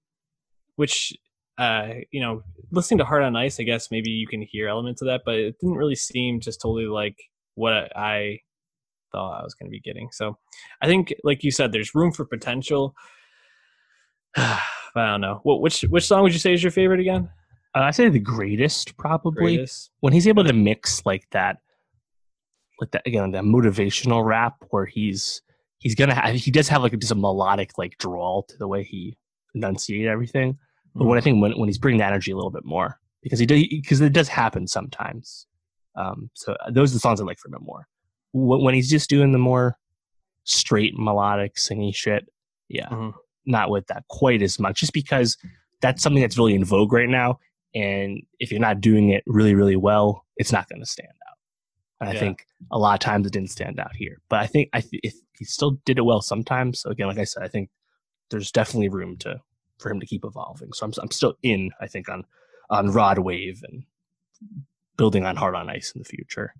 which, 0.75 1.13
uh, 1.57 1.89
you 2.11 2.21
know, 2.21 2.43
listening 2.71 2.99
to 2.99 3.05
Heart 3.05 3.23
on 3.23 3.35
Ice, 3.35 3.59
I 3.59 3.63
guess 3.63 3.89
maybe 3.91 4.09
you 4.09 4.27
can 4.27 4.41
hear 4.41 4.67
elements 4.67 5.01
of 5.01 5.07
that, 5.07 5.21
but 5.25 5.35
it 5.35 5.55
didn't 5.59 5.75
really 5.75 5.95
seem 5.95 6.39
just 6.39 6.61
totally 6.61 6.85
like 6.85 7.17
what 7.55 7.95
I 7.95 8.39
thought 9.11 9.39
I 9.39 9.43
was 9.43 9.55
going 9.55 9.67
to 9.67 9.71
be 9.71 9.79
getting. 9.79 10.09
So, 10.11 10.37
I 10.81 10.87
think, 10.87 11.13
like 11.23 11.43
you 11.43 11.51
said, 11.51 11.71
there's 11.71 11.95
room 11.95 12.11
for 12.11 12.25
potential. 12.25 12.95
I 14.35 14.61
don't 14.95 15.21
know. 15.21 15.39
What 15.43 15.61
which 15.61 15.81
which 15.81 16.07
song 16.07 16.23
would 16.23 16.33
you 16.33 16.39
say 16.39 16.53
is 16.53 16.63
your 16.63 16.71
favorite 16.71 16.99
again? 16.99 17.29
Uh, 17.75 17.81
I 17.81 17.91
say 17.91 18.09
the 18.09 18.19
greatest, 18.19 18.97
probably. 18.97 19.55
Greatest. 19.55 19.91
When 19.99 20.13
he's 20.13 20.27
able 20.27 20.43
to 20.43 20.53
mix 20.53 21.05
like 21.05 21.27
that, 21.31 21.57
like 22.79 22.91
that 22.91 23.05
again, 23.05 23.31
that 23.31 23.43
motivational 23.43 24.25
rap 24.25 24.55
where 24.69 24.85
he's 24.85 25.41
he's 25.79 25.95
gonna 25.95 26.15
have, 26.15 26.35
he 26.35 26.51
does 26.51 26.67
have 26.69 26.81
like 26.81 26.97
just 26.97 27.11
a 27.11 27.15
melodic 27.15 27.77
like 27.77 27.97
drawl 27.97 28.43
to 28.43 28.57
the 28.57 28.67
way 28.67 28.83
he 28.83 29.17
enunciate 29.53 30.07
everything. 30.07 30.57
But 30.97 31.05
when 31.05 31.17
I 31.17 31.21
think 31.21 31.41
when 31.41 31.53
when 31.53 31.69
he's 31.69 31.77
bringing 31.77 31.99
the 31.99 32.05
energy 32.05 32.31
a 32.31 32.36
little 32.36 32.51
bit 32.51 32.65
more 32.65 32.99
because 33.21 33.39
he 33.39 33.45
does 33.45 33.63
because 33.69 34.01
it 34.01 34.13
does 34.13 34.27
happen 34.27 34.67
sometimes. 34.67 35.47
Um, 35.95 36.29
so 36.33 36.53
uh, 36.53 36.71
those 36.71 36.91
are 36.91 36.95
the 36.95 36.99
songs 36.99 37.19
I 37.19 37.23
like 37.23 37.39
from 37.39 37.53
him 37.53 37.63
more. 37.63 37.88
When, 38.31 38.62
when 38.62 38.73
he's 38.75 38.89
just 38.89 39.10
doing 39.10 39.31
the 39.31 39.39
more 39.39 39.77
straight 40.43 40.93
melodic 40.95 41.55
singy 41.55 41.95
shit, 41.95 42.27
yeah, 42.67 42.88
mm-hmm 42.89 43.17
not 43.47 43.69
with 43.69 43.88
that 43.88 44.03
quite 44.10 44.41
as 44.41 44.60
much, 44.60 44.81
just 44.81 44.93
because 44.93 45.38
that's 45.81 46.03
something 46.03 46.21
that's 46.21 46.38
really 46.38 46.53
in 46.53 46.65
vogue 46.65 46.93
right 46.93 47.10
now. 47.10 47.39
And 47.73 48.21
if 48.39 48.51
you're 48.51 48.60
not 48.60 48.81
doing 48.81 49.10
it 49.10 49.23
really, 49.25 49.55
really 49.55 49.75
well, 49.75 50.25
it's 50.36 50.51
not 50.51 50.69
going 50.69 50.81
to 50.81 50.86
stand 50.86 51.10
out. 51.10 51.38
And 51.99 52.13
yeah. 52.13 52.17
I 52.17 52.19
think 52.19 52.45
a 52.71 52.77
lot 52.77 52.93
of 52.93 52.99
times 52.99 53.25
it 53.25 53.33
didn't 53.33 53.51
stand 53.51 53.79
out 53.79 53.95
here. 53.95 54.17
But 54.29 54.39
I 54.39 54.47
think 54.47 54.69
I 54.73 54.81
th- 54.81 55.01
if 55.03 55.15
he 55.38 55.45
still 55.45 55.79
did 55.86 55.97
it 55.97 56.05
well 56.05 56.21
sometimes. 56.21 56.81
So 56.81 56.89
again, 56.89 57.07
like 57.07 57.17
I 57.17 57.23
said, 57.23 57.43
I 57.43 57.47
think 57.47 57.69
there's 58.29 58.51
definitely 58.51 58.89
room 58.89 59.17
to 59.17 59.39
for 59.79 59.91
him 59.91 59.99
to 59.99 60.05
keep 60.05 60.23
evolving. 60.25 60.73
So 60.73 60.85
I'm 60.85 60.93
I'm 61.01 61.11
still 61.11 61.35
in. 61.43 61.71
I 61.81 61.87
think 61.87 62.09
on 62.09 62.25
on 62.69 62.91
Rod 62.91 63.19
Wave 63.19 63.63
and 63.67 63.83
building 64.97 65.25
on 65.25 65.35
Heart 65.35 65.55
on 65.55 65.69
Ice 65.69 65.91
in 65.95 65.99
the 65.99 66.05
future. 66.05 66.53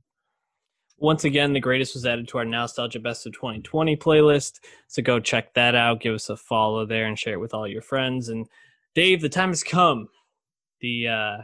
Once 1.00 1.24
again, 1.24 1.54
the 1.54 1.60
greatest 1.60 1.94
was 1.94 2.06
added 2.06 2.28
to 2.28 2.40
our 2.40 2.46
Nostalgia 2.46 3.00
Best 3.00 3.28
of 3.28 3.34
2020 3.34 3.96
playlist. 3.98 4.60
So 4.88 5.04
go 5.04 5.20
check 5.20 5.54
that 5.54 5.76
out. 5.76 6.00
Give 6.00 6.16
us 6.16 6.30
a 6.30 6.38
follow 6.38 6.86
there 6.86 7.06
and 7.06 7.20
share 7.20 7.34
it 7.34 7.40
with 7.40 7.54
all 7.54 7.68
your 7.68 7.84
friends. 7.84 8.30
And 8.30 8.48
Dave, 8.96 9.22
the 9.22 9.30
time 9.30 9.50
has 9.50 9.64
come. 9.64 10.08
The 10.82 11.08
uh, 11.08 11.38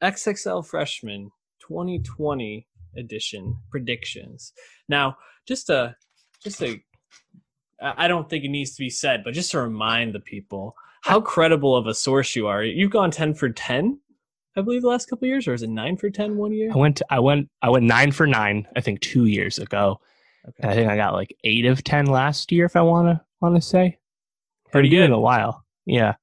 XXL 0.00 0.64
Freshman 0.64 1.30
2020 1.66 2.68
edition 2.96 3.56
predictions. 3.68 4.52
Now, 4.88 5.16
just 5.46 5.70
a, 5.70 5.96
just 6.40 6.62
a, 6.62 6.80
I 7.80 8.06
don't 8.06 8.30
think 8.30 8.44
it 8.44 8.48
needs 8.48 8.76
to 8.76 8.82
be 8.82 8.90
said, 8.90 9.24
but 9.24 9.34
just 9.34 9.50
to 9.50 9.60
remind 9.60 10.14
the 10.14 10.20
people 10.20 10.76
how 11.04 11.20
credible 11.20 11.76
of 11.76 11.86
a 11.86 11.94
source 11.94 12.34
you 12.34 12.46
are. 12.46 12.64
You've 12.64 12.90
gone 12.90 13.10
10 13.10 13.34
for 13.34 13.50
10 13.50 13.98
I 14.56 14.60
believe 14.60 14.82
the 14.82 14.88
last 14.88 15.10
couple 15.10 15.26
years, 15.26 15.48
or 15.48 15.54
is 15.54 15.62
it 15.62 15.68
nine 15.70 15.96
for 15.96 16.10
10 16.10 16.36
one 16.36 16.52
year? 16.52 16.70
I 16.72 16.76
went 16.76 16.98
to, 16.98 17.06
I 17.10 17.18
went 17.18 17.50
I 17.60 17.70
went 17.70 17.84
nine 17.84 18.12
for 18.12 18.26
nine. 18.26 18.68
I 18.76 18.80
think 18.80 19.00
two 19.00 19.26
years 19.26 19.58
ago. 19.58 20.00
Okay. 20.48 20.56
And 20.60 20.70
I 20.70 20.74
think 20.74 20.88
I 20.90 20.96
got 20.96 21.14
like 21.14 21.36
eight 21.42 21.66
of 21.66 21.82
ten 21.82 22.06
last 22.06 22.52
year, 22.52 22.64
if 22.64 22.76
I 22.76 22.82
wanna 22.82 23.24
wanna 23.40 23.60
say. 23.60 23.98
Pretty 24.70 24.88
good 24.88 25.04
in 25.04 25.12
a 25.12 25.18
while. 25.18 25.64
Yeah. 25.86 26.14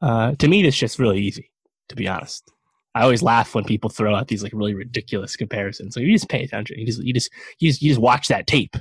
Uh, 0.00 0.34
to 0.36 0.48
me, 0.48 0.64
it's 0.66 0.76
just 0.76 0.98
really 0.98 1.20
easy, 1.20 1.50
to 1.88 1.96
be 1.96 2.08
honest. 2.08 2.50
I 2.94 3.02
always 3.02 3.22
laugh 3.22 3.54
when 3.54 3.64
people 3.64 3.90
throw 3.90 4.14
out 4.14 4.28
these 4.28 4.42
like 4.42 4.52
really 4.54 4.74
ridiculous 4.74 5.36
comparisons. 5.36 5.94
So 5.94 6.00
you 6.00 6.12
just 6.12 6.28
pay 6.28 6.42
attention. 6.42 6.78
You 6.78 6.86
just 6.86 7.02
you 7.02 7.12
just 7.12 7.30
you 7.58 7.68
just 7.68 7.82
you 7.82 7.90
just 7.90 8.00
watch 8.00 8.28
that 8.28 8.46
tape, 8.46 8.76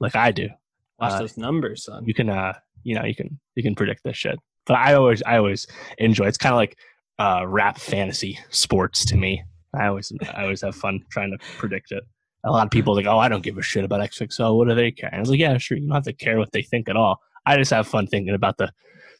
like 0.00 0.16
I 0.16 0.32
do. 0.32 0.48
Watch 0.98 1.12
uh, 1.12 1.18
those 1.20 1.36
numbers, 1.36 1.84
son. 1.84 2.04
You 2.06 2.14
can 2.14 2.28
uh 2.28 2.54
you 2.82 2.96
know 2.96 3.04
you 3.04 3.14
can 3.14 3.38
you 3.54 3.62
can 3.62 3.76
predict 3.76 4.02
this 4.02 4.16
shit. 4.16 4.38
But 4.66 4.76
I 4.76 4.94
always 4.94 5.22
I 5.24 5.38
always 5.38 5.66
enjoy. 5.98 6.26
It's 6.26 6.38
kind 6.38 6.52
of 6.52 6.56
like 6.56 6.78
uh, 7.18 7.46
rap 7.46 7.78
fantasy 7.78 8.38
sports 8.50 9.04
to 9.06 9.16
me. 9.16 9.44
I 9.74 9.86
always 9.86 10.12
I 10.34 10.42
always 10.42 10.62
have 10.62 10.74
fun 10.74 11.00
trying 11.10 11.30
to 11.30 11.38
predict 11.58 11.92
it. 11.92 12.04
A 12.44 12.50
lot 12.50 12.66
of 12.66 12.70
people 12.70 12.94
like, 12.94 13.06
oh, 13.06 13.18
I 13.18 13.28
don't 13.28 13.44
give 13.44 13.56
a 13.56 13.62
shit 13.62 13.84
about 13.84 14.00
XXL. 14.00 14.56
What 14.56 14.68
do 14.68 14.74
they 14.74 14.90
care? 14.90 15.08
And 15.08 15.16
I 15.16 15.20
was 15.20 15.30
like, 15.30 15.38
yeah, 15.38 15.56
sure. 15.58 15.76
You 15.76 15.86
don't 15.86 15.94
have 15.94 16.04
to 16.04 16.12
care 16.12 16.38
what 16.38 16.50
they 16.52 16.62
think 16.62 16.88
at 16.88 16.96
all. 16.96 17.20
I 17.46 17.56
just 17.56 17.70
have 17.70 17.86
fun 17.86 18.06
thinking 18.06 18.34
about 18.34 18.58
the 18.58 18.70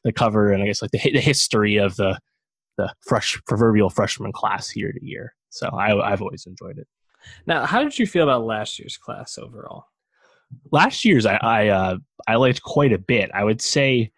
the 0.05 0.13
cover 0.13 0.53
and 0.53 0.63
I 0.63 0.67
guess 0.67 0.83
like 0.83 0.91
the 0.91 0.99
the 0.99 1.21
history 1.21 1.77
of 1.77 1.97
the 1.97 2.19
the 2.79 2.93
fresh 3.07 3.41
proverbial 3.47 3.91
freshman 3.91 4.33
class 4.33 4.75
year 4.75 4.93
to 4.93 5.05
year. 5.05 5.35
So 5.51 5.69
I, 5.69 6.13
I've 6.13 6.23
always 6.23 6.47
enjoyed 6.47 6.79
it. 6.79 6.87
Now, 7.47 7.67
how 7.67 7.83
did 7.83 7.99
you 7.99 8.07
feel 8.07 8.25
about 8.25 8.45
last 8.45 8.79
year's 8.79 8.97
class 8.97 9.39
overall? 9.39 9.85
Last 10.71 11.05
year's 11.05 11.27
I 11.27 11.37
I, 11.37 11.69
uh, 11.69 11.97
I 12.27 12.37
liked 12.37 12.63
quite 12.63 12.93
a 12.93 12.99
bit. 12.99 13.31
I 13.35 13.45
would 13.45 13.61
say 13.63 14.11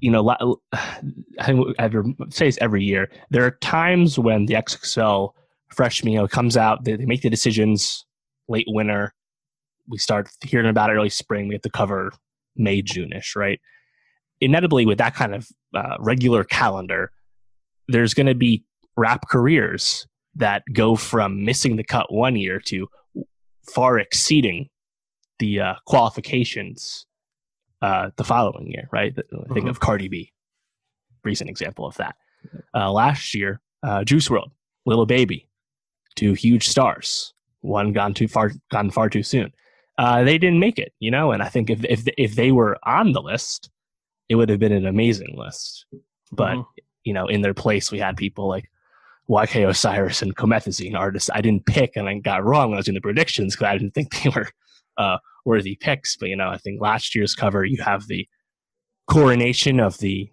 you 0.00 0.10
know, 0.10 0.28
I 0.72 1.54
say 2.30 2.46
this 2.46 2.58
every 2.60 2.84
year. 2.84 3.10
There 3.30 3.44
are 3.44 3.52
times 3.52 4.18
when 4.18 4.46
the 4.46 4.54
XXL 4.54 5.32
freshman, 5.68 6.12
you 6.12 6.18
know, 6.18 6.28
comes 6.28 6.56
out, 6.56 6.84
they, 6.84 6.96
they 6.96 7.06
make 7.06 7.22
the 7.22 7.30
decisions 7.30 8.04
late 8.48 8.66
winter. 8.68 9.14
We 9.88 9.98
start 9.98 10.28
hearing 10.44 10.68
about 10.68 10.90
it 10.90 10.94
early 10.94 11.10
spring. 11.10 11.48
We 11.48 11.54
have 11.54 11.62
to 11.62 11.70
cover 11.70 12.12
May, 12.56 12.82
June-ish, 12.82 13.36
right? 13.36 13.60
inevitably, 14.40 14.86
with 14.86 14.98
that 14.98 15.14
kind 15.14 15.34
of 15.34 15.48
uh, 15.74 15.96
regular 15.98 16.44
calendar, 16.44 17.12
there's 17.88 18.14
going 18.14 18.26
to 18.26 18.34
be 18.34 18.64
rap 18.96 19.28
careers 19.28 20.06
that 20.34 20.62
go 20.72 20.96
from 20.96 21.44
missing 21.44 21.76
the 21.76 21.84
cut 21.84 22.12
one 22.12 22.36
year 22.36 22.60
to 22.60 22.88
far 23.72 23.98
exceeding 23.98 24.68
the 25.38 25.60
uh, 25.60 25.74
qualifications 25.86 27.06
uh, 27.82 28.10
the 28.16 28.24
following 28.24 28.70
year, 28.70 28.88
right? 28.92 29.14
Think 29.14 29.30
mm-hmm. 29.30 29.68
of 29.68 29.80
Cardi 29.80 30.08
B, 30.08 30.32
recent 31.24 31.50
example 31.50 31.86
of 31.86 31.96
that. 31.96 32.16
Uh, 32.74 32.90
last 32.90 33.34
year, 33.34 33.60
uh, 33.82 34.04
Juice 34.04 34.28
WRLD, 34.28 34.50
Little 34.86 35.06
Baby, 35.06 35.48
two 36.14 36.32
huge 36.32 36.68
stars, 36.68 37.34
one 37.60 37.92
gone 37.92 38.14
too 38.14 38.28
far, 38.28 38.52
gone 38.70 38.90
far 38.90 39.08
too 39.08 39.22
soon. 39.22 39.52
Uh, 39.98 40.24
they 40.24 40.38
didn't 40.38 40.60
make 40.60 40.78
it, 40.78 40.92
you 40.98 41.10
know. 41.10 41.32
And 41.32 41.42
I 41.42 41.48
think 41.48 41.68
if 41.68 41.84
if 41.84 42.04
if 42.16 42.34
they 42.34 42.52
were 42.52 42.78
on 42.84 43.12
the 43.12 43.20
list, 43.20 43.70
it 44.28 44.36
would 44.36 44.48
have 44.48 44.58
been 44.58 44.72
an 44.72 44.86
amazing 44.86 45.34
list. 45.36 45.84
But 46.32 46.56
mm-hmm. 46.56 46.80
you 47.04 47.12
know, 47.12 47.26
in 47.26 47.42
their 47.42 47.54
place, 47.54 47.92
we 47.92 47.98
had 47.98 48.16
people 48.16 48.48
like 48.48 48.70
YK 49.28 49.68
Osiris 49.68 50.22
and 50.22 50.36
Comethazine 50.36 50.96
artists 50.96 51.30
I 51.32 51.40
didn't 51.40 51.66
pick 51.66 51.96
and 51.96 52.08
I 52.08 52.18
got 52.18 52.44
wrong 52.44 52.70
when 52.70 52.76
I 52.76 52.80
was 52.80 52.86
doing 52.86 52.94
the 52.94 53.00
predictions 53.00 53.54
because 53.54 53.68
I 53.68 53.78
didn't 53.78 53.94
think 53.94 54.22
they 54.22 54.30
were 54.30 54.48
uh, 55.00 55.18
worthy 55.44 55.76
picks. 55.76 56.16
But 56.16 56.28
you 56.28 56.36
know, 56.36 56.48
I 56.48 56.58
think 56.58 56.80
last 56.80 57.14
year's 57.14 57.34
cover 57.34 57.64
you 57.64 57.82
have 57.82 58.06
the 58.06 58.28
coronation 59.08 59.80
of 59.80 59.98
the 59.98 60.30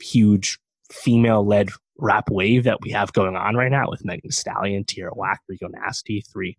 huge 0.00 0.58
female-led 0.90 1.70
rap 1.98 2.28
wave 2.30 2.64
that 2.64 2.80
we 2.82 2.90
have 2.90 3.12
going 3.12 3.36
on 3.36 3.56
right 3.56 3.70
now 3.70 3.88
with 3.88 4.04
Megan 4.04 4.30
Stallion, 4.30 4.84
Tierra 4.84 5.12
Whack, 5.14 5.40
Rico 5.48 5.68
Nasty, 5.68 6.20
three 6.20 6.56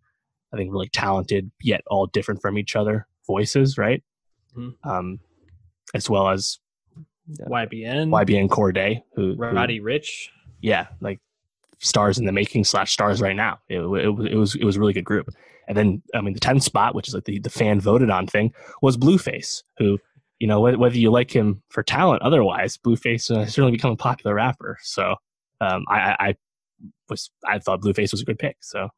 I 0.53 0.57
think 0.57 0.71
really 0.71 0.89
talented 0.89 1.51
yet 1.61 1.81
all 1.87 2.07
different 2.07 2.41
from 2.41 2.57
each 2.57 2.75
other 2.75 3.07
voices, 3.25 3.77
right? 3.77 4.03
Mm-hmm. 4.55 4.89
Um, 4.89 5.19
as 5.93 6.09
well 6.09 6.29
as 6.29 6.59
uh, 7.41 7.49
YBN, 7.49 8.09
YBN 8.09 8.47
Cordae, 8.47 9.03
who 9.15 9.35
Roddy 9.35 9.77
who, 9.77 9.83
Ricch, 9.83 10.29
yeah, 10.61 10.87
like 11.01 11.19
stars 11.79 12.17
in 12.17 12.25
the 12.25 12.31
making 12.31 12.63
slash 12.63 12.93
stars 12.93 13.21
right 13.21 13.35
now. 13.35 13.59
It, 13.67 13.79
it, 13.79 14.31
it, 14.31 14.35
was 14.35 14.55
it 14.55 14.63
was 14.63 14.77
a 14.77 14.79
really 14.79 14.93
good 14.93 15.05
group. 15.05 15.29
And 15.67 15.77
then 15.77 16.01
I 16.13 16.21
mean 16.21 16.33
the 16.33 16.39
10th 16.39 16.63
spot, 16.63 16.95
which 16.95 17.07
is 17.07 17.13
like 17.13 17.25
the, 17.25 17.39
the 17.39 17.49
fan 17.49 17.79
voted 17.79 18.09
on 18.09 18.27
thing, 18.27 18.53
was 18.81 18.97
Blueface, 18.97 19.63
who 19.77 19.99
you 20.39 20.47
know 20.47 20.59
whether 20.59 20.97
you 20.97 21.11
like 21.11 21.31
him 21.31 21.63
for 21.69 21.83
talent 21.83 22.21
otherwise, 22.21 22.77
Blueface 22.77 23.31
uh, 23.31 23.39
has 23.39 23.53
certainly 23.53 23.71
become 23.71 23.91
a 23.91 23.97
popular 23.97 24.35
rapper. 24.35 24.77
So 24.81 25.15
um, 25.61 25.83
I, 25.89 26.15
I 26.19 26.35
was 27.09 27.31
I 27.45 27.59
thought 27.59 27.81
Blueface 27.81 28.11
was 28.11 28.21
a 28.21 28.25
good 28.25 28.39
pick. 28.39 28.57
So 28.61 28.89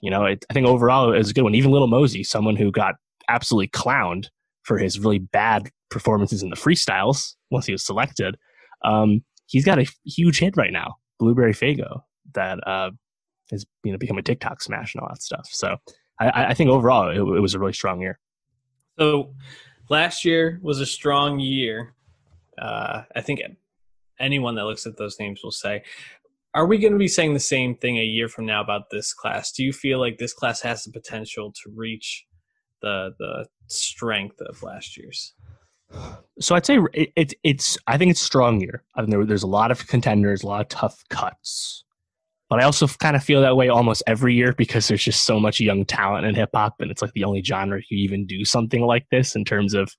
you 0.00 0.10
know 0.10 0.24
it, 0.24 0.44
I 0.50 0.54
think 0.54 0.66
overall 0.66 1.12
it 1.12 1.18
was 1.18 1.30
a 1.30 1.34
good 1.34 1.42
one. 1.42 1.54
Even 1.54 1.70
Little 1.70 1.88
Mosey, 1.88 2.24
someone 2.24 2.56
who 2.56 2.70
got 2.70 2.96
absolutely 3.28 3.68
clowned 3.68 4.28
for 4.62 4.78
his 4.78 4.98
really 4.98 5.18
bad 5.18 5.70
performances 5.90 6.42
in 6.42 6.50
the 6.50 6.56
freestyles 6.56 7.34
once 7.50 7.66
he 7.66 7.72
was 7.72 7.84
selected. 7.84 8.36
Um, 8.84 9.24
he's 9.46 9.64
got 9.64 9.78
a 9.78 9.86
huge 10.04 10.38
hit 10.38 10.56
right 10.56 10.72
now, 10.72 10.96
Blueberry 11.18 11.52
Faygo 11.52 12.02
that 12.34 12.66
uh, 12.66 12.90
has 13.50 13.66
you 13.84 13.92
know 13.92 13.98
become 13.98 14.18
a 14.18 14.22
TikTok 14.22 14.62
smash 14.62 14.94
and 14.94 15.02
all 15.02 15.08
that 15.08 15.22
stuff. 15.22 15.48
So 15.50 15.76
I, 16.20 16.46
I 16.46 16.54
think 16.54 16.70
overall 16.70 17.08
it, 17.08 17.16
it, 17.16 17.40
was 17.40 17.54
a 17.54 17.58
really 17.58 17.72
strong 17.72 18.00
year. 18.00 18.18
So 18.98 19.34
last 19.88 20.24
year 20.24 20.60
was 20.62 20.80
a 20.80 20.86
strong 20.86 21.40
year. 21.40 21.94
Uh, 22.60 23.02
I 23.16 23.20
think 23.22 23.40
anyone 24.18 24.54
that 24.56 24.64
looks 24.64 24.86
at 24.86 24.96
those 24.96 25.18
names 25.18 25.40
will 25.42 25.50
say. 25.50 25.82
Are 26.52 26.66
we 26.66 26.78
going 26.78 26.92
to 26.92 26.98
be 26.98 27.08
saying 27.08 27.32
the 27.32 27.40
same 27.40 27.76
thing 27.76 27.96
a 27.96 28.04
year 28.04 28.28
from 28.28 28.44
now 28.44 28.60
about 28.60 28.90
this 28.90 29.14
class? 29.14 29.52
Do 29.52 29.64
you 29.64 29.72
feel 29.72 30.00
like 30.00 30.18
this 30.18 30.32
class 30.32 30.60
has 30.62 30.84
the 30.84 30.90
potential 30.90 31.52
to 31.52 31.70
reach 31.74 32.26
the 32.82 33.14
the 33.18 33.46
strength 33.68 34.40
of 34.40 34.62
last 34.62 34.96
year's? 34.96 35.34
So 36.40 36.54
I'd 36.54 36.66
say 36.66 36.78
it, 36.92 37.12
it, 37.16 37.34
it's. 37.42 37.78
I 37.86 37.98
think 37.98 38.10
it's 38.10 38.20
strong 38.20 38.60
year. 38.60 38.82
I 38.94 39.00
think 39.00 39.10
there, 39.10 39.24
there's 39.24 39.42
a 39.42 39.48
lot 39.48 39.70
of 39.70 39.86
contenders, 39.86 40.42
a 40.42 40.46
lot 40.46 40.60
of 40.60 40.68
tough 40.68 41.04
cuts. 41.08 41.84
But 42.50 42.60
I 42.60 42.64
also 42.64 42.88
kind 42.88 43.14
of 43.14 43.22
feel 43.22 43.40
that 43.42 43.56
way 43.56 43.68
almost 43.68 44.02
every 44.08 44.34
year 44.34 44.52
because 44.52 44.88
there's 44.88 45.04
just 45.04 45.24
so 45.24 45.38
much 45.38 45.60
young 45.60 45.84
talent 45.84 46.26
in 46.26 46.34
hip 46.34 46.50
hop, 46.52 46.74
and 46.80 46.90
it's 46.90 47.00
like 47.00 47.12
the 47.12 47.22
only 47.22 47.44
genre 47.44 47.80
you 47.88 47.98
even 47.98 48.26
do 48.26 48.44
something 48.44 48.82
like 48.82 49.06
this 49.12 49.36
in 49.36 49.44
terms 49.44 49.72
of 49.72 49.94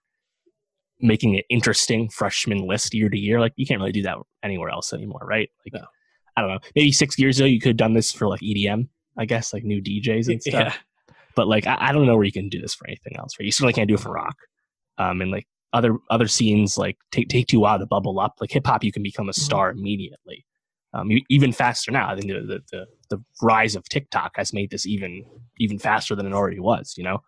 making 0.99 1.35
it 1.35 1.45
interesting 1.49 2.09
freshman 2.09 2.67
list 2.67 2.93
year 2.93 3.07
to 3.07 3.17
year. 3.17 3.39
Like 3.39 3.53
you 3.55 3.65
can't 3.65 3.79
really 3.79 3.93
do 3.93 4.03
that 4.03 4.17
anywhere 4.43 4.69
else 4.69 4.91
anymore, 4.91 5.21
right? 5.23 5.49
Like 5.65 5.81
no. 5.81 5.87
I 6.35 6.41
don't 6.41 6.49
know, 6.51 6.59
maybe 6.75 6.91
six 6.91 7.17
years 7.17 7.39
ago 7.39 7.45
you 7.45 7.59
could 7.59 7.69
have 7.69 7.77
done 7.77 7.93
this 7.93 8.11
for 8.11 8.27
like 8.27 8.41
EDM, 8.41 8.89
I 9.17 9.25
guess, 9.25 9.53
like 9.53 9.63
new 9.63 9.81
DJs 9.81 10.27
and 10.27 10.41
stuff. 10.41 10.53
Yeah. 10.53 10.73
But 11.35 11.47
like 11.47 11.65
I, 11.65 11.77
I, 11.79 11.91
don't 11.93 12.05
know 12.05 12.15
where 12.15 12.25
you 12.25 12.31
can 12.33 12.49
do 12.49 12.59
this 12.59 12.73
for 12.73 12.85
anything 12.85 13.15
else, 13.17 13.33
right? 13.39 13.45
You 13.45 13.51
certainly 13.53 13.73
can't 13.73 13.87
do 13.87 13.93
it 13.93 14.01
for 14.01 14.11
rock. 14.11 14.35
Um, 14.97 15.21
and 15.21 15.31
like 15.31 15.47
other 15.71 15.95
other 16.09 16.27
scenes 16.27 16.77
like 16.77 16.97
take 17.11 17.29
take 17.29 17.47
too 17.47 17.61
while 17.61 17.79
to 17.79 17.85
bubble 17.85 18.19
up. 18.19 18.35
Like 18.41 18.51
hip 18.51 18.67
hop, 18.67 18.83
you 18.83 18.91
can 18.91 19.03
become 19.03 19.29
a 19.29 19.31
mm-hmm. 19.31 19.41
star 19.41 19.71
mm-hmm. 19.71 19.79
immediately 19.79 20.45
um, 20.93 21.09
even 21.29 21.51
faster 21.51 21.91
now. 21.91 22.09
I 22.09 22.15
think 22.15 22.27
the, 22.27 22.41
the, 22.41 22.59
the 22.71 22.85
the 23.09 23.23
rise 23.41 23.75
of 23.75 23.87
TikTok 23.87 24.33
has 24.35 24.53
made 24.53 24.71
this 24.71 24.85
even 24.85 25.23
even 25.59 25.79
faster 25.79 26.15
than 26.15 26.25
it 26.25 26.33
already 26.33 26.59
was. 26.59 26.95
You 26.97 27.03
know, 27.03 27.19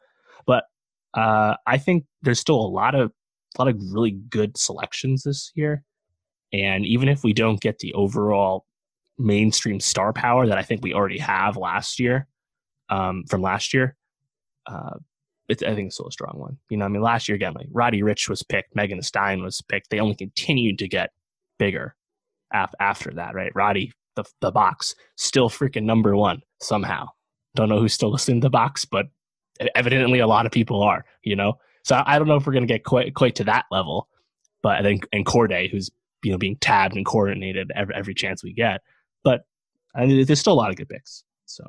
but 0.46 0.66
uh, 1.14 1.56
I 1.66 1.78
think 1.78 2.06
there's 2.22 2.40
still 2.40 2.60
a 2.60 2.68
lot 2.68 2.96
of 2.96 3.12
a 3.58 3.62
lot 3.62 3.74
of 3.74 3.80
really 3.92 4.12
good 4.12 4.58
selections 4.58 5.24
this 5.24 5.52
year, 5.56 5.84
and 6.52 6.86
even 6.86 7.08
if 7.08 7.24
we 7.24 7.34
don't 7.34 7.62
get 7.62 7.80
the 7.80 7.94
overall 7.94 8.66
mainstream 9.18 9.80
star 9.80 10.12
power 10.12 10.48
that 10.48 10.58
I 10.58 10.64
think 10.64 10.82
we 10.82 10.94
already 10.94 11.20
have 11.20 11.56
last 11.56 12.00
year 12.00 12.28
um, 12.90 13.24
from 13.30 13.42
last 13.42 13.74
year. 13.74 13.96
Uh, 14.66 14.98
I 15.50 15.56
think 15.56 15.88
it's 15.88 15.96
still 15.96 16.08
a 16.08 16.12
strong 16.12 16.36
one. 16.40 16.58
You 16.70 16.78
know, 16.78 16.86
I 16.86 16.88
mean, 16.88 17.02
last 17.02 17.28
year 17.28 17.36
again, 17.36 17.54
like 17.54 17.68
Roddy 17.72 18.02
Ricch 18.02 18.28
was 18.30 18.42
picked, 18.44 18.76
Megan 18.76 19.02
Stein 19.02 19.44
was 19.44 19.62
picked. 19.62 19.90
They 19.90 20.00
only 20.00 20.16
continued 20.16 20.80
to 20.80 20.88
get 20.88 21.12
bigger 21.60 21.96
af- 22.54 22.74
after 22.80 23.12
that, 23.16 23.36
right? 23.36 23.52
Roddy, 23.56 23.92
the, 24.16 24.24
the 24.42 24.52
box, 24.52 24.96
still 25.16 25.50
freaking 25.50 25.84
number 25.84 26.16
one 26.16 26.42
somehow. 26.62 27.08
Don't 27.56 27.70
know 27.70 27.80
who's 27.80 27.94
still 27.94 28.12
listening 28.12 28.42
to 28.42 28.46
the 28.46 28.50
box, 28.50 28.86
but 28.86 29.08
evidently 29.76 30.20
a 30.20 30.28
lot 30.28 30.46
of 30.46 30.52
people 30.52 30.82
are, 30.82 31.06
you 31.24 31.36
know? 31.36 31.54
So 31.84 32.02
I 32.06 32.18
don't 32.18 32.28
know 32.28 32.36
if 32.36 32.48
we're 32.48 32.54
going 32.54 32.68
to 32.68 32.74
get 32.74 32.84
quite, 32.84 33.14
quite 33.14 33.36
to 33.36 33.44
that 33.46 33.66
level, 33.70 34.08
but 34.62 34.78
I 34.78 34.82
think, 34.82 35.08
and 35.12 35.26
Cordae, 35.26 35.70
who's, 35.70 35.92
you 36.24 36.32
know, 36.32 36.38
being 36.38 36.56
tabbed 36.58 36.96
and 36.96 37.06
coordinated 37.06 37.72
every, 37.76 37.94
every 37.94 38.14
chance 38.14 38.44
we 38.44 38.54
get. 38.54 38.82
But 39.24 39.42
I 39.94 40.06
mean, 40.06 40.26
there's 40.26 40.40
still 40.40 40.54
a 40.54 40.56
lot 40.56 40.70
of 40.70 40.78
good 40.78 40.90
picks. 40.90 41.24
So 41.46 41.66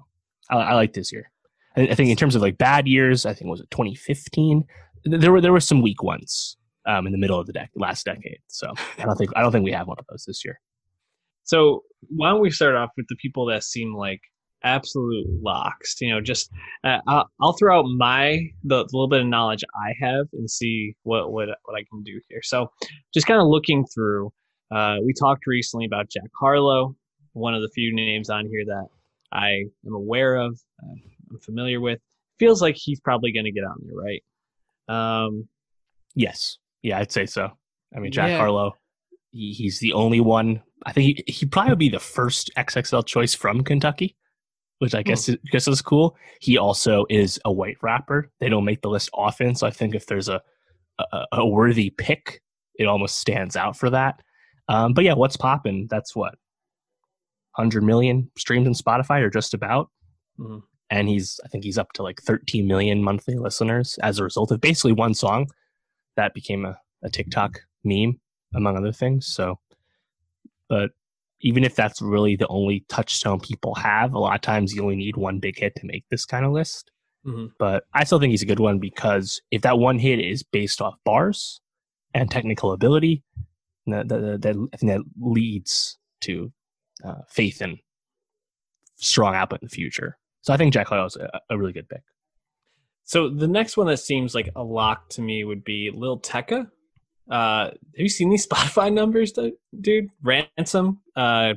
I, 0.51 0.57
I 0.57 0.75
like 0.75 0.93
this 0.93 1.13
year. 1.13 1.31
I, 1.77 1.83
I 1.83 1.95
think 1.95 2.11
in 2.11 2.17
terms 2.17 2.37
of 2.37 2.43
like 2.43 2.57
bad 2.57 2.87
years, 2.87 3.27
I 3.27 3.35
think 3.35 3.51
was 3.51 3.61
it 3.61 3.71
2015? 3.71 4.65
There 5.05 5.33
were, 5.33 5.41
there 5.41 5.53
were 5.53 5.61
some 5.61 5.83
weak 5.83 6.03
ones 6.03 6.57
um, 6.87 7.07
in 7.07 7.13
the 7.13 7.19
middle 7.19 7.39
of 7.39 7.47
the 7.47 7.53
dec- 7.53 7.69
last 7.75 8.05
decade. 8.05 8.39
So 8.47 8.73
I 8.99 9.05
don't 9.05 9.17
think, 9.17 9.31
I 9.37 9.43
don't 9.43 9.53
think 9.53 9.65
we 9.65 9.73
have 9.73 9.89
one 9.89 9.97
of 9.99 10.07
those 10.09 10.25
this 10.27 10.45
year. 10.45 10.61
So 11.45 11.83
why 12.09 12.31
don't 12.31 12.41
we 12.41 12.51
start 12.51 12.75
off 12.75 12.91
with 12.97 13.07
the 13.09 13.17
people 13.17 13.47
that 13.47 13.65
seem 13.65 13.95
like 13.95 14.21
absolute 14.63 15.27
locks? 15.43 16.01
You 16.01 16.15
know, 16.15 16.21
just 16.21 16.51
uh, 16.85 16.99
I'll, 17.07 17.29
I'll, 17.41 17.53
throw 17.53 17.79
out 17.79 17.87
my 17.87 18.49
the, 18.65 18.85
the, 18.85 18.91
little 18.93 19.09
bit 19.09 19.21
of 19.21 19.27
knowledge 19.27 19.63
I 19.75 19.95
have 20.05 20.27
and 20.33 20.51
see 20.51 20.95
what 21.03 21.33
what 21.33 21.49
what 21.65 21.77
I 21.77 21.85
can 21.91 22.03
do 22.03 22.21
here. 22.29 22.41
So 22.43 22.71
just 23.13 23.27
kind 23.27 23.41
of 23.41 23.47
looking 23.47 23.87
through. 23.95 24.33
Uh, 24.75 24.97
we 25.05 25.13
talked 25.13 25.47
recently 25.47 25.87
about 25.87 26.11
Jack 26.11 26.31
Harlow, 26.39 26.97
one 27.33 27.55
of 27.55 27.63
the 27.63 27.69
few 27.75 27.95
names 27.95 28.31
on 28.31 28.47
here 28.47 28.65
that 28.67 28.87
I 29.31 29.65
am 29.87 29.95
aware 29.95 30.37
of, 30.37 30.59
uh, 30.83 30.95
I'm 31.31 31.41
familiar 31.41 31.81
with. 31.81 32.01
Feels 32.39 32.63
like 32.63 32.77
he's 32.77 33.01
probably 33.01 33.33
going 33.33 33.45
to 33.45 33.53
get 33.53 33.65
on 33.65 33.77
there, 33.85 33.95
right? 33.95 34.23
Um, 34.89 35.49
yes, 36.15 36.59
yeah, 36.83 36.99
I'd 36.99 37.13
say 37.13 37.27
so. 37.27 37.51
I 37.95 38.01
mean, 38.01 38.11
Jack 38.11 38.31
yeah. 38.31 38.39
Harlow, 38.39 38.73
he, 39.31 39.53
he's 39.53 39.79
the 39.79 39.93
only 39.93 40.21
one 40.21 40.63
I 40.87 40.93
think 40.93 41.19
he, 41.19 41.33
he 41.33 41.47
probably 41.47 41.73
would 41.73 41.79
be 41.79 41.89
the 41.89 41.99
first 41.99 42.51
XXL 42.57 43.07
choice 43.07 43.35
from 43.35 43.65
Kentucky, 43.65 44.17
which 44.79 44.95
I 44.95 44.99
hmm. 44.99 45.09
guess, 45.09 45.29
mm. 45.29 45.39
guess 45.51 45.69
is 45.69 45.83
cool. 45.83 46.17
He 46.41 46.59
also 46.59 47.07
is 47.09 47.41
a 47.45 47.53
white 47.53 47.79
rapper. 47.83 48.31
They 48.41 48.49
don't 48.49 48.65
make 48.65 48.83
the 48.83 48.91
list 48.91 49.11
often, 49.15 49.55
so 49.55 49.67
I 49.67 49.71
think 49.71 49.95
if 49.95 50.07
there's 50.07 50.29
a 50.29 50.43
a, 50.99 51.25
a 51.33 51.47
worthy 51.47 51.91
pick, 51.91 52.43
it 52.79 52.87
almost 52.87 53.19
stands 53.19 53.57
out 53.57 53.77
for 53.77 53.91
that. 53.91 54.21
Um, 54.69 54.95
but 54.95 55.05
yeah, 55.05 55.15
what's 55.15 55.37
popping? 55.37 55.87
That's 55.91 56.17
what 56.17 56.35
100 57.57 57.83
million 57.83 58.31
streams 58.37 58.67
on 58.67 58.75
Spotify 58.75 59.21
or 59.21 59.31
just 59.31 59.55
about. 59.55 59.91
Mm. 60.39 60.63
And 60.91 61.09
he's, 61.09 61.41
I 61.45 61.49
think 61.49 61.65
he's 61.65 61.79
up 61.79 61.93
to 61.95 62.03
like 62.03 62.21
13 62.23 62.67
million 62.67 63.03
monthly 63.03 63.37
listeners 63.37 63.99
as 64.03 64.19
a 64.19 64.25
result 64.25 64.51
of 64.51 64.61
basically 64.61 64.93
one 64.93 65.15
song 65.15 65.49
that 66.17 66.35
became 66.35 66.65
a, 66.65 66.79
a 67.03 67.11
TikTok 67.11 67.61
meme, 67.85 68.21
among 68.55 68.77
other 68.77 68.93
things. 68.93 69.27
So 69.27 69.59
but 70.75 70.91
even 71.41 71.63
if 71.63 71.77
that's 71.77 72.03
really 72.03 72.35
the 72.35 72.49
only 72.49 72.85
touchstone 72.89 73.39
people 73.39 73.77
have, 73.77 74.13
a 74.13 74.19
lot 74.19 74.35
of 74.35 74.41
times 74.41 74.75
you 74.75 74.83
only 74.83 74.97
need 74.97 75.17
one 75.17 75.39
big 75.39 75.57
hit 75.57 75.73
to 75.77 75.87
make 75.87 76.05
this 76.11 76.25
kind 76.25 76.45
of 76.45 76.51
list. 76.51 76.91
Mm-hmm. 77.25 77.47
But 77.61 77.85
I 77.95 78.03
still 78.03 78.19
think 78.19 78.33
he's 78.33 78.43
a 78.43 78.47
good 78.47 78.59
one 78.59 78.81
because 78.81 79.41
if 79.53 79.63
that 79.63 79.79
one 79.79 80.01
hit 80.01 80.19
is 80.19 80.43
based 80.43 80.83
off 80.83 80.97
bars 81.05 81.61
and 82.13 82.29
technical 82.29 82.73
ability, 82.73 83.23
that, 83.87 84.09
that, 84.09 84.43
that 84.43 84.69
I 84.73 84.77
think 84.77 84.91
that 84.91 85.03
leads 85.21 85.97
to 86.23 86.51
uh, 87.05 87.23
faith 87.29 87.61
and 87.61 87.79
strong 88.97 89.37
output 89.37 89.63
in 89.63 89.67
the 89.67 89.77
future. 89.77 90.19
So 90.41 90.53
I 90.53 90.57
think 90.57 90.73
Jack 90.73 90.89
Harlow 90.89 91.07
is 91.07 91.15
a, 91.15 91.41
a, 91.51 91.57
really 91.57 91.73
good 91.73 91.89
pick. 91.89 92.03
So 93.05 93.29
the 93.29 93.47
next 93.47 93.77
one 93.77 93.87
that 93.87 93.99
seems 93.99 94.35
like 94.35 94.51
a 94.57 94.65
lock 94.65 95.09
to 95.11 95.23
me 95.23 95.45
would 95.45 95.63
be 95.63 95.93
Lil 95.95 96.19
Tecca. 96.19 96.69
Uh, 97.31 97.65
have 97.65 97.77
you 97.97 98.09
seen 98.09 98.31
these 98.31 98.47
Spotify 98.49 98.93
numbers, 98.93 99.33
dude? 99.81 100.09
Ransom, 100.23 101.01
uh, 101.17 101.55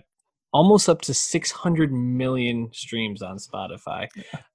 almost 0.53 0.89
up 0.89 1.01
to 1.01 1.13
600 1.13 1.91
million 1.91 2.69
streams 2.73 3.21
on 3.21 3.37
Spotify. 3.37 4.07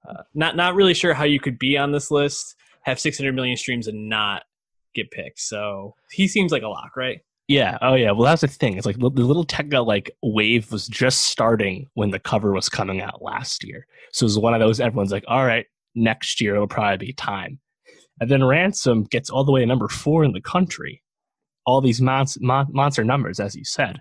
Uh, 0.08 0.22
not 0.34 0.56
not 0.56 0.74
really 0.74 0.94
sure 0.94 1.14
how 1.14 1.24
you 1.24 1.40
could 1.40 1.58
be 1.58 1.76
on 1.76 1.92
this 1.92 2.10
list, 2.10 2.56
have 2.82 2.98
600 2.98 3.34
million 3.34 3.56
streams 3.56 3.86
and 3.86 4.08
not 4.08 4.44
get 4.94 5.10
picked. 5.10 5.40
So 5.40 5.94
he 6.10 6.28
seems 6.28 6.52
like 6.52 6.62
a 6.62 6.68
lock, 6.68 6.96
right? 6.96 7.20
Yeah. 7.48 7.76
Oh, 7.82 7.94
yeah. 7.94 8.12
Well, 8.12 8.22
that's 8.22 8.42
the 8.42 8.48
thing. 8.48 8.76
It's 8.76 8.86
like 8.86 8.98
the 8.98 9.08
little 9.08 9.44
Tecca 9.44 9.84
like 9.84 10.10
wave 10.22 10.70
was 10.70 10.86
just 10.86 11.22
starting 11.22 11.88
when 11.94 12.10
the 12.10 12.18
cover 12.18 12.52
was 12.52 12.68
coming 12.68 13.00
out 13.00 13.20
last 13.20 13.64
year. 13.64 13.86
So 14.12 14.24
it 14.24 14.28
was 14.28 14.38
one 14.38 14.54
of 14.54 14.60
those. 14.60 14.80
Everyone's 14.80 15.12
like, 15.12 15.24
all 15.28 15.44
right, 15.44 15.66
next 15.94 16.40
year 16.40 16.54
it'll 16.54 16.68
probably 16.68 17.06
be 17.08 17.12
time. 17.12 17.58
And 18.22 18.30
then 18.30 18.44
Ransom 18.44 19.02
gets 19.02 19.30
all 19.30 19.42
the 19.42 19.50
way 19.50 19.62
to 19.62 19.66
number 19.66 19.88
four 19.88 20.22
in 20.22 20.30
the 20.30 20.40
country. 20.40 21.02
All 21.66 21.80
these 21.80 22.00
monster, 22.00 22.38
monster 22.40 23.02
numbers, 23.02 23.40
as 23.40 23.56
you 23.56 23.64
said. 23.64 24.00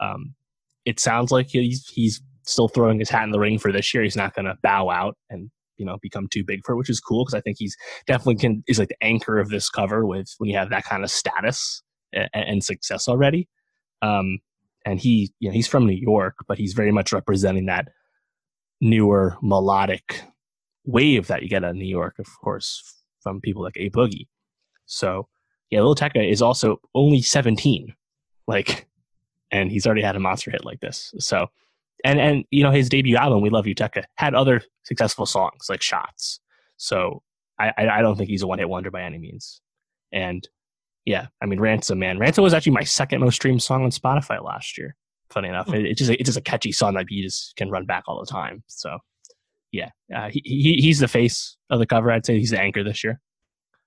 Um, 0.00 0.36
it 0.84 1.00
sounds 1.00 1.32
like 1.32 1.48
he's 1.48 1.84
he's 1.88 2.22
still 2.44 2.68
throwing 2.68 3.00
his 3.00 3.10
hat 3.10 3.24
in 3.24 3.32
the 3.32 3.40
ring 3.40 3.58
for 3.58 3.72
this 3.72 3.92
year. 3.92 4.04
He's 4.04 4.14
not 4.14 4.36
going 4.36 4.44
to 4.44 4.56
bow 4.62 4.88
out 4.88 5.16
and 5.30 5.50
you 5.78 5.84
know 5.84 5.98
become 6.00 6.28
too 6.28 6.44
big 6.44 6.60
for 6.64 6.74
it, 6.74 6.76
which 6.76 6.88
is 6.88 7.00
cool 7.00 7.24
because 7.24 7.34
I 7.34 7.40
think 7.40 7.56
he's 7.58 7.76
definitely 8.06 8.36
can 8.36 8.62
is 8.68 8.78
like 8.78 8.90
the 8.90 9.02
anchor 9.04 9.40
of 9.40 9.48
this 9.48 9.68
cover 9.68 10.06
with 10.06 10.32
when 10.38 10.48
you 10.48 10.56
have 10.56 10.70
that 10.70 10.84
kind 10.84 11.02
of 11.02 11.10
status 11.10 11.82
and, 12.12 12.28
and 12.32 12.62
success 12.62 13.08
already. 13.08 13.48
Um, 14.00 14.38
and 14.84 15.00
he 15.00 15.32
you 15.40 15.48
know 15.48 15.52
he's 15.52 15.66
from 15.66 15.88
New 15.88 15.98
York, 16.00 16.36
but 16.46 16.56
he's 16.56 16.72
very 16.72 16.92
much 16.92 17.12
representing 17.12 17.66
that 17.66 17.88
newer 18.80 19.36
melodic 19.42 20.22
wave 20.84 21.26
that 21.26 21.42
you 21.42 21.48
get 21.48 21.64
out 21.64 21.70
of 21.70 21.76
New 21.76 21.84
York, 21.84 22.14
of 22.20 22.28
course, 22.44 22.96
from 23.26 23.40
people 23.40 23.62
like 23.62 23.76
A 23.76 23.90
Boogie. 23.90 24.28
So 24.84 25.26
yeah, 25.70 25.80
Lil 25.80 25.96
Tecca 25.96 26.30
is 26.30 26.40
also 26.40 26.80
only 26.94 27.22
17. 27.22 27.92
Like 28.46 28.86
and 29.50 29.70
he's 29.70 29.86
already 29.86 30.02
had 30.02 30.16
a 30.16 30.20
monster 30.20 30.50
hit 30.50 30.64
like 30.64 30.80
this. 30.80 31.12
So, 31.18 31.48
and 32.04 32.20
and 32.20 32.44
you 32.50 32.62
know 32.62 32.70
his 32.70 32.88
debut 32.88 33.16
album, 33.16 33.40
"We 33.40 33.50
Love 33.50 33.66
You, 33.66 33.74
Tecca," 33.74 34.04
had 34.16 34.34
other 34.34 34.62
successful 34.84 35.26
songs 35.26 35.66
like 35.68 35.82
"Shots." 35.82 36.40
So 36.76 37.22
I 37.58 37.72
I 37.76 38.02
don't 38.02 38.16
think 38.16 38.28
he's 38.28 38.42
a 38.42 38.46
one 38.46 38.58
hit 38.58 38.68
wonder 38.68 38.90
by 38.90 39.02
any 39.02 39.18
means. 39.18 39.60
And 40.12 40.46
yeah, 41.04 41.26
I 41.42 41.46
mean 41.46 41.60
Ransom, 41.60 41.98
man, 41.98 42.18
Ransom 42.18 42.44
was 42.44 42.54
actually 42.54 42.72
my 42.72 42.84
second 42.84 43.20
most 43.20 43.36
streamed 43.36 43.62
song 43.62 43.84
on 43.84 43.90
Spotify 43.90 44.42
last 44.42 44.76
year. 44.78 44.94
Funny 45.30 45.48
enough, 45.48 45.66
hmm. 45.66 45.74
it, 45.74 45.86
it's 45.86 45.98
just 45.98 46.10
a, 46.10 46.14
it's 46.14 46.28
just 46.28 46.38
a 46.38 46.42
catchy 46.42 46.72
song 46.72 46.94
that 46.94 47.06
you 47.08 47.24
just 47.24 47.56
can 47.56 47.70
run 47.70 47.86
back 47.86 48.04
all 48.06 48.20
the 48.20 48.30
time. 48.30 48.62
So 48.66 48.98
yeah, 49.72 49.90
uh, 50.14 50.28
he, 50.30 50.42
he 50.44 50.76
he's 50.80 51.00
the 51.00 51.08
face 51.08 51.56
of 51.70 51.78
the 51.78 51.86
cover. 51.86 52.10
I'd 52.10 52.26
say 52.26 52.38
he's 52.38 52.50
the 52.50 52.60
anchor 52.60 52.84
this 52.84 53.04
year. 53.04 53.20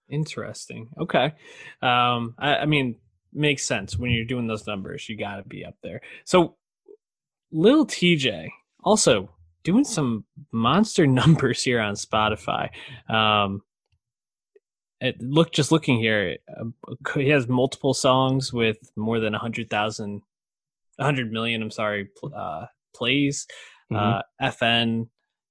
Interesting. 0.10 0.90
Okay. 1.00 1.34
Um, 1.82 2.36
I, 2.40 2.58
I 2.62 2.66
mean, 2.66 2.96
makes 3.34 3.66
sense 3.66 3.98
when 3.98 4.12
you're 4.12 4.26
doing 4.26 4.48
those 4.48 4.66
numbers. 4.66 5.08
You 5.08 5.18
got 5.18 5.38
to 5.38 5.44
be 5.44 5.64
up 5.64 5.76
there. 5.84 6.02
So, 6.26 6.56
Lil 7.52 7.86
Tjay 7.86 8.50
also 8.84 9.30
doing 9.64 9.84
some 9.84 10.26
monster 10.52 11.06
numbers 11.22 11.64
here 11.64 11.80
on 11.80 11.96
Spotify. 11.96 12.70
Um, 13.08 13.62
it, 15.02 15.22
look, 15.22 15.54
just 15.54 15.72
looking 15.72 16.00
here, 16.00 16.38
uh, 16.60 16.94
he 17.16 17.30
has 17.30 17.48
multiple 17.48 17.94
songs 17.94 18.52
with 18.52 18.78
more 18.98 19.20
than 19.20 19.34
a 19.34 19.40
hundred 19.40 19.70
thousand, 19.70 20.22
a 21.00 21.06
hundred 21.06 21.32
million. 21.32 21.62
I'm 21.62 21.72
sorry, 21.72 22.10
uh, 22.36 22.66
plays. 22.96 23.48
Mm-hmm. 23.92 23.96
Uh, 23.96 24.50
FN, 24.52 25.08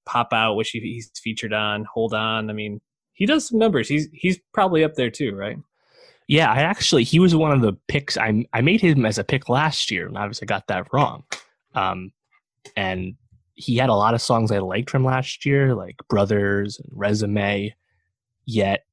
Pop 0.09 0.33
Out, 0.33 0.55
which 0.55 0.71
he, 0.71 0.81
he's 0.81 1.11
featured 1.23 1.53
on. 1.53 1.85
Hold 1.93 2.15
on. 2.15 2.49
I 2.49 2.55
mean, 2.55 2.81
he 3.13 3.27
does 3.27 3.47
some 3.47 3.59
numbers. 3.59 3.89
He's 3.89 4.09
he's 4.13 4.39
probably 4.55 4.83
up 4.83 4.95
there 4.95 5.11
too, 5.11 5.35
right? 5.35 5.59
Yeah, 6.27 6.51
I 6.51 6.61
actually 6.61 7.05
he 7.05 7.19
was 7.19 7.35
one 7.35 7.53
of 7.53 7.61
the 7.61 7.75
picks. 7.89 8.17
I 8.17 8.45
I 8.53 8.63
made 8.63 8.81
him 8.81 9.05
as 9.05 9.19
a 9.19 9.25
pick 9.25 9.49
last 9.49 9.91
year, 9.91 10.07
and 10.07 10.17
obviously 10.17 10.47
got 10.47 10.67
that 10.69 10.93
wrong. 10.93 11.25
Um, 11.75 12.13
and 12.75 13.15
he 13.55 13.77
had 13.77 13.91
a 13.91 13.95
lot 13.95 14.15
of 14.15 14.23
songs 14.23 14.51
I 14.51 14.59
liked 14.59 14.89
from 14.89 15.05
last 15.05 15.45
year, 15.45 15.75
like 15.75 15.97
Brothers 16.09 16.79
and 16.79 16.89
Resume. 16.93 17.75
Yet 18.47 18.87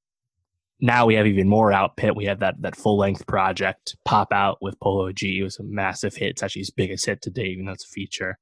now 0.82 1.06
we 1.06 1.16
have 1.16 1.28
even 1.28 1.48
more 1.48 1.72
output. 1.72 2.16
We 2.16 2.26
have 2.26 2.40
that 2.40 2.62
that 2.62 2.76
full 2.76 2.98
length 2.98 3.26
project, 3.28 3.96
Pop 4.06 4.34
Out 4.34 4.58
with 4.62 4.80
Polo 4.80 5.12
G. 5.12 5.40
It 5.40 5.44
was 5.44 5.60
a 5.60 5.64
massive 5.64 6.16
hit. 6.16 6.32
It's 6.32 6.44
actually 6.44 6.62
his 6.62 6.72
biggest 6.72 7.06
hit 7.06 7.22
to 7.22 7.30
date, 7.30 7.52
even 7.52 7.66
though 7.66 7.74
it's 7.74 7.86
a 7.86 7.90
feature. 7.90 8.38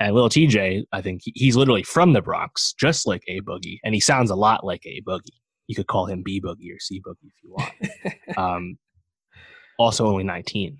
And 0.00 0.14
Lil 0.14 0.28
Tjay, 0.28 0.84
I 0.92 1.02
think 1.02 1.22
he's 1.24 1.56
literally 1.56 1.82
from 1.82 2.12
the 2.12 2.22
Bronx, 2.22 2.72
just 2.78 3.06
like 3.06 3.24
A 3.26 3.40
Boogie, 3.40 3.78
and 3.84 3.94
he 3.94 4.00
sounds 4.00 4.30
a 4.30 4.36
lot 4.36 4.64
like 4.64 4.86
A 4.86 5.02
Boogie 5.06 5.38
you 5.68 5.76
could 5.76 5.86
call 5.86 6.06
him 6.06 6.22
B 6.22 6.40
Boogie 6.40 6.74
or 6.74 6.80
C 6.80 7.00
Boogie 7.00 7.28
if 7.28 7.44
you 7.44 7.52
want. 7.52 8.36
um, 8.36 8.78
also 9.78 10.06
only 10.06 10.24
19. 10.24 10.78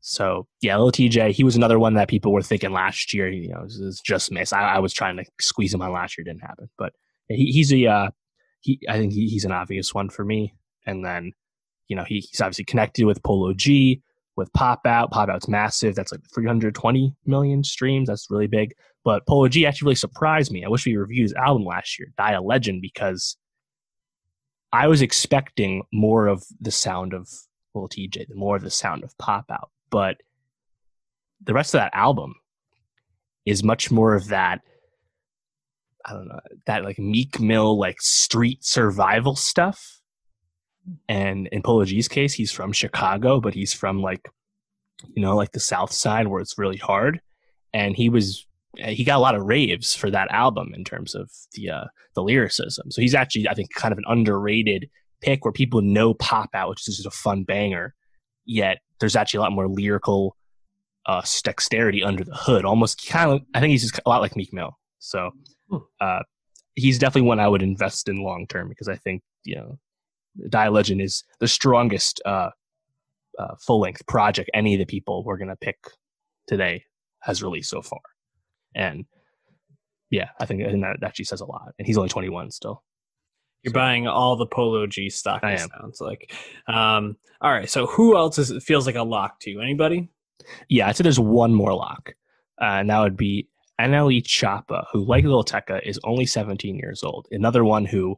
So 0.00 0.46
yeah, 0.60 0.76
little 0.76 0.92
Tjay, 0.92 1.32
he 1.32 1.42
was 1.42 1.56
another 1.56 1.78
one 1.78 1.94
that 1.94 2.08
people 2.08 2.32
were 2.32 2.42
thinking 2.42 2.72
last 2.72 3.12
year. 3.12 3.28
You 3.28 3.48
know, 3.48 3.62
was 3.62 4.00
just 4.04 4.30
miss. 4.30 4.52
I, 4.52 4.60
I, 4.60 4.78
was 4.78 4.92
trying 4.92 5.16
to 5.16 5.24
squeeze 5.40 5.74
him 5.74 5.82
on 5.82 5.92
last 5.92 6.16
year, 6.16 6.24
didn't 6.24 6.42
happen. 6.42 6.68
But 6.78 6.92
he, 7.28 7.46
he's 7.46 7.72
a, 7.72 7.86
uh, 7.86 8.10
he, 8.60 8.80
I 8.88 8.98
think 8.98 9.12
he, 9.12 9.28
he's 9.28 9.44
an 9.44 9.52
obvious 9.52 9.92
one 9.92 10.10
for 10.10 10.24
me. 10.24 10.54
And 10.86 11.04
then, 11.04 11.32
you 11.88 11.96
know, 11.96 12.04
he, 12.04 12.20
he's 12.20 12.40
obviously 12.40 12.64
connected 12.64 13.06
with 13.06 13.22
Polo 13.22 13.54
G, 13.54 14.02
with 14.38 14.52
Pop 14.52 14.86
Out. 14.86 15.10
Pop 15.10 15.28
Out's 15.28 15.48
massive. 15.48 15.94
That's 15.94 16.12
like 16.12 16.22
320 16.32 17.14
million 17.26 17.64
streams. 17.64 18.08
That's 18.08 18.30
really 18.30 18.46
big. 18.46 18.72
But 19.04 19.26
Polo 19.26 19.48
G 19.48 19.66
actually 19.66 19.86
really 19.86 19.94
surprised 19.96 20.52
me. 20.52 20.64
I 20.64 20.68
wish 20.68 20.86
we 20.86 20.96
reviewed 20.96 21.24
his 21.24 21.34
album 21.34 21.64
last 21.64 21.98
year, 21.98 22.12
Die 22.16 22.32
a 22.32 22.40
Legend, 22.40 22.80
because 22.80 23.36
I 24.72 24.86
was 24.86 25.02
expecting 25.02 25.82
more 25.92 26.28
of 26.28 26.44
the 26.60 26.70
sound 26.70 27.14
of 27.14 27.28
Lil 27.74 27.88
Tjay, 27.88 28.26
more 28.34 28.56
of 28.56 28.62
the 28.62 28.70
sound 28.70 29.02
of 29.02 29.16
Pop 29.18 29.46
Out, 29.50 29.70
but 29.90 30.16
the 31.42 31.54
rest 31.54 31.74
of 31.74 31.80
that 31.80 31.94
album 31.94 32.34
is 33.44 33.64
much 33.64 33.90
more 33.90 34.14
of 34.14 34.28
that. 34.28 34.60
I 36.04 36.12
don't 36.12 36.28
know 36.28 36.40
that 36.66 36.84
like 36.84 36.98
Meek 36.98 37.40
Mill 37.40 37.78
like 37.78 38.00
street 38.00 38.64
survival 38.64 39.34
stuff. 39.34 39.97
And 41.08 41.48
in 41.48 41.62
Polo 41.62 41.84
G's 41.84 42.08
case, 42.08 42.34
he's 42.34 42.52
from 42.52 42.72
Chicago, 42.72 43.40
but 43.40 43.54
he's 43.54 43.72
from 43.72 44.02
like, 44.02 44.28
you 45.14 45.22
know, 45.22 45.36
like 45.36 45.52
the 45.52 45.60
South 45.60 45.92
Side 45.92 46.28
where 46.28 46.40
it's 46.40 46.58
really 46.58 46.76
hard. 46.76 47.20
And 47.72 47.96
he 47.96 48.08
was 48.08 48.46
he 48.76 49.04
got 49.04 49.16
a 49.16 49.20
lot 49.20 49.34
of 49.34 49.44
raves 49.44 49.94
for 49.94 50.10
that 50.10 50.30
album 50.30 50.72
in 50.74 50.84
terms 50.84 51.14
of 51.14 51.30
the 51.52 51.70
uh, 51.70 51.84
the 52.14 52.22
lyricism. 52.22 52.90
So 52.90 53.00
he's 53.00 53.14
actually, 53.14 53.48
I 53.48 53.54
think, 53.54 53.72
kind 53.74 53.92
of 53.92 53.98
an 53.98 54.04
underrated 54.06 54.88
pick 55.20 55.44
where 55.44 55.52
people 55.52 55.82
know 55.82 56.14
Pop 56.14 56.50
Out, 56.54 56.70
which 56.70 56.88
is 56.88 56.96
just 56.96 57.06
a 57.06 57.10
fun 57.10 57.44
banger. 57.44 57.94
Yet 58.44 58.78
there's 59.00 59.16
actually 59.16 59.38
a 59.38 59.40
lot 59.42 59.52
more 59.52 59.68
lyrical 59.68 60.36
uh, 61.06 61.22
dexterity 61.42 62.02
under 62.02 62.24
the 62.24 62.34
hood. 62.34 62.64
Almost 62.64 63.06
kind 63.06 63.32
of, 63.32 63.42
I 63.54 63.60
think 63.60 63.72
he's 63.72 63.82
just 63.82 64.00
a 64.04 64.08
lot 64.08 64.20
like 64.20 64.36
Meek 64.36 64.52
Mill. 64.52 64.78
So 64.98 65.30
hmm. 65.70 65.78
uh, 66.00 66.20
he's 66.74 66.98
definitely 66.98 67.28
one 67.28 67.40
I 67.40 67.48
would 67.48 67.62
invest 67.62 68.08
in 68.08 68.22
long 68.22 68.46
term 68.46 68.68
because 68.68 68.88
I 68.88 68.96
think 68.96 69.22
you 69.44 69.56
know, 69.56 69.78
Die 70.48 70.68
Legend 70.68 71.00
is 71.00 71.24
the 71.40 71.48
strongest 71.48 72.20
uh, 72.24 72.50
uh, 73.38 73.54
full 73.60 73.80
length 73.80 74.06
project 74.06 74.50
any 74.54 74.74
of 74.74 74.78
the 74.78 74.86
people 74.86 75.24
we're 75.24 75.38
gonna 75.38 75.56
pick 75.56 75.78
today 76.46 76.84
has 77.20 77.42
released 77.42 77.70
so 77.70 77.82
far. 77.82 78.00
And 78.74 79.04
yeah, 80.10 80.28
I 80.40 80.46
think, 80.46 80.62
I 80.62 80.70
think 80.70 80.82
that 80.82 81.06
actually 81.06 81.26
says 81.26 81.40
a 81.40 81.46
lot. 81.46 81.72
And 81.78 81.86
he's 81.86 81.98
only 81.98 82.08
21 82.08 82.50
still. 82.50 82.82
You're 83.62 83.72
so. 83.72 83.74
buying 83.74 84.06
all 84.06 84.36
the 84.36 84.46
Polo 84.46 84.86
G 84.86 85.10
stock. 85.10 85.40
I 85.42 85.52
am. 85.52 85.68
Sounds 85.80 86.00
like. 86.00 86.32
Um, 86.68 87.16
all 87.40 87.52
right. 87.52 87.68
So 87.68 87.86
who 87.86 88.16
else 88.16 88.38
is, 88.38 88.62
feels 88.64 88.86
like 88.86 88.94
a 88.94 89.02
lock 89.02 89.40
to 89.40 89.50
you? 89.50 89.60
Anybody? 89.60 90.08
Yeah, 90.68 90.88
I'd 90.88 90.96
say 90.96 91.02
there's 91.02 91.20
one 91.20 91.52
more 91.52 91.74
lock, 91.74 92.12
uh, 92.60 92.64
and 92.64 92.90
that 92.90 93.00
would 93.00 93.16
be 93.16 93.48
NLE 93.80 94.22
Choppa, 94.22 94.84
who, 94.92 95.04
like 95.04 95.24
Lil 95.24 95.44
Tecca, 95.44 95.80
is 95.84 96.00
only 96.04 96.26
17 96.26 96.76
years 96.76 97.02
old. 97.02 97.26
Another 97.30 97.64
one 97.64 97.84
who 97.84 98.16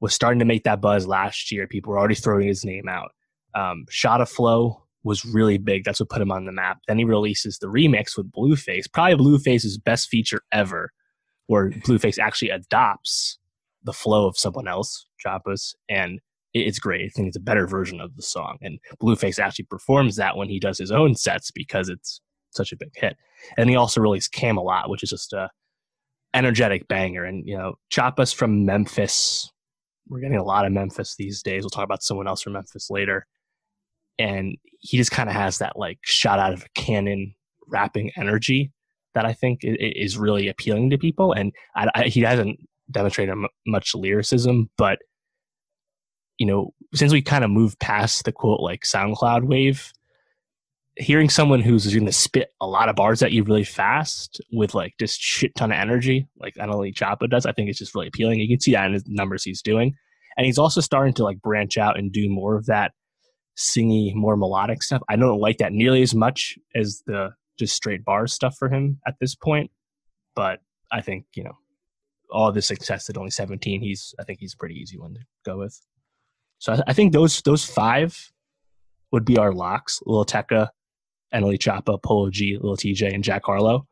was 0.00 0.14
starting 0.14 0.38
to 0.38 0.44
make 0.44 0.64
that 0.64 0.80
buzz 0.80 1.06
last 1.06 1.52
year. 1.52 1.66
People 1.66 1.92
were 1.92 1.98
already 1.98 2.14
throwing 2.14 2.46
his 2.46 2.64
name 2.64 2.88
out. 2.88 3.10
Um, 3.54 3.84
Shotta 3.90 4.26
Flow 4.26 4.82
was 5.02 5.24
really 5.24 5.58
big. 5.58 5.84
That's 5.84 6.00
what 6.00 6.08
put 6.08 6.22
him 6.22 6.32
on 6.32 6.44
the 6.44 6.52
map. 6.52 6.78
Then 6.86 6.98
he 6.98 7.04
releases 7.04 7.58
the 7.58 7.66
remix 7.66 8.16
with 8.16 8.30
Blueface, 8.30 8.90
probably 8.92 9.16
Blueface's 9.16 9.78
best 9.78 10.08
feature 10.08 10.42
ever, 10.52 10.90
where 11.46 11.70
Blueface 11.70 12.18
actually 12.18 12.50
adopts 12.50 13.38
the 13.82 13.92
flow 13.92 14.26
of 14.26 14.38
someone 14.38 14.68
else, 14.68 15.06
Choppa's, 15.18 15.74
and 15.88 16.20
it's 16.52 16.78
great. 16.78 17.06
I 17.06 17.08
think 17.08 17.28
it's 17.28 17.36
a 17.36 17.40
better 17.40 17.66
version 17.66 18.00
of 18.00 18.16
the 18.16 18.22
song. 18.22 18.58
And 18.60 18.78
Blueface 19.00 19.38
actually 19.38 19.66
performs 19.66 20.16
that 20.16 20.36
when 20.36 20.48
he 20.48 20.58
does 20.58 20.78
his 20.78 20.90
own 20.90 21.14
sets 21.14 21.50
because 21.50 21.88
it's 21.88 22.20
such 22.50 22.72
a 22.72 22.76
big 22.76 22.90
hit. 22.94 23.16
And 23.56 23.70
he 23.70 23.76
also 23.76 24.00
released 24.00 24.32
Camelot, 24.32 24.90
which 24.90 25.02
is 25.02 25.10
just 25.10 25.32
a 25.32 25.48
energetic 26.34 26.88
banger. 26.88 27.24
And 27.24 27.46
you 27.46 27.56
know, 27.56 27.74
Choppa's 27.88 28.32
from 28.32 28.64
Memphis. 28.64 29.50
We're 30.10 30.20
getting 30.20 30.36
a 30.36 30.44
lot 30.44 30.66
of 30.66 30.72
Memphis 30.72 31.14
these 31.16 31.42
days. 31.42 31.62
We'll 31.62 31.70
talk 31.70 31.84
about 31.84 32.02
someone 32.02 32.28
else 32.28 32.42
from 32.42 32.52
Memphis 32.52 32.90
later 32.90 33.26
and 34.20 34.58
he 34.80 34.98
just 34.98 35.10
kind 35.10 35.30
of 35.30 35.34
has 35.34 35.58
that 35.58 35.78
like 35.78 35.98
shot 36.02 36.38
out 36.38 36.52
of 36.52 36.62
a 36.62 36.68
cannon 36.80 37.34
rapping 37.66 38.10
energy 38.16 38.70
that 39.14 39.24
I 39.24 39.32
think 39.32 39.60
is 39.62 40.18
really 40.18 40.46
appealing 40.48 40.90
to 40.90 40.98
people. 40.98 41.32
And 41.32 41.52
I, 41.74 41.88
I, 41.94 42.02
he 42.04 42.20
hasn't 42.20 42.60
demonstrated 42.90 43.34
much 43.66 43.94
lyricism, 43.94 44.68
but 44.76 44.98
you 46.38 46.46
know, 46.46 46.72
since 46.94 47.12
we 47.12 47.22
kind 47.22 47.44
of 47.44 47.50
moved 47.50 47.78
past 47.80 48.24
the 48.24 48.32
quote 48.32 48.60
like 48.60 48.82
SoundCloud 48.82 49.44
wave, 49.44 49.90
hearing 51.00 51.30
someone 51.30 51.60
who's 51.60 51.92
going 51.92 52.06
to 52.06 52.12
spit 52.12 52.52
a 52.60 52.66
lot 52.66 52.88
of 52.88 52.96
bars 52.96 53.22
at 53.22 53.32
you 53.32 53.42
really 53.42 53.64
fast 53.64 54.40
with 54.52 54.74
like 54.74 54.94
just 55.00 55.20
shit 55.20 55.54
ton 55.56 55.72
of 55.72 55.78
energy, 55.78 56.28
like 56.38 56.54
NLE 56.54 56.94
Choppa 56.94 57.28
does, 57.28 57.46
I 57.46 57.52
think 57.52 57.68
it's 57.70 57.78
just 57.78 57.94
really 57.94 58.08
appealing. 58.08 58.38
You 58.38 58.48
can 58.48 58.60
see 58.60 58.72
that 58.72 58.86
in 58.86 58.92
the 58.92 59.02
numbers 59.06 59.42
he's 59.42 59.62
doing. 59.62 59.94
And 60.36 60.46
he's 60.46 60.58
also 60.58 60.80
starting 60.80 61.14
to 61.14 61.24
like 61.24 61.40
branch 61.40 61.78
out 61.78 61.98
and 61.98 62.12
do 62.12 62.28
more 62.28 62.56
of 62.56 62.66
that 62.66 62.92
singy, 63.56 64.14
more 64.14 64.36
melodic 64.36 64.82
stuff. 64.82 65.02
I 65.08 65.16
don't 65.16 65.40
like 65.40 65.58
that 65.58 65.72
nearly 65.72 66.02
as 66.02 66.14
much 66.14 66.56
as 66.74 67.02
the 67.06 67.30
just 67.58 67.74
straight 67.74 68.04
bar 68.04 68.26
stuff 68.26 68.56
for 68.58 68.68
him 68.68 69.00
at 69.06 69.16
this 69.20 69.34
point. 69.34 69.70
But 70.34 70.60
I 70.92 71.00
think, 71.00 71.26
you 71.34 71.44
know, 71.44 71.56
all 72.30 72.52
the 72.52 72.62
success 72.62 73.10
at 73.10 73.16
only 73.16 73.30
17, 73.30 73.80
he's 73.80 74.14
I 74.18 74.24
think 74.24 74.38
he's 74.40 74.54
a 74.54 74.56
pretty 74.56 74.76
easy 74.76 74.98
one 74.98 75.14
to 75.14 75.20
go 75.44 75.58
with. 75.58 75.78
So 76.58 76.74
I, 76.74 76.80
I 76.88 76.92
think 76.92 77.12
those 77.12 77.42
those 77.42 77.64
five 77.64 78.30
would 79.12 79.24
be 79.24 79.38
our 79.38 79.52
locks: 79.52 80.00
Lil 80.06 80.24
Tecca, 80.24 80.68
NLE 81.34 81.58
Choppa, 81.58 82.02
Polo 82.02 82.30
G, 82.30 82.58
Lil 82.60 82.76
Tjay, 82.76 83.14
and 83.14 83.24
Jack 83.24 83.42
Harlow. 83.44 83.86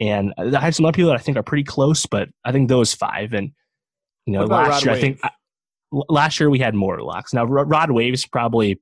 And 0.00 0.32
I 0.38 0.60
have 0.60 0.74
some 0.74 0.86
other 0.86 0.94
people 0.94 1.10
that 1.10 1.18
I 1.18 1.22
think 1.22 1.36
are 1.36 1.42
pretty 1.42 1.64
close, 1.64 2.06
but 2.06 2.28
I 2.44 2.52
think 2.52 2.68
those 2.68 2.94
five. 2.94 3.32
And 3.34 3.52
you 4.26 4.32
know, 4.32 4.44
last 4.44 4.68
Rod 4.68 4.84
year 4.84 4.92
Wave? 4.92 4.98
I 4.98 5.00
think 5.00 6.06
last 6.08 6.40
year 6.40 6.50
we 6.50 6.58
had 6.58 6.74
more 6.74 7.00
locks. 7.02 7.34
Now 7.34 7.44
Rod 7.44 7.68
Rod 7.68 7.90
Wave's 7.90 8.26
probably 8.26 8.80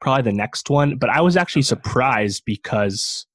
probably 0.00 0.30
the 0.30 0.36
next 0.36 0.70
one, 0.70 0.96
but 0.96 1.10
I 1.10 1.20
was 1.20 1.36
actually 1.36 1.62
surprised 1.62 2.44
because 2.44 3.26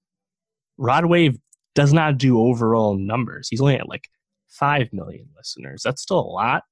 Rod 0.77 1.05
Wave 1.05 1.37
does 1.75 1.93
not 1.93 2.17
do 2.17 2.39
overall 2.39 2.97
numbers. 2.97 3.49
He's 3.49 3.61
only 3.61 3.75
at 3.75 3.89
like 3.89 4.07
five 4.47 4.89
million 4.93 5.27
listeners. 5.35 5.81
That's 5.83 6.01
still 6.01 6.19
a 6.19 6.21
lot. 6.21 6.63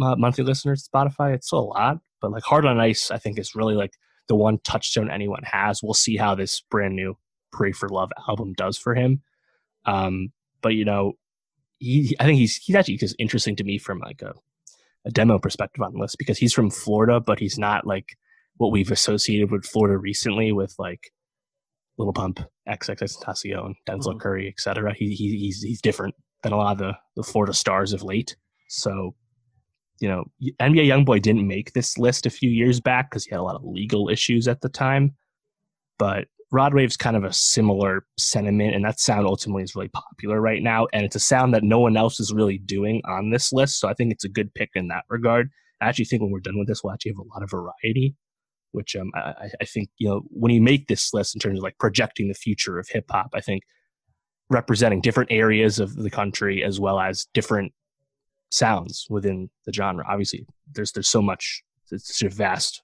Uh, 0.00 0.14
monthly 0.16 0.44
listeners 0.44 0.82
to 0.84 0.90
Spotify, 0.90 1.34
it's 1.34 1.48
still 1.48 1.60
a 1.60 1.70
lot. 1.70 1.98
But 2.20 2.32
like 2.32 2.42
Heart 2.42 2.66
on 2.66 2.78
Ice, 2.80 3.10
I 3.10 3.18
think 3.18 3.38
is 3.38 3.54
really 3.54 3.74
like 3.74 3.92
the 4.30 4.36
one 4.36 4.58
touchstone 4.62 5.10
anyone 5.10 5.42
has. 5.42 5.82
We'll 5.82 5.92
see 5.92 6.16
how 6.16 6.36
this 6.36 6.60
brand 6.70 6.94
new 6.94 7.16
Pray 7.52 7.72
for 7.72 7.88
Love 7.88 8.12
album 8.28 8.52
does 8.52 8.78
for 8.78 8.94
him. 8.94 9.22
Um, 9.86 10.28
but 10.62 10.76
you 10.76 10.84
know, 10.84 11.14
he 11.80 12.14
I 12.20 12.24
think 12.26 12.38
he's 12.38 12.54
he's 12.54 12.76
actually 12.76 12.98
just 12.98 13.16
interesting 13.18 13.56
to 13.56 13.64
me 13.64 13.76
from 13.76 13.98
like 13.98 14.22
a, 14.22 14.34
a 15.04 15.10
demo 15.10 15.40
perspective 15.40 15.82
on 15.82 15.94
the 15.94 15.98
list 15.98 16.16
because 16.16 16.38
he's 16.38 16.52
from 16.52 16.70
Florida, 16.70 17.18
but 17.18 17.40
he's 17.40 17.58
not 17.58 17.88
like 17.88 18.16
what 18.56 18.70
we've 18.70 18.92
associated 18.92 19.50
with 19.50 19.66
Florida 19.66 19.98
recently 19.98 20.52
with 20.52 20.76
like 20.78 21.10
Little 21.98 22.12
Pump, 22.12 22.38
XXXTentacion, 22.68 23.74
Denzel 23.88 24.14
Mhm. 24.14 24.20
Curry, 24.20 24.48
etc. 24.48 24.94
He, 24.94 25.14
he 25.16 25.36
he's 25.38 25.60
he's 25.62 25.80
different 25.82 26.14
than 26.44 26.52
a 26.52 26.56
lot 26.56 26.72
of 26.72 26.78
the, 26.78 26.92
the 27.16 27.24
Florida 27.24 27.52
stars 27.52 27.92
of 27.92 28.04
late. 28.04 28.36
So, 28.68 29.16
you 30.00 30.08
know, 30.08 30.24
NBA 30.60 30.86
YoungBoy 30.86 31.22
didn't 31.22 31.46
make 31.46 31.72
this 31.72 31.98
list 31.98 32.26
a 32.26 32.30
few 32.30 32.50
years 32.50 32.80
back 32.80 33.10
because 33.10 33.24
he 33.24 33.30
had 33.30 33.40
a 33.40 33.44
lot 33.44 33.54
of 33.54 33.64
legal 33.64 34.08
issues 34.08 34.48
at 34.48 34.62
the 34.62 34.68
time. 34.68 35.14
But 35.98 36.26
Rod 36.50 36.74
Wave's 36.74 36.96
kind 36.96 37.16
of 37.16 37.22
a 37.22 37.32
similar 37.32 38.06
sentiment, 38.18 38.74
and 38.74 38.84
that 38.84 38.98
sound 38.98 39.26
ultimately 39.26 39.62
is 39.62 39.76
really 39.76 39.88
popular 39.88 40.40
right 40.40 40.62
now. 40.62 40.86
And 40.92 41.04
it's 41.04 41.16
a 41.16 41.20
sound 41.20 41.54
that 41.54 41.62
no 41.62 41.78
one 41.78 41.96
else 41.96 42.18
is 42.18 42.32
really 42.32 42.58
doing 42.58 43.02
on 43.06 43.30
this 43.30 43.52
list. 43.52 43.78
So 43.78 43.88
I 43.88 43.94
think 43.94 44.10
it's 44.10 44.24
a 44.24 44.28
good 44.28 44.52
pick 44.54 44.70
in 44.74 44.88
that 44.88 45.04
regard. 45.08 45.50
I 45.80 45.88
actually 45.88 46.06
think 46.06 46.22
when 46.22 46.32
we're 46.32 46.40
done 46.40 46.58
with 46.58 46.66
this, 46.66 46.82
we'll 46.82 46.92
actually 46.92 47.12
have 47.12 47.18
a 47.18 47.34
lot 47.34 47.42
of 47.42 47.50
variety, 47.50 48.16
which 48.72 48.96
um, 48.96 49.10
I- 49.14 49.50
I 49.60 49.64
think, 49.64 49.90
you 49.98 50.08
know, 50.08 50.22
when 50.30 50.52
you 50.52 50.60
make 50.60 50.88
this 50.88 51.12
list 51.14 51.36
in 51.36 51.40
terms 51.40 51.58
of 51.58 51.62
like 51.62 51.78
projecting 51.78 52.28
the 52.28 52.34
future 52.34 52.78
of 52.78 52.88
hip 52.88 53.04
hop, 53.10 53.30
I 53.34 53.40
think 53.40 53.62
representing 54.48 55.00
different 55.00 55.30
areas 55.30 55.78
of 55.78 55.94
the 55.94 56.10
country 56.10 56.64
as 56.64 56.80
well 56.80 56.98
as 56.98 57.26
different 57.34 57.72
sounds 58.50 59.06
within 59.10 59.48
the 59.66 59.72
genre. 59.72 60.04
Obviously, 60.08 60.46
there's 60.72 60.92
there's 60.92 61.08
so 61.08 61.22
much, 61.22 61.62
it's 61.90 62.18
such 62.18 62.30
a 62.30 62.34
vast 62.34 62.82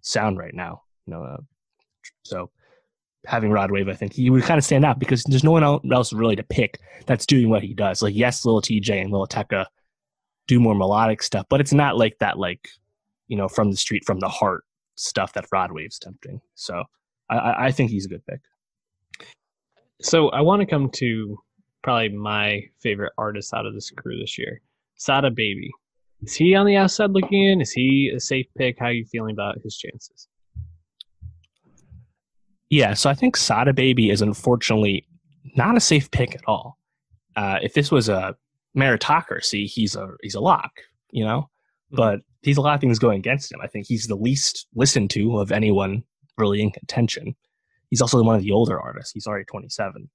sound 0.00 0.38
right 0.38 0.54
now, 0.54 0.82
you 1.06 1.12
know. 1.14 1.22
Uh, 1.24 1.36
so 2.24 2.50
having 3.26 3.50
Rod 3.50 3.70
Wave, 3.70 3.88
I 3.88 3.94
think 3.94 4.12
he 4.12 4.28
would 4.30 4.42
kind 4.42 4.58
of 4.58 4.64
stand 4.64 4.84
out 4.84 4.98
because 4.98 5.22
there's 5.24 5.44
no 5.44 5.50
one 5.52 5.64
else 5.92 6.12
really 6.12 6.36
to 6.36 6.42
pick 6.42 6.78
that's 7.06 7.24
doing 7.26 7.48
what 7.48 7.62
he 7.62 7.72
does. 7.74 8.02
Like 8.02 8.14
yes, 8.14 8.44
Lil 8.44 8.60
Tjay 8.60 9.00
and 9.00 9.10
Lil 9.10 9.26
Tecca 9.26 9.66
do 10.46 10.60
more 10.60 10.74
melodic 10.74 11.22
stuff, 11.22 11.46
but 11.48 11.60
it's 11.60 11.72
not 11.72 11.96
like 11.96 12.18
that, 12.20 12.38
like 12.38 12.68
you 13.28 13.36
know, 13.36 13.48
from 13.48 13.70
the 13.70 13.76
street, 13.78 14.04
from 14.04 14.20
the 14.20 14.28
heart 14.28 14.64
stuff 14.96 15.32
that 15.32 15.46
Rod 15.50 15.72
Wave's 15.72 15.98
tempting. 15.98 16.40
So 16.54 16.84
I- 17.30 17.36
I, 17.38 17.66
I 17.66 17.72
think 17.72 17.90
he's 17.90 18.04
a 18.04 18.08
good 18.08 18.24
pick. 18.26 18.40
So 20.02 20.28
I 20.28 20.42
want 20.42 20.60
to 20.60 20.66
come 20.66 20.90
to 20.96 21.38
probably 21.82 22.10
my 22.10 22.62
favorite 22.80 23.12
artist 23.16 23.54
out 23.54 23.64
of 23.66 23.74
this 23.74 23.90
crew 23.90 24.18
this 24.18 24.36
year, 24.38 24.60
Sada 24.96 25.30
Baby. 25.30 25.70
Is 26.22 26.34
he 26.34 26.54
on 26.54 26.66
the 26.66 26.76
outside 26.76 27.10
looking 27.10 27.42
in? 27.44 27.60
Is 27.60 27.72
he 27.72 28.12
a 28.14 28.20
safe 28.20 28.46
pick? 28.56 28.78
How 28.78 28.86
are 28.86 28.92
you 28.92 29.04
feeling 29.04 29.32
about 29.32 29.58
his 29.62 29.76
chances? 29.76 30.28
Yeah, 32.70 32.94
so 32.94 33.10
I 33.10 33.14
think 33.14 33.36
Sada 33.36 33.72
Baby 33.72 34.10
is 34.10 34.22
unfortunately 34.22 35.06
not 35.56 35.76
a 35.76 35.80
safe 35.80 36.10
pick 36.10 36.34
at 36.34 36.42
all. 36.46 36.78
Uh, 37.36 37.58
if 37.62 37.74
this 37.74 37.90
was 37.90 38.08
a 38.08 38.34
meritocracy, 38.76 39.66
he's 39.66 39.94
a 39.96 40.08
he's 40.22 40.34
a 40.34 40.40
lock, 40.40 40.72
you 41.10 41.24
know. 41.24 41.50
But 41.90 42.20
he's 42.42 42.56
a 42.56 42.60
lot 42.60 42.74
of 42.74 42.80
things 42.80 42.98
going 42.98 43.18
against 43.18 43.52
him. 43.52 43.60
I 43.62 43.66
think 43.66 43.86
he's 43.86 44.06
the 44.06 44.16
least 44.16 44.66
listened 44.74 45.10
to 45.10 45.38
of 45.38 45.52
anyone 45.52 46.02
really 46.36 46.62
in 46.62 46.70
contention. 46.70 47.36
He's 47.90 48.00
also 48.00 48.22
one 48.22 48.34
of 48.34 48.42
the 48.42 48.50
older 48.50 48.80
artists. 48.80 49.12
He's 49.12 49.26
already 49.26 49.44
27, 49.44 50.10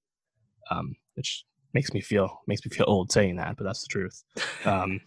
um, 0.69 0.95
which 1.15 1.45
makes 1.73 1.93
me 1.93 2.01
feel 2.01 2.41
makes 2.47 2.65
me 2.65 2.71
feel 2.71 2.85
old 2.87 3.11
saying 3.11 3.37
that, 3.37 3.57
but 3.57 3.63
that's 3.63 3.81
the 3.81 3.87
truth. 3.87 4.23
Um, 4.65 5.01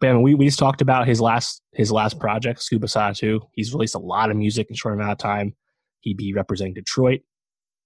but 0.00 0.10
I 0.10 0.12
mean, 0.12 0.22
we 0.22 0.34
we 0.34 0.46
just 0.46 0.58
talked 0.58 0.80
about 0.80 1.06
his 1.06 1.20
last 1.20 1.62
his 1.72 1.90
last 1.90 2.18
project, 2.18 2.62
Scuba 2.62 2.86
2. 2.88 3.40
He's 3.52 3.72
released 3.72 3.94
a 3.94 4.00
lot 4.00 4.30
of 4.30 4.36
music 4.36 4.68
in 4.68 4.74
a 4.74 4.76
short 4.76 4.94
amount 4.94 5.12
of 5.12 5.18
time. 5.18 5.54
He'd 6.00 6.16
be 6.16 6.32
representing 6.32 6.74
Detroit. 6.74 7.20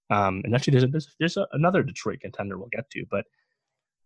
Um, 0.09 0.41
and 0.43 0.53
actually, 0.53 0.71
there's, 0.71 0.83
a, 0.83 0.87
there's, 0.87 1.15
there's 1.19 1.37
a, 1.37 1.47
another 1.53 1.81
Detroit 1.81 2.19
contender 2.21 2.57
we'll 2.57 2.67
get 2.71 2.89
to, 2.91 3.05
but 3.09 3.25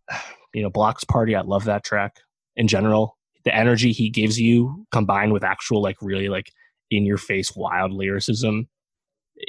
you 0.53 0.61
know, 0.61 0.69
Blocks 0.69 1.03
Party, 1.03 1.35
I 1.35 1.41
love 1.41 1.65
that 1.65 1.83
track 1.83 2.17
in 2.55 2.67
general. 2.67 3.17
The 3.43 3.55
energy 3.55 3.91
he 3.91 4.09
gives 4.09 4.39
you 4.39 4.85
combined 4.91 5.33
with 5.33 5.43
actual, 5.43 5.81
like, 5.81 5.97
really 6.01 6.29
like 6.29 6.51
in 6.91 7.05
your 7.05 7.17
face 7.17 7.55
wild 7.55 7.91
lyricism 7.91 8.67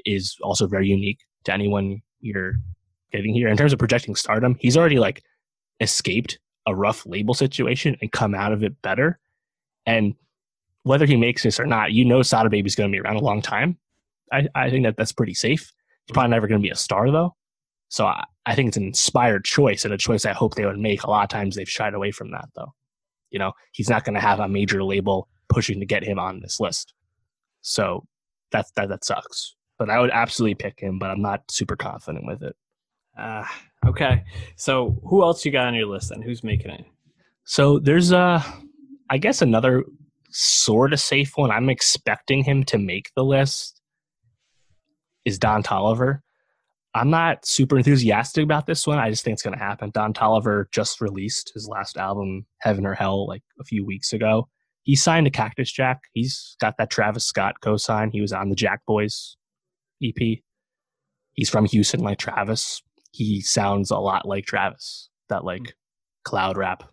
is 0.04 0.36
also 0.42 0.66
very 0.66 0.88
unique 0.88 1.20
to 1.44 1.52
anyone 1.52 2.00
you're 2.20 2.54
getting 3.12 3.34
here. 3.34 3.48
In 3.48 3.56
terms 3.56 3.72
of 3.72 3.78
projecting 3.78 4.14
stardom, 4.14 4.56
he's 4.60 4.76
already 4.76 4.98
like 4.98 5.22
escaped 5.80 6.38
a 6.66 6.74
rough 6.74 7.06
label 7.06 7.34
situation 7.34 7.96
and 8.00 8.12
come 8.12 8.34
out 8.34 8.52
of 8.52 8.62
it 8.62 8.80
better. 8.82 9.18
And 9.86 10.14
whether 10.82 11.06
he 11.06 11.16
makes 11.16 11.42
this 11.42 11.58
or 11.58 11.66
not, 11.66 11.92
you 11.92 12.04
know, 12.04 12.22
Sada 12.22 12.50
Baby's 12.50 12.74
going 12.74 12.90
to 12.90 12.94
be 12.94 13.00
around 13.00 13.16
a 13.16 13.24
long 13.24 13.42
time. 13.42 13.78
I, 14.32 14.48
I 14.54 14.70
think 14.70 14.84
that 14.84 14.96
that's 14.96 15.12
pretty 15.12 15.34
safe. 15.34 15.72
He's 16.06 16.12
probably 16.12 16.30
never 16.30 16.46
going 16.46 16.60
to 16.60 16.66
be 16.66 16.70
a 16.70 16.76
star 16.76 17.10
though. 17.10 17.34
So 17.88 18.06
I, 18.06 18.24
I 18.44 18.54
think 18.54 18.68
it's 18.68 18.76
an 18.76 18.84
inspired 18.84 19.44
choice 19.44 19.84
and 19.84 19.94
a 19.94 19.98
choice 19.98 20.24
I 20.24 20.32
hope 20.32 20.54
they 20.54 20.66
would 20.66 20.78
make. 20.78 21.02
A 21.02 21.10
lot 21.10 21.24
of 21.24 21.30
times 21.30 21.56
they've 21.56 21.68
shied 21.68 21.94
away 21.94 22.10
from 22.10 22.30
that 22.32 22.48
though. 22.54 22.74
You 23.30 23.38
know, 23.38 23.52
he's 23.72 23.90
not 23.90 24.04
going 24.04 24.14
to 24.14 24.20
have 24.20 24.40
a 24.40 24.48
major 24.48 24.82
label 24.82 25.28
pushing 25.48 25.80
to 25.80 25.86
get 25.86 26.04
him 26.04 26.18
on 26.18 26.40
this 26.40 26.60
list. 26.60 26.94
So 27.62 28.04
that's 28.50 28.70
that 28.72 28.88
that 28.88 29.04
sucks. 29.04 29.54
But 29.78 29.90
I 29.90 30.00
would 30.00 30.10
absolutely 30.10 30.54
pick 30.54 30.80
him, 30.80 30.98
but 30.98 31.10
I'm 31.10 31.22
not 31.22 31.50
super 31.50 31.76
confident 31.76 32.26
with 32.26 32.42
it. 32.42 32.56
Uh, 33.18 33.44
okay. 33.86 34.24
So 34.56 35.00
who 35.04 35.22
else 35.22 35.44
you 35.44 35.50
got 35.50 35.66
on 35.66 35.74
your 35.74 35.86
list 35.86 36.10
and 36.10 36.22
Who's 36.22 36.44
making 36.44 36.70
it? 36.70 36.84
So 37.44 37.78
there's 37.78 38.12
uh 38.12 38.42
I 39.10 39.18
guess 39.18 39.42
another 39.42 39.84
sort 40.30 40.92
of 40.92 41.00
safe 41.00 41.32
one. 41.36 41.50
I'm 41.50 41.70
expecting 41.70 42.44
him 42.44 42.64
to 42.64 42.78
make 42.78 43.10
the 43.16 43.24
list 43.24 43.80
is 45.24 45.38
Don 45.38 45.62
Toliver. 45.62 46.20
I'm 46.94 47.10
not 47.10 47.46
super 47.46 47.76
enthusiastic 47.76 48.42
about 48.42 48.66
this 48.66 48.86
one. 48.86 48.98
I 48.98 49.10
just 49.10 49.22
think 49.22 49.34
it's 49.34 49.42
going 49.42 49.56
to 49.56 49.62
happen. 49.64 49.90
Don 49.90 50.12
Toliver 50.12 50.64
just 50.72 51.00
released 51.00 51.52
his 51.54 51.68
last 51.68 51.96
album, 51.96 52.46
Heaven 52.60 52.86
or 52.86 52.94
Hell, 52.94 53.26
like 53.26 53.42
a 53.60 53.64
few 53.64 53.84
weeks 53.84 54.12
ago. 54.12 54.48
He 54.82 54.96
signed 54.96 55.26
to 55.26 55.30
Cactus 55.30 55.70
Jack. 55.70 56.00
He's 56.12 56.56
got 56.60 56.76
that 56.78 56.90
Travis 56.90 57.26
Scott 57.26 57.56
co-sign. 57.60 58.10
He 58.10 58.22
was 58.22 58.32
on 58.32 58.48
the 58.48 58.56
Jack 58.56 58.80
Boys 58.86 59.36
EP. 60.02 60.38
He's 61.34 61.50
from 61.50 61.66
Houston, 61.66 62.00
like 62.00 62.18
Travis. 62.18 62.82
He 63.10 63.40
sounds 63.40 63.90
a 63.90 63.98
lot 63.98 64.26
like 64.26 64.46
Travis. 64.46 65.08
That 65.28 65.44
like 65.44 65.74
cloud 66.24 66.56
rap, 66.56 66.84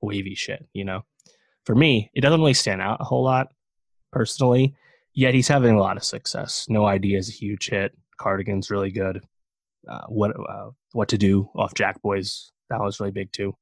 wavy 0.00 0.34
shit. 0.34 0.66
You 0.72 0.84
know, 0.84 1.02
for 1.64 1.74
me, 1.74 2.10
it 2.14 2.20
doesn't 2.20 2.40
really 2.40 2.54
stand 2.54 2.80
out 2.80 3.00
a 3.00 3.04
whole 3.04 3.24
lot 3.24 3.48
personally. 4.12 4.74
Yet 5.14 5.34
he's 5.34 5.48
having 5.48 5.74
a 5.74 5.80
lot 5.80 5.96
of 5.96 6.04
success. 6.04 6.66
No 6.68 6.86
idea 6.86 7.18
is 7.18 7.28
a 7.28 7.32
huge 7.32 7.68
hit. 7.68 7.96
Cardigan's 8.18 8.70
really 8.70 8.90
good. 8.90 9.20
Uh, 9.88 10.04
what 10.08 10.30
uh, 10.30 10.70
what 10.92 11.08
to 11.08 11.18
do 11.18 11.50
off 11.56 11.74
Jack 11.74 12.00
Boys 12.02 12.52
that 12.70 12.80
was 12.80 13.00
really 13.00 13.12
big 13.12 13.32
too. 13.32 13.56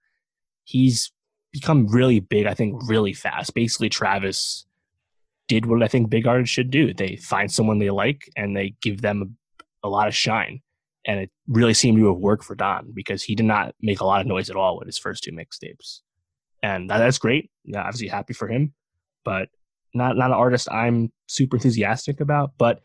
He's 0.65 1.13
become 1.53 1.87
really 1.87 2.21
big. 2.21 2.47
I 2.47 2.55
think 2.55 2.89
really 2.89 3.13
fast. 3.13 3.55
Basically, 3.55 3.89
Travis 3.89 4.67
did 5.49 5.67
what 5.67 5.83
I 5.83 5.89
think 5.89 6.11
big 6.11 6.27
artists 6.27 6.53
should 6.53 6.71
do. 6.71 6.93
They 6.93 7.17
find 7.17 7.51
someone 7.51 7.79
they 7.79 7.91
like 7.91 8.29
and 8.37 8.57
they 8.57 8.75
give 8.83 9.01
them 9.01 9.37
a, 9.83 9.87
a 9.87 9.89
lot 9.89 10.09
of 10.09 10.15
shine. 10.15 10.61
And 11.07 11.21
it 11.21 11.31
really 11.47 11.75
seemed 11.75 11.99
to 11.99 12.07
have 12.09 12.19
worked 12.19 12.45
for 12.45 12.55
Don 12.57 12.91
because 12.93 13.23
he 13.23 13.35
did 13.35 13.47
not 13.47 13.75
make 13.81 14.01
a 14.01 14.05
lot 14.05 14.21
of 14.21 14.27
noise 14.27 14.51
at 14.51 14.57
all 14.57 14.77
with 14.79 14.87
his 14.87 14.99
first 14.99 15.23
two 15.25 15.33
mixtapes. 15.33 16.01
And 16.63 16.91
that, 16.91 16.99
that's 16.99 17.19
great. 17.19 17.51
Yeah, 17.65 17.81
obviously 17.83 18.09
happy 18.09 18.35
for 18.35 18.49
him. 18.49 18.75
but 19.25 19.49
not 19.95 20.17
not 20.17 20.31
an 20.31 20.37
artist 20.37 20.71
I'm 20.71 21.13
super 21.27 21.57
enthusiastic 21.57 22.21
about. 22.21 22.53
But 22.59 22.81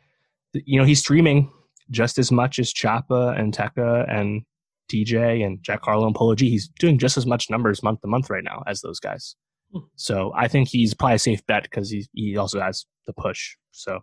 you 0.53 0.79
know, 0.79 0.85
he's 0.85 0.99
streaming 0.99 1.51
just 1.89 2.17
as 2.17 2.31
much 2.31 2.59
as 2.59 2.73
Choppa 2.73 3.37
and 3.39 3.53
Tecca 3.53 4.05
and 4.09 4.43
Tjay 4.91 5.45
and 5.45 5.61
Jack 5.63 5.83
Harlow 5.83 6.05
and 6.07 6.15
Polo 6.15 6.35
G. 6.35 6.49
He's 6.49 6.67
doing 6.79 6.97
just 6.97 7.17
as 7.17 7.25
much 7.25 7.49
numbers 7.49 7.83
month 7.83 8.01
to 8.01 8.07
month 8.07 8.29
right 8.29 8.43
now 8.43 8.63
as 8.67 8.81
those 8.81 8.99
guys. 8.99 9.35
Hmm. 9.73 9.79
So 9.95 10.33
I 10.35 10.47
think 10.47 10.67
he's 10.69 10.93
probably 10.93 11.15
a 11.15 11.19
safe 11.19 11.45
bet 11.47 11.63
because 11.63 11.89
he 11.89 12.07
he 12.13 12.37
also 12.37 12.59
has 12.59 12.85
the 13.07 13.13
push. 13.13 13.55
So 13.71 13.99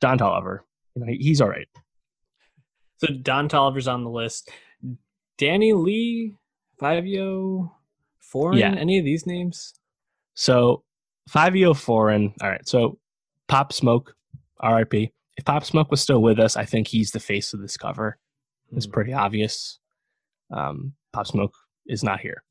Don 0.00 0.18
Toliver, 0.18 0.60
you 0.94 1.04
know, 1.04 1.12
he's 1.18 1.40
all 1.40 1.48
right. 1.48 1.68
So 3.02 3.12
Don 3.12 3.48
Toliver's 3.48 3.88
on 3.88 4.04
the 4.04 4.10
list. 4.10 4.48
DaniLeigh, 5.38 6.36
Fivio, 6.80 7.72
Foreign, 8.20 8.58
yeah. 8.58 8.74
any 8.78 8.98
of 8.98 9.04
these 9.04 9.26
names? 9.26 9.74
So 10.34 10.84
Fivio 11.28 11.76
Foreign. 11.76 12.32
All 12.40 12.48
right. 12.48 12.66
So 12.66 12.98
Pop 13.48 13.72
Smoke, 13.72 14.14
RIP. 14.62 14.94
If 15.36 15.44
Pop 15.44 15.64
Smoke 15.64 15.90
was 15.90 16.00
still 16.00 16.22
with 16.22 16.38
us, 16.38 16.56
I 16.56 16.64
think 16.64 16.86
he's 16.86 17.10
the 17.10 17.18
face 17.18 17.52
of 17.52 17.60
this 17.60 17.76
cover. 17.76 18.18
It's 18.76 18.86
mm. 18.86 18.92
pretty 18.92 19.12
obvious. 19.12 19.80
Um, 20.52 20.92
Pop 21.12 21.26
Smoke 21.26 21.54
is 21.86 22.04
not 22.04 22.20
here. 22.20 22.44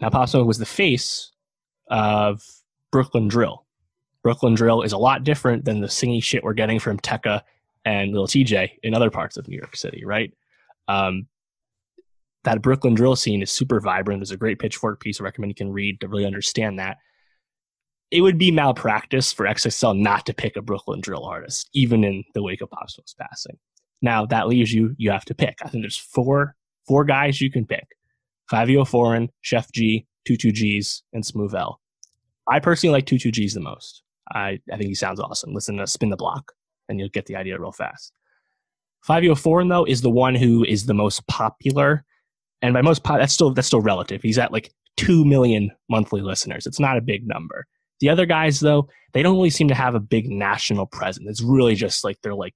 Now, 0.00 0.10
Pop 0.10 0.28
Smoke 0.28 0.46
was 0.46 0.58
the 0.58 0.66
face 0.66 1.32
of 1.88 2.42
Brooklyn 2.90 3.28
Drill. 3.28 3.64
Brooklyn 4.22 4.54
Drill 4.54 4.82
is 4.82 4.92
a 4.92 4.98
lot 4.98 5.24
different 5.24 5.64
than 5.64 5.80
the 5.80 5.86
singy 5.86 6.22
shit 6.22 6.44
we're 6.44 6.52
getting 6.52 6.78
from 6.78 6.98
Tecca 6.98 7.42
and 7.84 8.12
Little 8.12 8.26
Tjay 8.26 8.70
in 8.82 8.94
other 8.94 9.10
parts 9.10 9.36
of 9.36 9.48
New 9.48 9.56
York 9.56 9.76
City, 9.76 10.04
right? 10.04 10.32
Um, 10.88 11.26
that 12.44 12.62
Brooklyn 12.62 12.94
drill 12.94 13.16
scene 13.16 13.42
is 13.42 13.50
super 13.50 13.80
vibrant. 13.80 14.20
There's 14.20 14.30
a 14.30 14.36
great 14.36 14.58
pitchfork 14.58 15.00
piece 15.00 15.20
I 15.20 15.24
recommend 15.24 15.50
you 15.50 15.54
can 15.54 15.72
read 15.72 16.00
to 16.00 16.08
really 16.08 16.26
understand 16.26 16.78
that. 16.78 16.98
It 18.10 18.20
would 18.20 18.36
be 18.36 18.50
malpractice 18.50 19.32
for 19.32 19.46
XXL 19.46 19.98
not 19.98 20.26
to 20.26 20.34
pick 20.34 20.56
a 20.56 20.62
Brooklyn 20.62 21.00
drill 21.00 21.24
artist, 21.24 21.70
even 21.72 22.04
in 22.04 22.24
the 22.34 22.42
wake 22.42 22.60
of 22.60 22.70
Pop 22.70 22.90
Smoke's 22.90 23.14
passing. 23.14 23.58
Now 24.02 24.26
that 24.26 24.48
leaves 24.48 24.72
you, 24.72 24.94
you 24.98 25.10
have 25.10 25.24
to 25.26 25.34
pick. 25.34 25.58
I 25.62 25.68
think 25.68 25.82
there's 25.82 25.96
four 25.96 26.56
four 26.86 27.04
guys 27.04 27.40
you 27.40 27.50
can 27.50 27.64
pick. 27.64 27.86
Fivio 28.50 28.86
Foreign, 28.86 29.30
Sheff 29.42 29.70
G, 29.72 30.06
Two 30.26 30.36
Two 30.36 30.52
Gs, 30.52 31.02
and 31.12 31.24
Smoove 31.24 31.54
L. 31.54 31.80
I 32.50 32.58
personally 32.58 32.92
like 32.92 33.06
Two 33.06 33.18
Two 33.18 33.30
Gs 33.30 33.54
the 33.54 33.60
most. 33.60 34.02
I, 34.30 34.58
I 34.70 34.76
think 34.76 34.88
he 34.88 34.94
sounds 34.94 35.20
awesome. 35.20 35.54
Listen 35.54 35.76
to 35.76 35.86
Spin 35.86 36.10
the 36.10 36.16
Block, 36.16 36.52
and 36.88 36.98
you'll 36.98 37.08
get 37.08 37.26
the 37.26 37.36
idea 37.36 37.58
real 37.58 37.72
fast. 37.72 38.12
Fivio 39.06 39.30
oh 39.30 39.34
Foreign, 39.34 39.68
though, 39.68 39.84
is 39.84 40.02
the 40.02 40.10
one 40.10 40.34
who 40.34 40.64
is 40.64 40.86
the 40.86 40.94
most 40.94 41.26
popular 41.26 42.04
and 42.62 42.72
by 42.72 42.80
most 42.80 43.02
that's 43.02 43.34
still 43.34 43.52
that's 43.52 43.66
still 43.66 43.80
relative. 43.80 44.22
He's 44.22 44.38
at 44.38 44.52
like 44.52 44.72
two 44.96 45.24
million 45.24 45.70
monthly 45.90 46.20
listeners. 46.20 46.66
It's 46.66 46.80
not 46.80 46.96
a 46.96 47.02
big 47.02 47.26
number. 47.26 47.66
The 48.00 48.08
other 48.08 48.24
guys 48.24 48.60
though, 48.60 48.88
they 49.12 49.22
don't 49.22 49.36
really 49.36 49.50
seem 49.50 49.68
to 49.68 49.74
have 49.74 49.94
a 49.94 50.00
big 50.00 50.30
national 50.30 50.86
presence. 50.86 51.26
It's 51.28 51.42
really 51.42 51.74
just 51.74 52.04
like 52.04 52.18
they're 52.22 52.34
like 52.34 52.54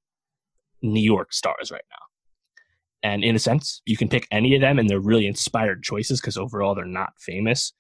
New 0.81 1.03
York 1.03 1.33
stars 1.33 1.71
right 1.71 1.85
now. 1.91 3.11
And 3.11 3.25
in 3.25 3.37
a 3.37 3.41
sense, 3.41 3.83
you 3.85 3.97
can 3.97 4.09
pick 4.09 4.27
any 4.31 4.55
of 4.55 4.61
them, 4.61 4.79
and 4.79 4.89
they're 4.89 4.99
really 4.99 5.27
inspired 5.27 5.83
choices 5.83 6.21
because 6.21 6.37
overall 6.37 6.75
they're 6.75 6.85
not 6.85 7.13
famous. 7.21 7.73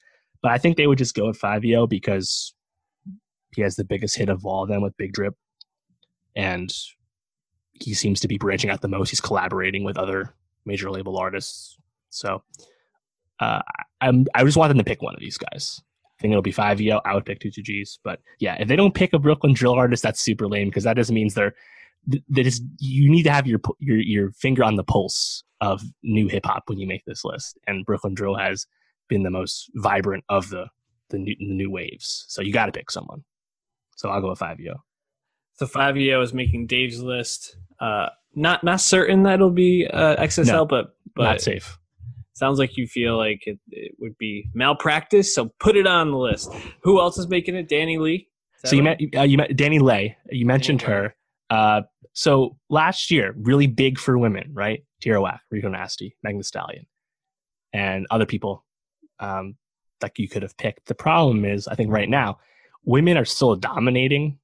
But 0.43 0.53
I 0.53 0.59
think 0.59 0.77
they 0.77 0.87
would 0.87 0.99
just 0.99 1.15
go 1.15 1.27
with 1.27 1.41
Fivio 1.41 1.79
oh 1.79 1.87
because 1.87 2.55
he 3.55 3.63
has 3.63 3.77
the 3.77 3.85
biggest 3.85 4.17
hit 4.17 4.29
of 4.29 4.45
all 4.45 4.65
of 4.65 4.69
them 4.69 4.83
with 4.83 4.97
Big 4.97 5.13
Drip, 5.13 5.35
and 6.37 6.72
he 7.72 7.95
seems 7.95 8.20
to 8.20 8.28
be 8.28 8.39
branching 8.39 8.70
out 8.70 8.80
the 8.80 8.89
most. 8.89 9.11
He's 9.11 9.20
collaborating 9.20 9.82
with 9.82 9.99
other 9.99 10.34
major 10.64 10.91
label 10.91 11.16
artists 11.18 11.76
so 12.16 12.43
uh, 13.41 13.61
I'm 14.01 14.26
I 14.34 14.45
just 14.45 14.57
want 14.57 14.70
them 14.70 14.78
to 14.78 14.84
pick 14.84 15.03
one 15.03 15.14
of 15.14 15.20
these 15.20 15.39
guys. 15.39 15.80
I 16.18 16.22
think 16.22 16.32
it'll 16.32 16.43
be 16.43 16.53
Fivio. 16.53 17.01
I 17.05 17.14
would 17.14 17.26
pick 17.26 17.41
two 17.41 17.51
two 17.51 17.62
Gs, 17.62 17.99
but 18.03 18.20
yeah, 18.39 18.57
if 18.59 18.68
they 18.68 18.76
don't 18.76 18.95
pick 18.95 19.12
a 19.12 19.18
Brooklyn 19.18 19.53
drill 19.53 19.74
artist, 19.74 20.03
that's 20.03 20.20
super 20.20 20.49
lame 20.49 20.68
because 20.68 20.84
that 20.84 20.97
just 20.97 21.12
means 21.12 21.34
they're 21.34 21.55
that 22.07 22.47
is 22.47 22.62
you 22.78 23.11
need 23.11 23.24
to 23.24 23.32
have 23.32 23.47
your 23.47 23.61
your 23.78 23.99
your 23.99 24.30
finger 24.32 24.64
on 24.64 24.76
the 24.76 24.84
pulse 24.84 25.45
of 25.61 25.82
new 26.03 26.28
hip 26.28 26.47
hop 26.47 26.64
when 26.66 26.78
you 26.78 26.87
make 26.87 27.05
this 27.07 27.24
list. 27.24 27.59
And 27.66 27.84
Brooklyn 27.84 28.14
drill 28.14 28.37
has 28.37 28.66
been 29.09 29.22
the 29.22 29.30
most 29.30 29.70
vibrant 29.74 30.24
of 30.28 30.49
the 30.49 30.66
the 31.11 31.18
new, 31.18 31.37
the 31.39 31.55
new 31.55 31.70
waves. 31.70 32.24
So 32.28 32.43
you 32.43 32.53
got 32.53 32.66
to 32.66 32.72
pick 32.72 32.91
someone. 32.91 33.24
So 33.97 34.09
I'll 34.09 34.20
go 34.20 34.30
with 34.30 34.41
Fivio. 34.41 34.76
So 35.57 35.67
Fivio 35.67 36.23
is 36.23 36.33
making 36.35 36.67
Dave's 36.67 37.01
list. 37.01 37.57
Uh, 37.81 38.09
not 38.35 38.63
not 38.63 38.81
certain 38.81 39.23
that 39.25 39.35
it'll 39.35 39.51
be 39.51 39.87
uh, 39.91 40.17
XXL, 40.17 40.47
no, 40.47 40.67
but 40.67 40.97
but 41.15 41.25
not 41.25 41.41
safe 41.41 41.79
sounds 42.37 42.59
like 42.59 42.77
you 42.77 42.87
feel 42.87 43.17
like 43.17 43.47
it, 43.47 43.59
it, 43.71 43.93
would 43.99 44.17
be 44.19 44.49
malpractice. 44.55 45.35
So 45.35 45.53
put 45.59 45.77
it 45.77 45.87
on 45.87 46.11
the 46.11 46.19
list. 46.19 46.53
Who 46.83 47.01
else 47.01 47.19
is 47.19 47.29
making 47.29 47.57
it? 47.57 47.69
DaniLeigh. 47.69 48.27
So 48.65 48.77
you 48.77 48.83
met 48.83 49.01
uh, 49.17 49.23
you 49.23 49.37
met 49.37 49.51
DaniLeigh. 49.51 50.15
You 50.31 50.47
mentioned 50.47 50.81
Danny 50.81 50.93
her. 50.93 51.15
Uh, 51.51 51.83
so 52.13 52.57
last 52.69 53.11
year, 53.11 53.35
really 53.39 53.67
big 53.67 53.99
for 53.99 54.19
women, 54.19 54.51
right? 54.53 54.85
Tierra 55.01 55.21
Whack, 55.21 55.41
Rico 55.51 55.69
Nasty, 55.69 56.17
Megan 56.23 56.43
Stallion, 56.43 56.87
and 57.73 58.07
other 58.11 58.27
people 58.27 58.65
um, 59.21 59.57
that 60.01 60.19
you 60.19 60.29
could 60.29 60.43
have 60.43 60.57
picked. 60.57 60.87
The 60.87 60.95
problem 60.95 61.45
is, 61.45 61.69
I 61.69 61.75
think 61.75 61.93
right 61.93 62.09
now, 62.09 62.39
women 62.85 63.17
are 63.17 63.25
still 63.25 63.55
dominating. 63.57 64.39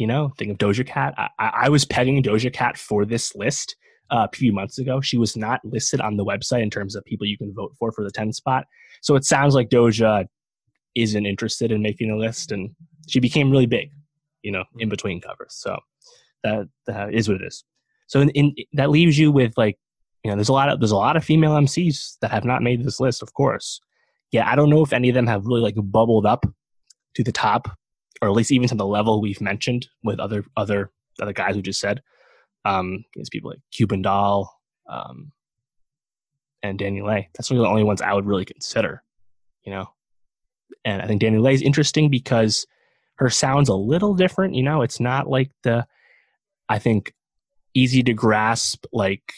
You 0.00 0.06
know, 0.06 0.32
think 0.38 0.50
of 0.50 0.56
Doja 0.56 0.86
Cat. 0.86 1.12
I, 1.18 1.28
I 1.38 1.68
was 1.68 1.84
pegging 1.84 2.22
Doja 2.22 2.50
Cat 2.50 2.78
for 2.78 3.04
this 3.04 3.36
list 3.36 3.76
uh, 4.10 4.26
a 4.32 4.34
few 4.34 4.50
months 4.50 4.78
ago. 4.78 5.02
She 5.02 5.18
was 5.18 5.36
not 5.36 5.60
listed 5.62 6.00
on 6.00 6.16
the 6.16 6.24
website 6.24 6.62
in 6.62 6.70
terms 6.70 6.96
of 6.96 7.04
people 7.04 7.26
you 7.26 7.36
can 7.36 7.52
vote 7.52 7.74
for 7.78 7.92
for 7.92 8.02
the 8.02 8.10
10 8.10 8.32
spot. 8.32 8.64
So 9.02 9.14
it 9.14 9.26
sounds 9.26 9.54
like 9.54 9.68
Doja 9.68 10.24
isn't 10.94 11.26
interested 11.26 11.70
in 11.70 11.82
making 11.82 12.10
a 12.10 12.16
list, 12.16 12.50
and 12.50 12.70
she 13.08 13.20
became 13.20 13.50
really 13.50 13.66
big, 13.66 13.92
you 14.42 14.50
know, 14.50 14.64
in 14.78 14.86
mm-hmm. 14.86 14.88
between 14.88 15.20
covers. 15.20 15.52
So 15.52 15.78
that, 16.44 16.66
that 16.86 17.12
is 17.12 17.28
what 17.28 17.42
it 17.42 17.44
is. 17.44 17.62
So 18.06 18.22
in, 18.22 18.30
in, 18.30 18.54
that 18.72 18.88
leaves 18.88 19.18
you 19.18 19.30
with 19.30 19.52
like, 19.58 19.78
you 20.24 20.30
know, 20.30 20.34
there's 20.34 20.48
a 20.48 20.54
lot 20.54 20.70
of 20.70 20.80
there's 20.80 20.92
a 20.92 20.96
lot 20.96 21.18
of 21.18 21.24
female 21.26 21.52
MCs 21.52 22.16
that 22.22 22.30
have 22.30 22.46
not 22.46 22.62
made 22.62 22.82
this 22.86 23.00
list, 23.00 23.22
of 23.22 23.34
course. 23.34 23.82
Yeah, 24.32 24.50
I 24.50 24.56
don't 24.56 24.70
know 24.70 24.82
if 24.82 24.94
any 24.94 25.10
of 25.10 25.14
them 25.14 25.26
have 25.26 25.44
really 25.44 25.60
like 25.60 25.74
bubbled 25.76 26.24
up 26.24 26.46
to 27.16 27.22
the 27.22 27.32
top, 27.32 27.68
or 28.20 28.28
at 28.28 28.34
least 28.34 28.52
even 28.52 28.68
to 28.68 28.74
the 28.74 28.86
level 28.86 29.20
we've 29.20 29.40
mentioned 29.40 29.88
with 30.02 30.20
other 30.20 30.44
other 30.56 30.90
other 31.20 31.32
guys 31.32 31.54
who 31.54 31.62
just 31.62 31.80
said. 31.80 32.02
Um, 32.64 33.04
it's 33.14 33.30
people 33.30 33.50
like 33.50 33.60
Cuban 33.72 34.02
Doll 34.02 34.60
um, 34.88 35.32
and 36.62 36.78
DaniLeigh. 36.78 37.26
That's 37.34 37.50
really 37.50 37.62
the 37.62 37.70
only 37.70 37.84
ones 37.84 38.02
I 38.02 38.12
would 38.12 38.26
really 38.26 38.44
consider, 38.44 39.02
you 39.64 39.72
know. 39.72 39.86
And 40.84 41.00
I 41.00 41.06
think 41.06 41.22
DaniLeigh 41.22 41.54
is 41.54 41.62
interesting 41.62 42.10
because 42.10 42.66
her 43.16 43.30
sound's 43.30 43.68
a 43.68 43.74
little 43.74 44.14
different. 44.14 44.54
You 44.54 44.62
know, 44.62 44.82
it's 44.82 45.00
not 45.00 45.28
like 45.28 45.50
the, 45.62 45.86
I 46.68 46.78
think, 46.78 47.14
easy 47.74 48.02
to 48.02 48.12
grasp 48.12 48.84
like, 48.92 49.32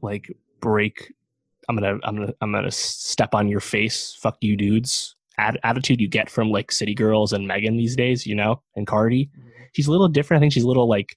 like 0.00 0.30
break. 0.60 1.12
I'm 1.68 1.76
gonna, 1.76 1.98
I'm 2.02 2.16
gonna, 2.16 2.34
I'm 2.40 2.52
gonna 2.52 2.70
step 2.70 3.34
on 3.34 3.48
your 3.48 3.60
face. 3.60 4.16
Fuck 4.20 4.38
you, 4.40 4.56
dudes. 4.56 5.16
Attitude 5.38 6.00
you 6.00 6.08
get 6.08 6.30
from 6.30 6.50
like 6.50 6.70
City 6.70 6.94
Girls 6.94 7.32
and 7.32 7.46
Megan 7.46 7.76
these 7.76 7.96
days, 7.96 8.26
you 8.26 8.34
know, 8.34 8.62
and 8.76 8.86
Cardi. 8.86 9.26
Mm-hmm. 9.26 9.48
She's 9.74 9.86
a 9.86 9.90
little 9.90 10.08
different. 10.08 10.40
I 10.40 10.42
think 10.42 10.52
she's 10.52 10.64
a 10.64 10.68
little 10.68 10.88
like, 10.88 11.16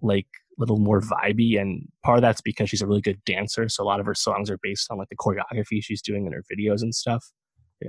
like 0.00 0.26
little 0.58 0.78
more 0.78 1.00
vibey 1.00 1.60
and 1.60 1.88
part 2.04 2.18
of 2.18 2.22
that's 2.22 2.40
because 2.40 2.68
she's 2.68 2.82
a 2.82 2.86
really 2.86 3.00
good 3.00 3.22
dancer 3.24 3.68
so 3.68 3.82
a 3.82 3.86
lot 3.86 4.00
of 4.00 4.06
her 4.06 4.14
songs 4.14 4.50
are 4.50 4.58
based 4.62 4.90
on 4.90 4.98
like 4.98 5.08
the 5.08 5.16
choreography 5.16 5.82
she's 5.82 6.02
doing 6.02 6.26
in 6.26 6.32
her 6.32 6.44
videos 6.52 6.82
and 6.82 6.94
stuff 6.94 7.30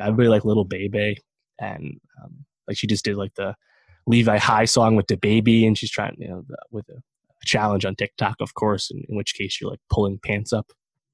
i 0.01 0.07
really 0.09 0.29
like 0.29 0.45
little 0.45 0.65
baby 0.65 1.17
and 1.59 1.99
um, 2.23 2.45
like 2.67 2.77
she 2.77 2.87
just 2.87 3.05
did 3.05 3.15
like 3.15 3.33
the 3.35 3.53
levi 4.07 4.37
high 4.37 4.65
song 4.65 4.95
with 4.95 5.07
the 5.07 5.17
baby 5.17 5.65
and 5.65 5.77
she's 5.77 5.91
trying 5.91 6.15
you 6.17 6.27
know 6.27 6.43
the, 6.47 6.57
with 6.71 6.87
a, 6.89 6.95
a, 6.95 7.45
challenge 7.45 7.85
on 7.85 7.95
tiktok 7.95 8.35
of 8.39 8.53
course 8.53 8.89
in, 8.91 9.03
in, 9.09 9.15
which 9.15 9.35
case 9.35 9.59
you're 9.59 9.69
like 9.69 9.79
pulling 9.89 10.19
pants 10.23 10.51
up 10.51 10.71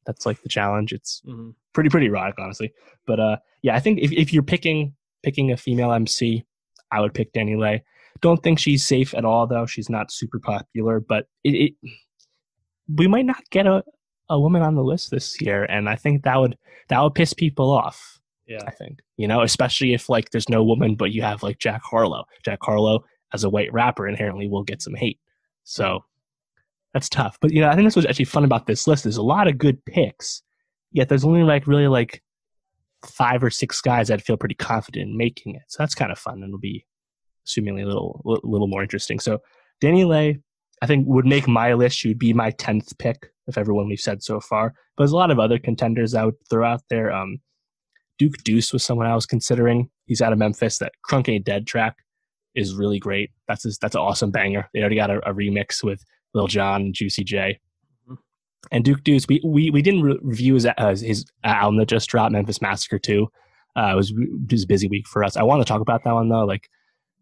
that's 0.10 0.26
like 0.26 0.42
the 0.42 0.50
challenge 0.50 0.92
it's 0.92 1.22
mm-hmm. 1.28 1.52
pretty 1.74 1.90
pretty 1.90 2.08
erotic 2.08 2.36
honestly 2.40 2.74
but 3.06 3.20
uh 3.20 3.38
yeah 3.62 3.76
i 3.76 3.80
think 3.80 4.00
if, 4.00 4.12
if 4.12 4.34
you're 4.34 4.44
picking 4.44 4.94
picking 5.24 5.52
a 5.52 5.58
female 5.58 5.92
mc 5.94 6.44
i 6.92 7.00
would 7.00 7.14
pick 7.14 7.32
DaniLeigh 7.34 7.82
don't 8.22 8.44
think 8.44 8.60
she's 8.60 8.86
safe 8.86 9.14
at 9.14 9.26
all, 9.26 9.48
though. 9.48 9.66
She's 9.66 9.90
not 9.90 10.12
super 10.12 10.40
popular, 10.40 11.00
but 11.00 11.26
it, 11.44 11.74
it 11.84 11.92
we 12.96 13.08
might 13.08 13.26
not 13.26 13.44
get 13.52 13.68
a, 13.68 13.84
a 14.30 14.40
woman 14.40 14.62
on 14.62 14.76
the 14.76 14.84
list 14.84 15.12
this 15.12 15.40
year, 15.42 15.64
and 15.64 15.90
I 15.90 15.96
think 15.96 16.24
that 16.24 16.38
would 16.38 16.58
that 16.90 17.02
would 17.02 17.16
piss 17.16 17.34
people 17.34 17.72
off. 17.72 18.20
Yeah, 18.48 18.62
I 18.66 18.72
think 18.72 19.00
you 19.18 19.28
know, 19.28 19.42
especially 19.42 19.94
if 19.94 20.10
like 20.10 20.32
there's 20.32 20.50
no 20.50 20.64
woman, 20.64 20.96
but 20.96 21.12
you 21.12 21.22
have 21.22 21.44
like 21.44 21.60
Jack 21.60 21.82
Harlow. 21.84 22.26
Jack 22.44 22.60
Harlow 22.62 23.04
as 23.34 23.44
a 23.44 23.50
white 23.50 23.72
rapper 23.72 24.08
inherently 24.08 24.48
will 24.48 24.64
get 24.64 24.82
some 24.82 24.96
hate, 24.96 25.20
so 25.64 26.04
that's 26.94 27.10
tough. 27.10 27.38
But 27.42 27.52
you 27.52 27.62
know, 27.62 27.70
I 27.70 27.76
think 27.76 27.88
this 27.88 27.96
was 27.96 28.06
actually 28.06 28.26
fun 28.26 28.44
about 28.44 28.68
this 28.68 28.88
list. 28.88 29.04
There's 29.04 29.18
a 29.18 29.22
lot 29.22 29.48
of 29.48 29.58
good 29.58 29.84
picks, 29.86 30.42
yet 30.92 31.10
there's 31.10 31.26
only 31.26 31.44
like 31.44 31.68
really 31.68 31.88
like 31.88 32.22
five 33.06 33.44
or 33.44 33.50
six 33.50 33.82
guys 33.82 34.10
that 34.10 34.22
feel 34.22 34.38
pretty 34.38 34.56
confident 34.56 35.10
in 35.10 35.18
making 35.18 35.56
it. 35.56 35.64
So 35.68 35.78
that's 35.82 35.96
kind 35.96 36.12
of 36.12 36.20
fun, 36.20 36.36
and 36.36 36.46
it'll 36.46 36.60
be 36.60 36.86
assumingly 37.48 37.84
a 37.84 37.88
little 37.88 38.22
a 38.26 38.48
little 38.48 38.68
more 38.68 38.82
interesting. 38.82 39.20
So 39.20 39.40
DaniLeigh, 39.82 40.42
I 40.82 40.86
think 40.86 41.06
would 41.08 41.26
make 41.26 41.48
my 41.48 41.74
list. 41.74 41.98
She 41.98 42.10
would 42.10 42.20
be 42.20 42.34
my 42.34 42.52
tenth 42.52 42.98
pick 42.98 43.32
of 43.48 43.58
everyone 43.58 43.88
we've 43.88 44.00
said 44.00 44.24
so 44.24 44.40
far. 44.40 44.74
But 44.96 45.04
there's 45.04 45.12
a 45.12 45.18
lot 45.18 45.32
of 45.32 45.40
other 45.40 45.60
contenders 45.60 46.14
I 46.14 46.26
would 46.26 46.36
throw 46.50 46.66
out 46.66 46.82
there. 46.90 47.12
Um, 47.12 47.40
Duke 48.18 48.38
Deuce 48.44 48.74
was 48.74 48.84
someone 48.84 49.08
I 49.08 49.16
was 49.16 49.26
considering. 49.26 49.90
He's 50.06 50.22
out 50.22 50.34
of 50.34 50.40
Memphis. 50.40 50.78
That 50.80 50.92
Crunk 51.10 51.30
Ain't 51.30 51.46
Dead 51.46 51.66
track 51.66 51.98
is 52.56 52.76
really 52.76 53.00
great. 53.00 53.32
That's 53.48 53.64
his, 53.64 53.78
that's 53.78 53.96
an 53.96 54.02
awesome 54.02 54.32
banger. 54.32 54.70
They 54.74 54.82
already 54.82 54.98
got 54.98 55.10
a, 55.10 55.30
a 55.30 55.34
remix 55.34 55.84
with 55.84 56.04
Lil 56.34 56.48
Jon 56.48 56.82
and 56.82 56.94
Juicy 56.94 57.24
J. 57.24 57.60
Mm-hmm. 58.06 58.16
And 58.72 58.86
Duke 58.86 59.04
Deuce, 59.04 59.28
we, 59.28 59.42
we, 59.44 59.70
we 59.70 59.82
didn't 59.82 60.02
re- 60.02 60.20
review 60.22 60.56
his, 60.56 60.66
uh, 60.66 60.96
his 60.96 61.26
album 61.44 61.78
that 61.78 61.88
just 61.88 62.10
dropped, 62.10 62.32
Memphis 62.32 62.62
Massacre 62.62 63.00
2. 63.00 63.28
Uh, 63.76 63.92
it 63.94 63.96
was, 63.96 64.12
it 64.12 64.52
was 64.52 64.64
a 64.64 64.68
busy 64.68 64.88
week 64.88 65.08
for 65.08 65.24
us. 65.24 65.38
I 65.38 65.44
want 65.44 65.62
to 65.62 65.66
talk 65.66 65.82
about 65.82 66.04
that 66.04 66.14
one 66.14 66.30
though. 66.30 66.46
Like 66.46 66.70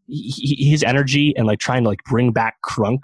he, 0.07 0.69
his 0.69 0.83
energy 0.83 1.35
and 1.35 1.45
like 1.45 1.59
trying 1.59 1.83
to 1.83 1.89
like 1.89 2.03
bring 2.05 2.31
back 2.31 2.57
crunk, 2.65 2.99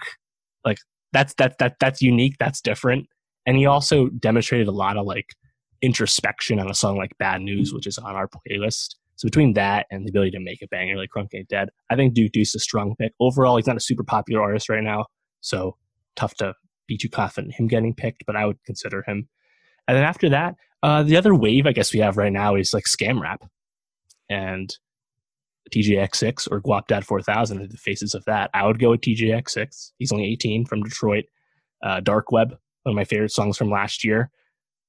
like 0.66 0.78
that's 1.12 1.34
that 1.36 1.58
that 1.60 1.76
that's 1.80 2.02
unique. 2.02 2.36
That's 2.40 2.62
different. 2.62 3.08
And 3.46 3.58
he 3.58 3.66
also 3.66 4.08
demonstrated 4.08 4.68
a 4.68 4.72
lot 4.72 4.98
of 4.98 5.06
like 5.06 5.28
introspection 5.82 6.60
on 6.60 6.70
a 6.70 6.74
song 6.74 6.98
like 6.98 7.12
Bad 7.20 7.42
News, 7.42 7.74
which 7.74 7.88
is 7.88 7.98
on 7.98 8.16
our 8.16 8.28
playlist. 8.28 8.96
So 9.16 9.28
between 9.28 9.54
that 9.54 9.86
and 9.92 10.06
the 10.06 10.10
ability 10.10 10.32
to 10.32 10.40
make 10.40 10.62
a 10.62 10.68
banger 10.68 10.98
like 10.98 11.10
Crunk 11.16 11.28
Ain't 11.36 11.50
Dead, 11.50 11.70
I 11.90 11.96
think 11.96 12.14
Duke 12.14 12.32
Deuce 12.32 12.50
is 12.50 12.56
a 12.56 12.60
strong 12.60 12.96
pick. 12.96 13.14
Overall, 13.20 13.58
he's 13.58 13.68
not 13.68 13.78
a 13.78 13.82
super 13.82 14.04
popular 14.04 14.42
artist 14.42 14.70
right 14.70 14.84
now, 14.84 15.06
so 15.42 15.78
tough 16.16 16.36
to 16.36 16.54
be 16.88 16.98
too 16.98 17.10
confident 17.10 17.54
in 17.54 17.64
him 17.64 17.68
getting 17.68 17.94
picked, 17.94 18.26
but 18.26 18.36
I 18.36 18.46
would 18.46 18.64
consider 18.66 19.04
him. 19.08 19.28
And 19.88 19.98
then 19.98 20.04
after 20.04 20.30
that, 20.30 20.56
uh, 20.82 21.04
the 21.04 21.18
other 21.18 21.34
wave 21.34 21.66
I 21.66 21.72
guess 21.72 21.94
we 21.94 22.00
have 22.00 22.18
right 22.18 22.32
now 22.32 22.56
is 22.56 22.74
like 22.74 22.86
scam 22.86 23.22
rap. 23.22 23.44
And 24.30 24.76
Teejayx6 25.74 26.48
or 26.52 26.62
Guapdad 26.62 27.04
4000 27.04 27.62
are 27.62 27.68
the 27.68 27.78
faces 27.78 28.14
of 28.14 28.26
that. 28.26 28.50
I 28.54 28.66
would 28.66 28.80
go 28.80 28.92
with 28.92 29.02
Teejayx6. 29.02 29.92
He's 29.98 30.12
only 30.12 30.26
18 30.26 30.66
from 30.66 30.84
Detroit. 30.84 31.26
Uh, 31.82 32.00
Dark 32.00 32.32
Web, 32.32 32.50
one 32.84 32.94
of 32.94 32.96
my 32.96 33.04
favorite 33.04 33.32
songs 33.32 33.58
from 33.58 33.70
last 33.70 34.04
year. 34.04 34.30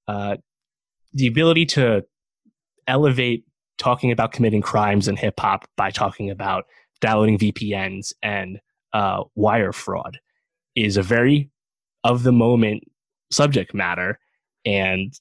Uh, 0.07 0.37
the 1.13 1.27
ability 1.27 1.67
to 1.67 2.05
elevate 2.87 3.45
talking 3.79 4.13
about 4.13 4.33
committing 4.33 4.63
crimes 4.63 5.09
in 5.09 5.17
hip 5.17 5.39
hop 5.39 5.67
by 5.77 5.91
talking 5.91 6.31
about 6.31 6.65
downloading 7.01 7.39
VPNs 7.39 8.13
and 8.23 8.61
uh, 8.93 9.25
wire 9.35 9.73
fraud 9.73 10.19
is 10.75 10.97
a 10.97 11.03
very 11.03 11.51
of 12.03 12.23
the 12.23 12.33
moment 12.33 12.85
subject 13.31 13.75
matter 13.75 14.19
and 14.65 15.13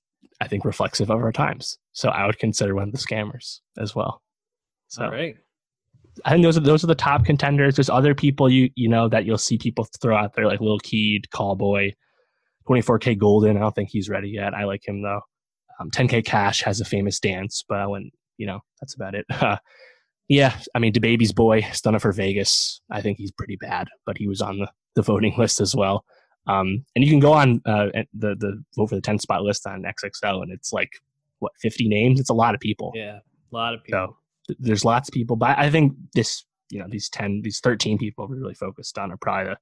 I 0.42 0.48
think 0.48 0.66
reflexive 0.66 1.10
of 1.10 1.22
our 1.22 1.32
times. 1.32 1.78
So 1.94 2.10
I 2.10 2.26
would 2.26 2.40
consider 2.40 2.76
one 2.76 2.90
of 2.90 2.92
the 2.92 2.98
scammers 2.98 3.60
as 3.78 3.96
well. 3.96 4.22
So 4.88 5.06
All 5.06 5.12
right. 5.12 5.36
I 6.26 6.32
think 6.32 6.44
those 6.44 6.58
are 6.58 6.62
those 6.62 6.84
are 6.84 6.88
the 6.88 6.96
top 6.96 7.26
contenders. 7.26 7.76
There's 7.76 7.90
other 7.90 8.14
people 8.14 8.50
you 8.50 8.70
you 8.76 8.88
know 8.88 9.10
that 9.10 9.26
you'll 9.26 9.38
see 9.38 9.58
people 9.58 9.88
throw 10.00 10.16
out 10.16 10.36
there 10.36 10.46
like 10.46 10.62
Lil 10.62 10.78
Keed, 10.80 11.28
Calboy, 11.34 11.94
24K 12.70 13.18
Golden. 13.18 13.58
I 13.58 13.62
don't 13.62 13.74
think 13.74 13.90
he's 13.90 14.10
ready 14.10 14.30
yet. 14.30 14.54
I 14.54 14.66
like 14.66 14.88
him 14.88 15.02
though. 15.02 15.22
Um, 15.80 15.90
10K 15.90 16.24
Cash 16.24 16.62
has 16.64 16.80
a 16.80 16.86
famous 16.86 17.20
dance, 17.20 17.64
but 17.68 17.80
I 17.80 17.88
wouldn't. 17.88 18.14
You 18.38 18.48
know, 18.48 18.60
that's 18.80 18.94
about 18.94 19.16
it. 19.16 19.26
Uh, 19.30 19.58
yeah, 20.28 20.56
I 20.76 20.80
mean, 20.80 20.94
DaBaby's 20.94 21.34
boy, 21.34 21.62
Stunna 21.62 22.02
4 22.02 22.12
Vegas. 22.12 22.82
I 22.92 23.02
think 23.02 23.18
he's 23.18 23.32
pretty 23.32 23.56
bad, 23.56 23.88
but 24.06 24.18
he 24.18 24.28
was 24.28 24.42
on 24.42 24.60
the, 24.60 24.72
the 24.96 25.02
voting 25.02 25.34
list 25.38 25.62
as 25.62 25.76
well. 25.76 26.06
Um, 26.46 26.86
and 26.96 27.04
you 27.04 27.10
can 27.10 27.20
go 27.20 27.34
on 27.34 27.62
uh, 27.66 27.88
the 28.14 28.36
the 28.36 28.64
vote 28.76 28.90
for 28.90 28.96
the 28.96 29.02
10 29.02 29.20
spot 29.20 29.44
list 29.44 29.66
on 29.66 29.84
XXL, 29.84 30.42
and 30.42 30.52
it's 30.52 30.74
like 30.74 30.90
what 31.40 31.54
50 31.62 31.88
names. 31.88 32.20
It's 32.20 32.30
a 32.30 32.34
lot 32.34 32.54
of 32.54 32.60
people. 32.60 32.92
Yeah, 32.96 33.20
a 33.20 33.56
lot 33.56 33.74
of 33.74 33.84
people. 33.84 34.18
So 34.48 34.56
there's 34.60 34.84
lots 34.84 35.08
of 35.08 35.14
people, 35.14 35.36
but 35.36 35.58
I 35.58 35.70
think 35.70 35.94
this, 36.14 36.44
you 36.70 36.80
know, 36.80 36.88
these 36.90 37.10
10, 37.10 37.42
these 37.44 37.60
13 37.60 37.98
people 37.98 38.28
we're 38.28 38.38
really 38.38 38.56
focused 38.56 38.98
on 38.98 39.12
are 39.12 39.18
probably 39.18 39.54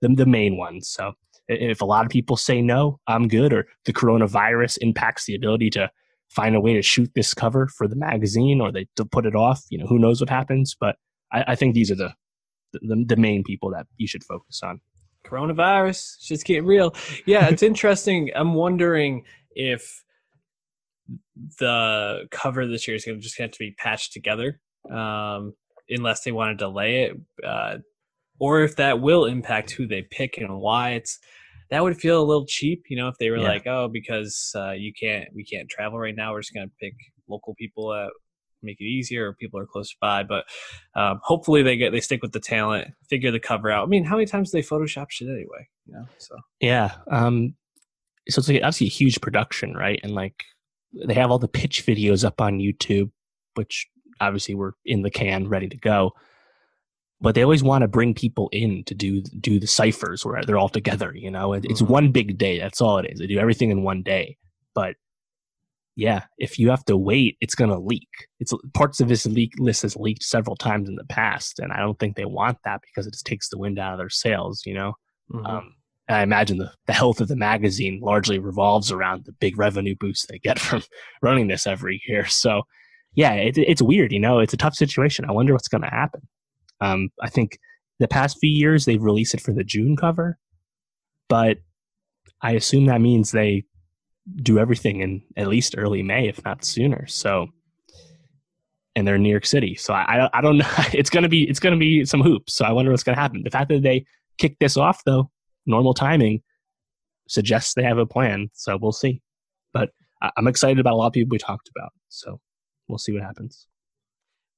the, 0.00 0.08
the, 0.08 0.14
the 0.14 0.26
main 0.26 0.56
ones. 0.56 0.88
So 0.88 1.12
if 1.48 1.80
a 1.80 1.84
lot 1.84 2.06
of 2.06 2.10
people 2.10 2.36
say 2.36 2.62
no, 2.62 3.00
I'm 3.06 3.28
good, 3.28 3.52
or 3.52 3.66
the 3.84 3.92
coronavirus 3.92 4.78
impacts 4.80 5.26
the 5.26 5.34
ability 5.34 5.70
to 5.70 5.90
find 6.30 6.56
a 6.56 6.60
way 6.60 6.74
to 6.74 6.82
shoot 6.82 7.10
this 7.14 7.34
cover 7.34 7.68
for 7.68 7.86
the 7.86 7.96
magazine, 7.96 8.60
or 8.60 8.72
they 8.72 8.86
to 8.96 9.04
put 9.04 9.26
it 9.26 9.34
off, 9.34 9.62
you 9.68 9.78
know, 9.78 9.86
who 9.86 9.98
knows 9.98 10.20
what 10.20 10.30
happens. 10.30 10.74
But 10.78 10.96
I, 11.32 11.44
I 11.48 11.54
think 11.54 11.74
these 11.74 11.90
are 11.90 11.96
the, 11.96 12.14
the 12.82 13.04
the 13.06 13.16
main 13.16 13.42
people 13.44 13.70
that 13.70 13.86
you 13.96 14.06
should 14.06 14.24
focus 14.24 14.60
on. 14.62 14.80
Coronavirus, 15.26 16.20
just 16.20 16.44
getting 16.44 16.66
real. 16.66 16.94
Yeah, 17.26 17.48
it's 17.48 17.62
interesting. 17.70 18.30
I'm 18.34 18.54
wondering 18.54 19.24
if 19.52 20.04
the 21.58 22.26
cover 22.30 22.66
this 22.66 22.86
year 22.86 22.94
is 22.94 23.04
going 23.04 23.18
to 23.18 23.22
just 23.22 23.38
have 23.38 23.50
to 23.52 23.58
be 23.58 23.72
patched 23.78 24.12
together, 24.12 24.60
um, 24.90 25.54
unless 25.88 26.22
they 26.22 26.32
want 26.32 26.58
to 26.58 26.64
delay 26.64 27.04
it, 27.04 27.16
uh, 27.46 27.78
or 28.38 28.62
if 28.62 28.76
that 28.76 29.00
will 29.00 29.24
impact 29.24 29.70
who 29.70 29.86
they 29.86 30.02
pick 30.02 30.36
and 30.38 30.58
why. 30.58 30.90
It's 30.90 31.18
that 31.70 31.82
would 31.82 31.96
feel 31.96 32.22
a 32.22 32.24
little 32.24 32.46
cheap, 32.46 32.84
you 32.88 32.96
know, 32.96 33.08
if 33.08 33.16
they 33.18 33.30
were 33.30 33.38
yeah. 33.38 33.48
like, 33.48 33.66
oh, 33.66 33.88
because 33.92 34.52
uh, 34.54 34.72
you 34.72 34.92
can't, 34.98 35.28
we 35.34 35.44
can't 35.44 35.68
travel 35.68 35.98
right 35.98 36.14
now, 36.14 36.32
we're 36.32 36.42
just 36.42 36.54
going 36.54 36.68
to 36.68 36.74
pick 36.80 36.94
local 37.28 37.54
people 37.54 37.88
that 37.88 38.10
make 38.64 38.80
it 38.80 38.84
easier, 38.84 39.28
or 39.28 39.34
people 39.34 39.60
are 39.60 39.66
close 39.66 39.94
by. 40.00 40.22
But 40.22 40.44
um, 40.94 41.20
hopefully 41.22 41.62
they 41.62 41.76
get 41.76 41.92
they 41.92 42.00
stick 42.00 42.22
with 42.22 42.32
the 42.32 42.40
talent, 42.40 42.88
figure 43.08 43.30
the 43.30 43.40
cover 43.40 43.70
out. 43.70 43.84
I 43.84 43.86
mean, 43.86 44.04
how 44.04 44.16
many 44.16 44.26
times 44.26 44.50
do 44.50 44.58
they 44.58 44.66
Photoshop 44.66 45.10
shit 45.10 45.28
anyway? 45.28 45.68
You 45.86 45.94
know, 45.94 46.06
so 46.18 46.36
yeah. 46.60 46.92
Um, 47.10 47.54
so 48.28 48.40
it's 48.40 48.48
like 48.48 48.58
obviously 48.58 48.86
a 48.86 48.90
huge 48.90 49.20
production, 49.20 49.74
right? 49.74 50.00
And 50.02 50.14
like 50.14 50.44
they 50.92 51.14
have 51.14 51.30
all 51.30 51.38
the 51.38 51.48
pitch 51.48 51.84
videos 51.86 52.24
up 52.24 52.40
on 52.40 52.58
YouTube, 52.58 53.10
which 53.54 53.86
obviously 54.20 54.54
were 54.54 54.74
in 54.84 55.02
the 55.02 55.10
can, 55.10 55.48
ready 55.48 55.68
to 55.68 55.76
go. 55.76 56.12
But 57.20 57.34
they 57.34 57.42
always 57.42 57.62
want 57.62 57.82
to 57.82 57.88
bring 57.88 58.14
people 58.14 58.48
in 58.52 58.84
to 58.84 58.94
do 58.94 59.22
do 59.22 59.58
the 59.58 59.66
ciphers 59.66 60.24
where 60.24 60.42
they're 60.44 60.58
all 60.58 60.68
together. 60.68 61.12
You 61.14 61.30
know, 61.30 61.52
it's 61.52 61.66
mm-hmm. 61.66 61.92
one 61.92 62.12
big 62.12 62.38
day. 62.38 62.58
That's 62.58 62.80
all 62.80 62.98
it 62.98 63.10
is. 63.10 63.18
They 63.18 63.26
do 63.26 63.38
everything 63.38 63.70
in 63.70 63.82
one 63.82 64.02
day. 64.02 64.36
But 64.74 64.96
yeah, 65.96 66.24
if 66.38 66.58
you 66.58 66.70
have 66.70 66.84
to 66.86 66.96
wait, 66.96 67.36
it's 67.40 67.54
going 67.54 67.70
to 67.70 67.78
leak. 67.78 68.08
It's 68.40 68.52
parts 68.72 69.00
of 69.00 69.08
this 69.08 69.26
leak 69.26 69.52
list 69.58 69.82
has 69.82 69.96
leaked 69.96 70.24
several 70.24 70.56
times 70.56 70.88
in 70.88 70.96
the 70.96 71.04
past, 71.04 71.60
and 71.60 71.72
I 71.72 71.78
don't 71.78 71.98
think 71.98 72.16
they 72.16 72.24
want 72.24 72.58
that 72.64 72.80
because 72.82 73.06
it 73.06 73.12
just 73.12 73.26
takes 73.26 73.48
the 73.48 73.58
wind 73.58 73.78
out 73.78 73.92
of 73.92 73.98
their 73.98 74.10
sails. 74.10 74.62
You 74.66 74.74
know. 74.74 74.92
Mm-hmm. 75.32 75.46
Um, 75.46 75.74
I 76.08 76.22
imagine 76.22 76.58
the, 76.58 76.70
the 76.86 76.92
health 76.92 77.20
of 77.20 77.28
the 77.28 77.36
magazine 77.36 78.00
largely 78.02 78.38
revolves 78.38 78.92
around 78.92 79.24
the 79.24 79.32
big 79.32 79.58
revenue 79.58 79.94
boost 79.98 80.28
they 80.28 80.38
get 80.38 80.58
from 80.60 80.82
running 81.22 81.48
this 81.48 81.66
every 81.66 82.02
year. 82.06 82.26
So, 82.26 82.62
yeah, 83.14 83.32
it, 83.32 83.56
it's 83.56 83.80
weird. 83.80 84.12
You 84.12 84.20
know, 84.20 84.40
it's 84.40 84.52
a 84.52 84.58
tough 84.58 84.74
situation. 84.74 85.24
I 85.26 85.32
wonder 85.32 85.54
what's 85.54 85.68
going 85.68 85.82
to 85.82 85.88
happen. 85.88 86.28
Um, 86.80 87.08
I 87.22 87.30
think 87.30 87.58
the 88.00 88.08
past 88.08 88.38
few 88.38 88.50
years 88.50 88.84
they've 88.84 89.02
released 89.02 89.34
it 89.34 89.40
for 89.40 89.52
the 89.52 89.64
June 89.64 89.96
cover, 89.96 90.38
but 91.28 91.58
I 92.42 92.52
assume 92.52 92.86
that 92.86 93.00
means 93.00 93.30
they 93.30 93.64
do 94.36 94.58
everything 94.58 95.00
in 95.00 95.22
at 95.36 95.48
least 95.48 95.74
early 95.76 96.02
May, 96.02 96.28
if 96.28 96.44
not 96.44 96.64
sooner. 96.64 97.06
So, 97.06 97.48
and 98.96 99.06
they're 99.06 99.16
in 99.16 99.22
New 99.22 99.30
York 99.30 99.46
City, 99.46 99.74
so 99.74 99.92
I, 99.92 100.28
I, 100.32 100.40
don't 100.40 100.58
know. 100.58 100.70
It's 100.92 101.10
gonna 101.10 101.28
be 101.28 101.48
it's 101.48 101.60
gonna 101.60 101.76
be 101.76 102.04
some 102.04 102.20
hoops. 102.20 102.54
So 102.54 102.64
I 102.64 102.72
wonder 102.72 102.90
what's 102.90 103.02
gonna 103.02 103.20
happen. 103.20 103.42
The 103.42 103.50
fact 103.50 103.68
that 103.70 103.82
they 103.82 104.06
kick 104.38 104.56
this 104.58 104.76
off 104.76 105.02
though 105.04 105.30
normal 105.66 105.94
timing 105.94 106.42
suggests 107.28 107.74
they 107.74 107.82
have 107.82 107.98
a 107.98 108.06
plan. 108.06 108.50
So 108.52 108.76
we'll 108.80 108.92
see. 108.92 109.22
But 109.72 109.90
I'm 110.36 110.46
excited 110.46 110.78
about 110.78 110.94
a 110.94 110.96
lot 110.96 111.08
of 111.08 111.12
people 111.12 111.28
we 111.30 111.38
talked 111.38 111.70
about. 111.74 111.92
So 112.08 112.40
we'll 112.88 112.98
see 112.98 113.12
what 113.12 113.22
happens. 113.22 113.66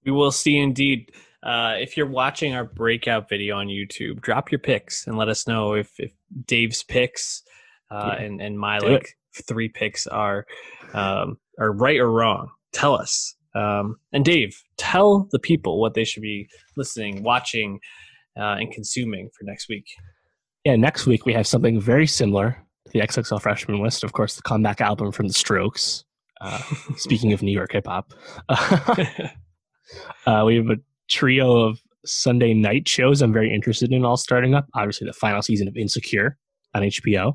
We 0.05 0.13
will 0.13 0.33
see 0.33 0.59
indeed. 0.59 1.13
Uh, 1.43 1.75
if 1.79 1.97
you're 1.97 2.09
watching 2.09 2.55
our 2.55 2.65
breakout 2.65 3.29
video 3.29 3.57
on 3.57 3.69
YouTube, 3.69 4.21
drop 4.21 4.51
your 4.51 4.59
picks 4.59 5.07
and 5.07 5.17
let 5.17 5.29
us 5.29 5.47
know 5.47 5.75
if, 5.75 5.93
if 5.99 6.13
Dave's 6.45 6.83
picks 6.83 7.43
uh, 7.91 8.15
yeah. 8.19 8.25
and, 8.25 8.41
and 8.41 8.59
my 8.59 8.79
like. 8.79 9.17
Three 9.43 9.69
picks 9.69 10.07
are 10.07 10.47
um, 10.95 11.39
are 11.59 11.73
right 11.73 11.99
or 11.99 12.11
wrong. 12.11 12.51
Tell 12.73 12.95
us. 12.95 13.35
Um, 13.55 13.97
and 14.13 14.25
Dave, 14.25 14.63
tell 14.77 15.29
the 15.31 15.39
people 15.39 15.81
what 15.81 15.95
they 15.95 16.05
should 16.05 16.23
be 16.23 16.49
listening, 16.77 17.23
watching, 17.23 17.81
uh, 18.39 18.57
and 18.59 18.71
consuming 18.71 19.31
for 19.37 19.45
next 19.45 19.69
week 19.69 19.87
yeah, 20.67 20.75
next 20.75 21.07
week 21.07 21.25
we 21.25 21.33
have 21.33 21.47
something 21.47 21.81
very 21.81 22.09
similar 22.09 22.61
to 22.87 22.91
the 22.93 22.99
XXL 22.99 23.41
freshman 23.41 23.81
list. 23.81 24.03
Of 24.03 24.15
course, 24.15 24.35
the 24.35 24.43
comeback 24.43 24.81
album 24.81 25.13
from 25.13 25.29
the 25.29 25.33
Strokes. 25.33 26.05
Uh, 26.41 26.61
speaking 26.97 27.33
of 27.33 27.41
New 27.41 27.53
York 27.53 27.71
hip 27.71 27.87
hop, 27.87 28.13
uh, 28.49 30.43
we 30.45 30.57
have 30.57 30.69
a 30.69 30.79
trio 31.09 31.57
of 31.57 31.81
Sunday 32.05 32.53
night 32.53 32.89
shows 32.89 33.23
I'm 33.23 33.33
very 33.33 33.55
interested 33.55 33.93
in 33.93 34.05
all 34.05 34.17
starting 34.17 34.57
up. 34.57 34.67
Obviously, 34.75 35.07
the 35.07 35.13
final 35.13 35.41
season 35.41 35.69
of 35.69 35.77
Insecure 35.77 36.37
on 36.75 36.83
HBO, 36.83 37.35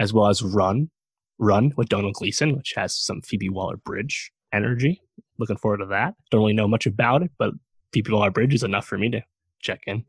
as 0.00 0.12
well 0.12 0.26
as 0.26 0.42
Run, 0.42 0.90
Run 1.38 1.72
with 1.76 1.88
Domhnall 1.88 2.12
Gleeson, 2.12 2.56
which 2.56 2.74
has 2.76 2.94
some 2.94 3.20
Phoebe 3.22 3.48
Waller-Bridge 3.48 4.32
energy. 4.52 5.00
Looking 5.38 5.56
forward 5.56 5.78
to 5.78 5.86
that. 5.86 6.14
Don't 6.30 6.40
really 6.40 6.52
know 6.52 6.68
much 6.68 6.86
about 6.86 7.22
it, 7.22 7.30
but 7.38 7.52
Phoebe 7.92 8.12
Waller-Bridge 8.12 8.54
is 8.54 8.62
enough 8.62 8.86
for 8.86 8.98
me 8.98 9.10
to 9.10 9.22
check 9.60 9.82
in. 9.86 10.04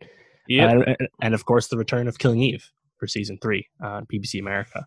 Yeah, 0.48 0.70
and, 0.72 0.98
and, 1.22 1.34
of 1.34 1.46
course 1.46 1.68
the 1.68 1.78
return 1.78 2.08
of 2.08 2.20
Killing 2.20 2.42
Eve 2.42 2.72
for 2.98 3.08
season 3.08 3.40
three 3.42 3.68
on 3.82 4.06
BBC 4.06 4.40
America, 4.40 4.86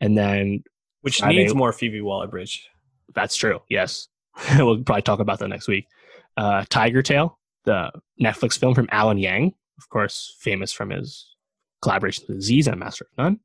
and 0.00 0.16
then 0.16 0.62
which 1.02 1.18
Friday, 1.18 1.38
needs 1.38 1.54
more 1.54 1.72
Phoebe 1.72 2.00
Waller-Bridge. 2.00 2.66
That's 3.14 3.36
true. 3.36 3.60
Yes, 3.68 4.08
we'll 4.56 4.82
probably 4.82 5.02
talk 5.02 5.20
about 5.20 5.40
that 5.40 5.48
next 5.48 5.68
week. 5.68 5.86
Uh, 6.38 6.64
Tigertail, 6.70 7.38
the 7.64 7.90
Netflix 8.20 8.58
film 8.58 8.74
from 8.74 8.88
Alan 8.90 9.18
Yang, 9.18 9.52
of 9.78 9.88
course, 9.90 10.34
famous 10.40 10.72
from 10.72 10.90
his 10.90 11.34
collaboration 11.82 12.24
with 12.28 12.38
Aziz 12.38 12.66
and 12.66 12.80
Master 12.80 13.06
of 13.10 13.18
None. 13.18 13.40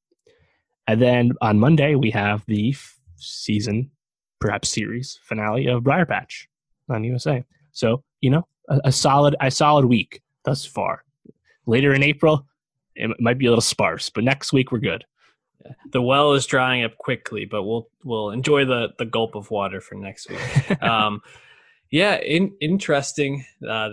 And 0.88 1.02
then 1.02 1.32
on 1.42 1.60
Monday 1.60 1.96
we 1.96 2.12
have 2.12 2.44
the 2.48 2.72
f- 2.72 2.98
season 3.18 3.92
perhaps 4.40 4.70
series 4.70 5.20
finale 5.24 5.68
of 5.68 5.84
Briarpatch 5.84 6.48
on 6.90 7.04
USA. 7.04 7.44
So 7.72 8.04
you 8.22 8.30
know, 8.30 8.48
a, 8.70 8.82
a 8.86 8.92
solid 8.92 9.36
a 9.42 9.52
solid 9.52 9.86
week 9.86 10.22
thus 10.46 10.66
far. 10.66 11.04
Later 11.66 11.94
in 11.94 12.04
April, 12.04 12.46
it 12.96 13.10
might 13.20 13.38
be 13.38 13.46
a 13.46 13.50
little 13.50 13.62
sparse, 13.62 14.10
but 14.10 14.24
next 14.24 14.52
week 14.54 14.72
we're 14.72 14.80
good. 14.80 15.06
The 15.92 16.02
well 16.02 16.34
is 16.34 16.46
drying 16.46 16.84
up 16.84 16.98
quickly, 16.98 17.46
but 17.46 17.64
we'll 17.64 17.90
we'll 18.04 18.32
enjoy 18.32 18.66
the 18.66 18.90
the 18.98 19.06
gulp 19.06 19.36
of 19.36 19.50
water 19.50 19.80
for 19.80 19.96
next 19.96 20.30
week. 20.30 20.82
um, 20.84 21.22
yeah, 21.90 22.16
in, 22.16 22.54
interesting. 22.60 23.46
Uh, 23.68 23.90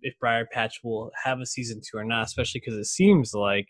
if 0.00 0.14
Briarpatch 0.22 0.84
will 0.84 1.10
have 1.24 1.40
a 1.40 1.46
season 1.46 1.80
two 1.80 1.96
or 1.96 2.04
not, 2.04 2.26
especially 2.26 2.60
because 2.60 2.78
it 2.78 2.84
seems 2.84 3.34
like 3.34 3.68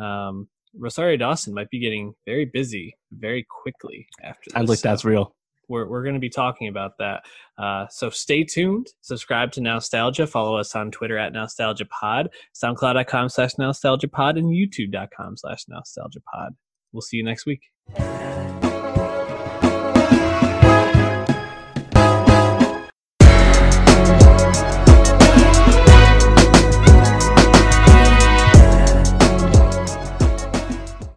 um, 0.00 0.48
Rosario 0.76 1.16
Dawson 1.16 1.54
might 1.54 1.70
be 1.70 1.78
getting 1.78 2.14
very 2.26 2.44
busy 2.44 2.96
very 3.12 3.46
quickly 3.62 4.06
after. 4.22 4.42
This. 4.46 4.52
Sounds 4.54 4.68
like 4.68 4.80
that's 4.80 5.04
real. 5.04 5.34
We're 5.68 5.88
we're 5.88 6.02
going 6.02 6.14
to 6.14 6.20
be 6.20 6.30
talking 6.30 6.68
about 6.68 6.92
that. 6.98 7.22
Uh, 7.56 7.86
so 7.88 8.10
stay 8.10 8.44
tuned. 8.44 8.88
Subscribe 9.02 9.52
to 9.52 9.60
Nostalgia. 9.60 10.26
Follow 10.26 10.56
us 10.56 10.74
on 10.74 10.90
Twitter 10.90 11.16
at 11.16 11.32
Nostalgia 11.32 11.84
NostalgiaPod, 11.84 12.28
SoundCloud.com 12.54 13.28
slash 13.28 13.54
NostalgiaPod, 13.54 14.38
and 14.38 14.48
YouTube.com 14.48 15.36
slash 15.36 15.64
NostalgiaPod. 15.66 16.50
We'll 16.92 17.02
see 17.02 17.18
you 17.18 17.24
next 17.24 17.46
week. 17.46 17.62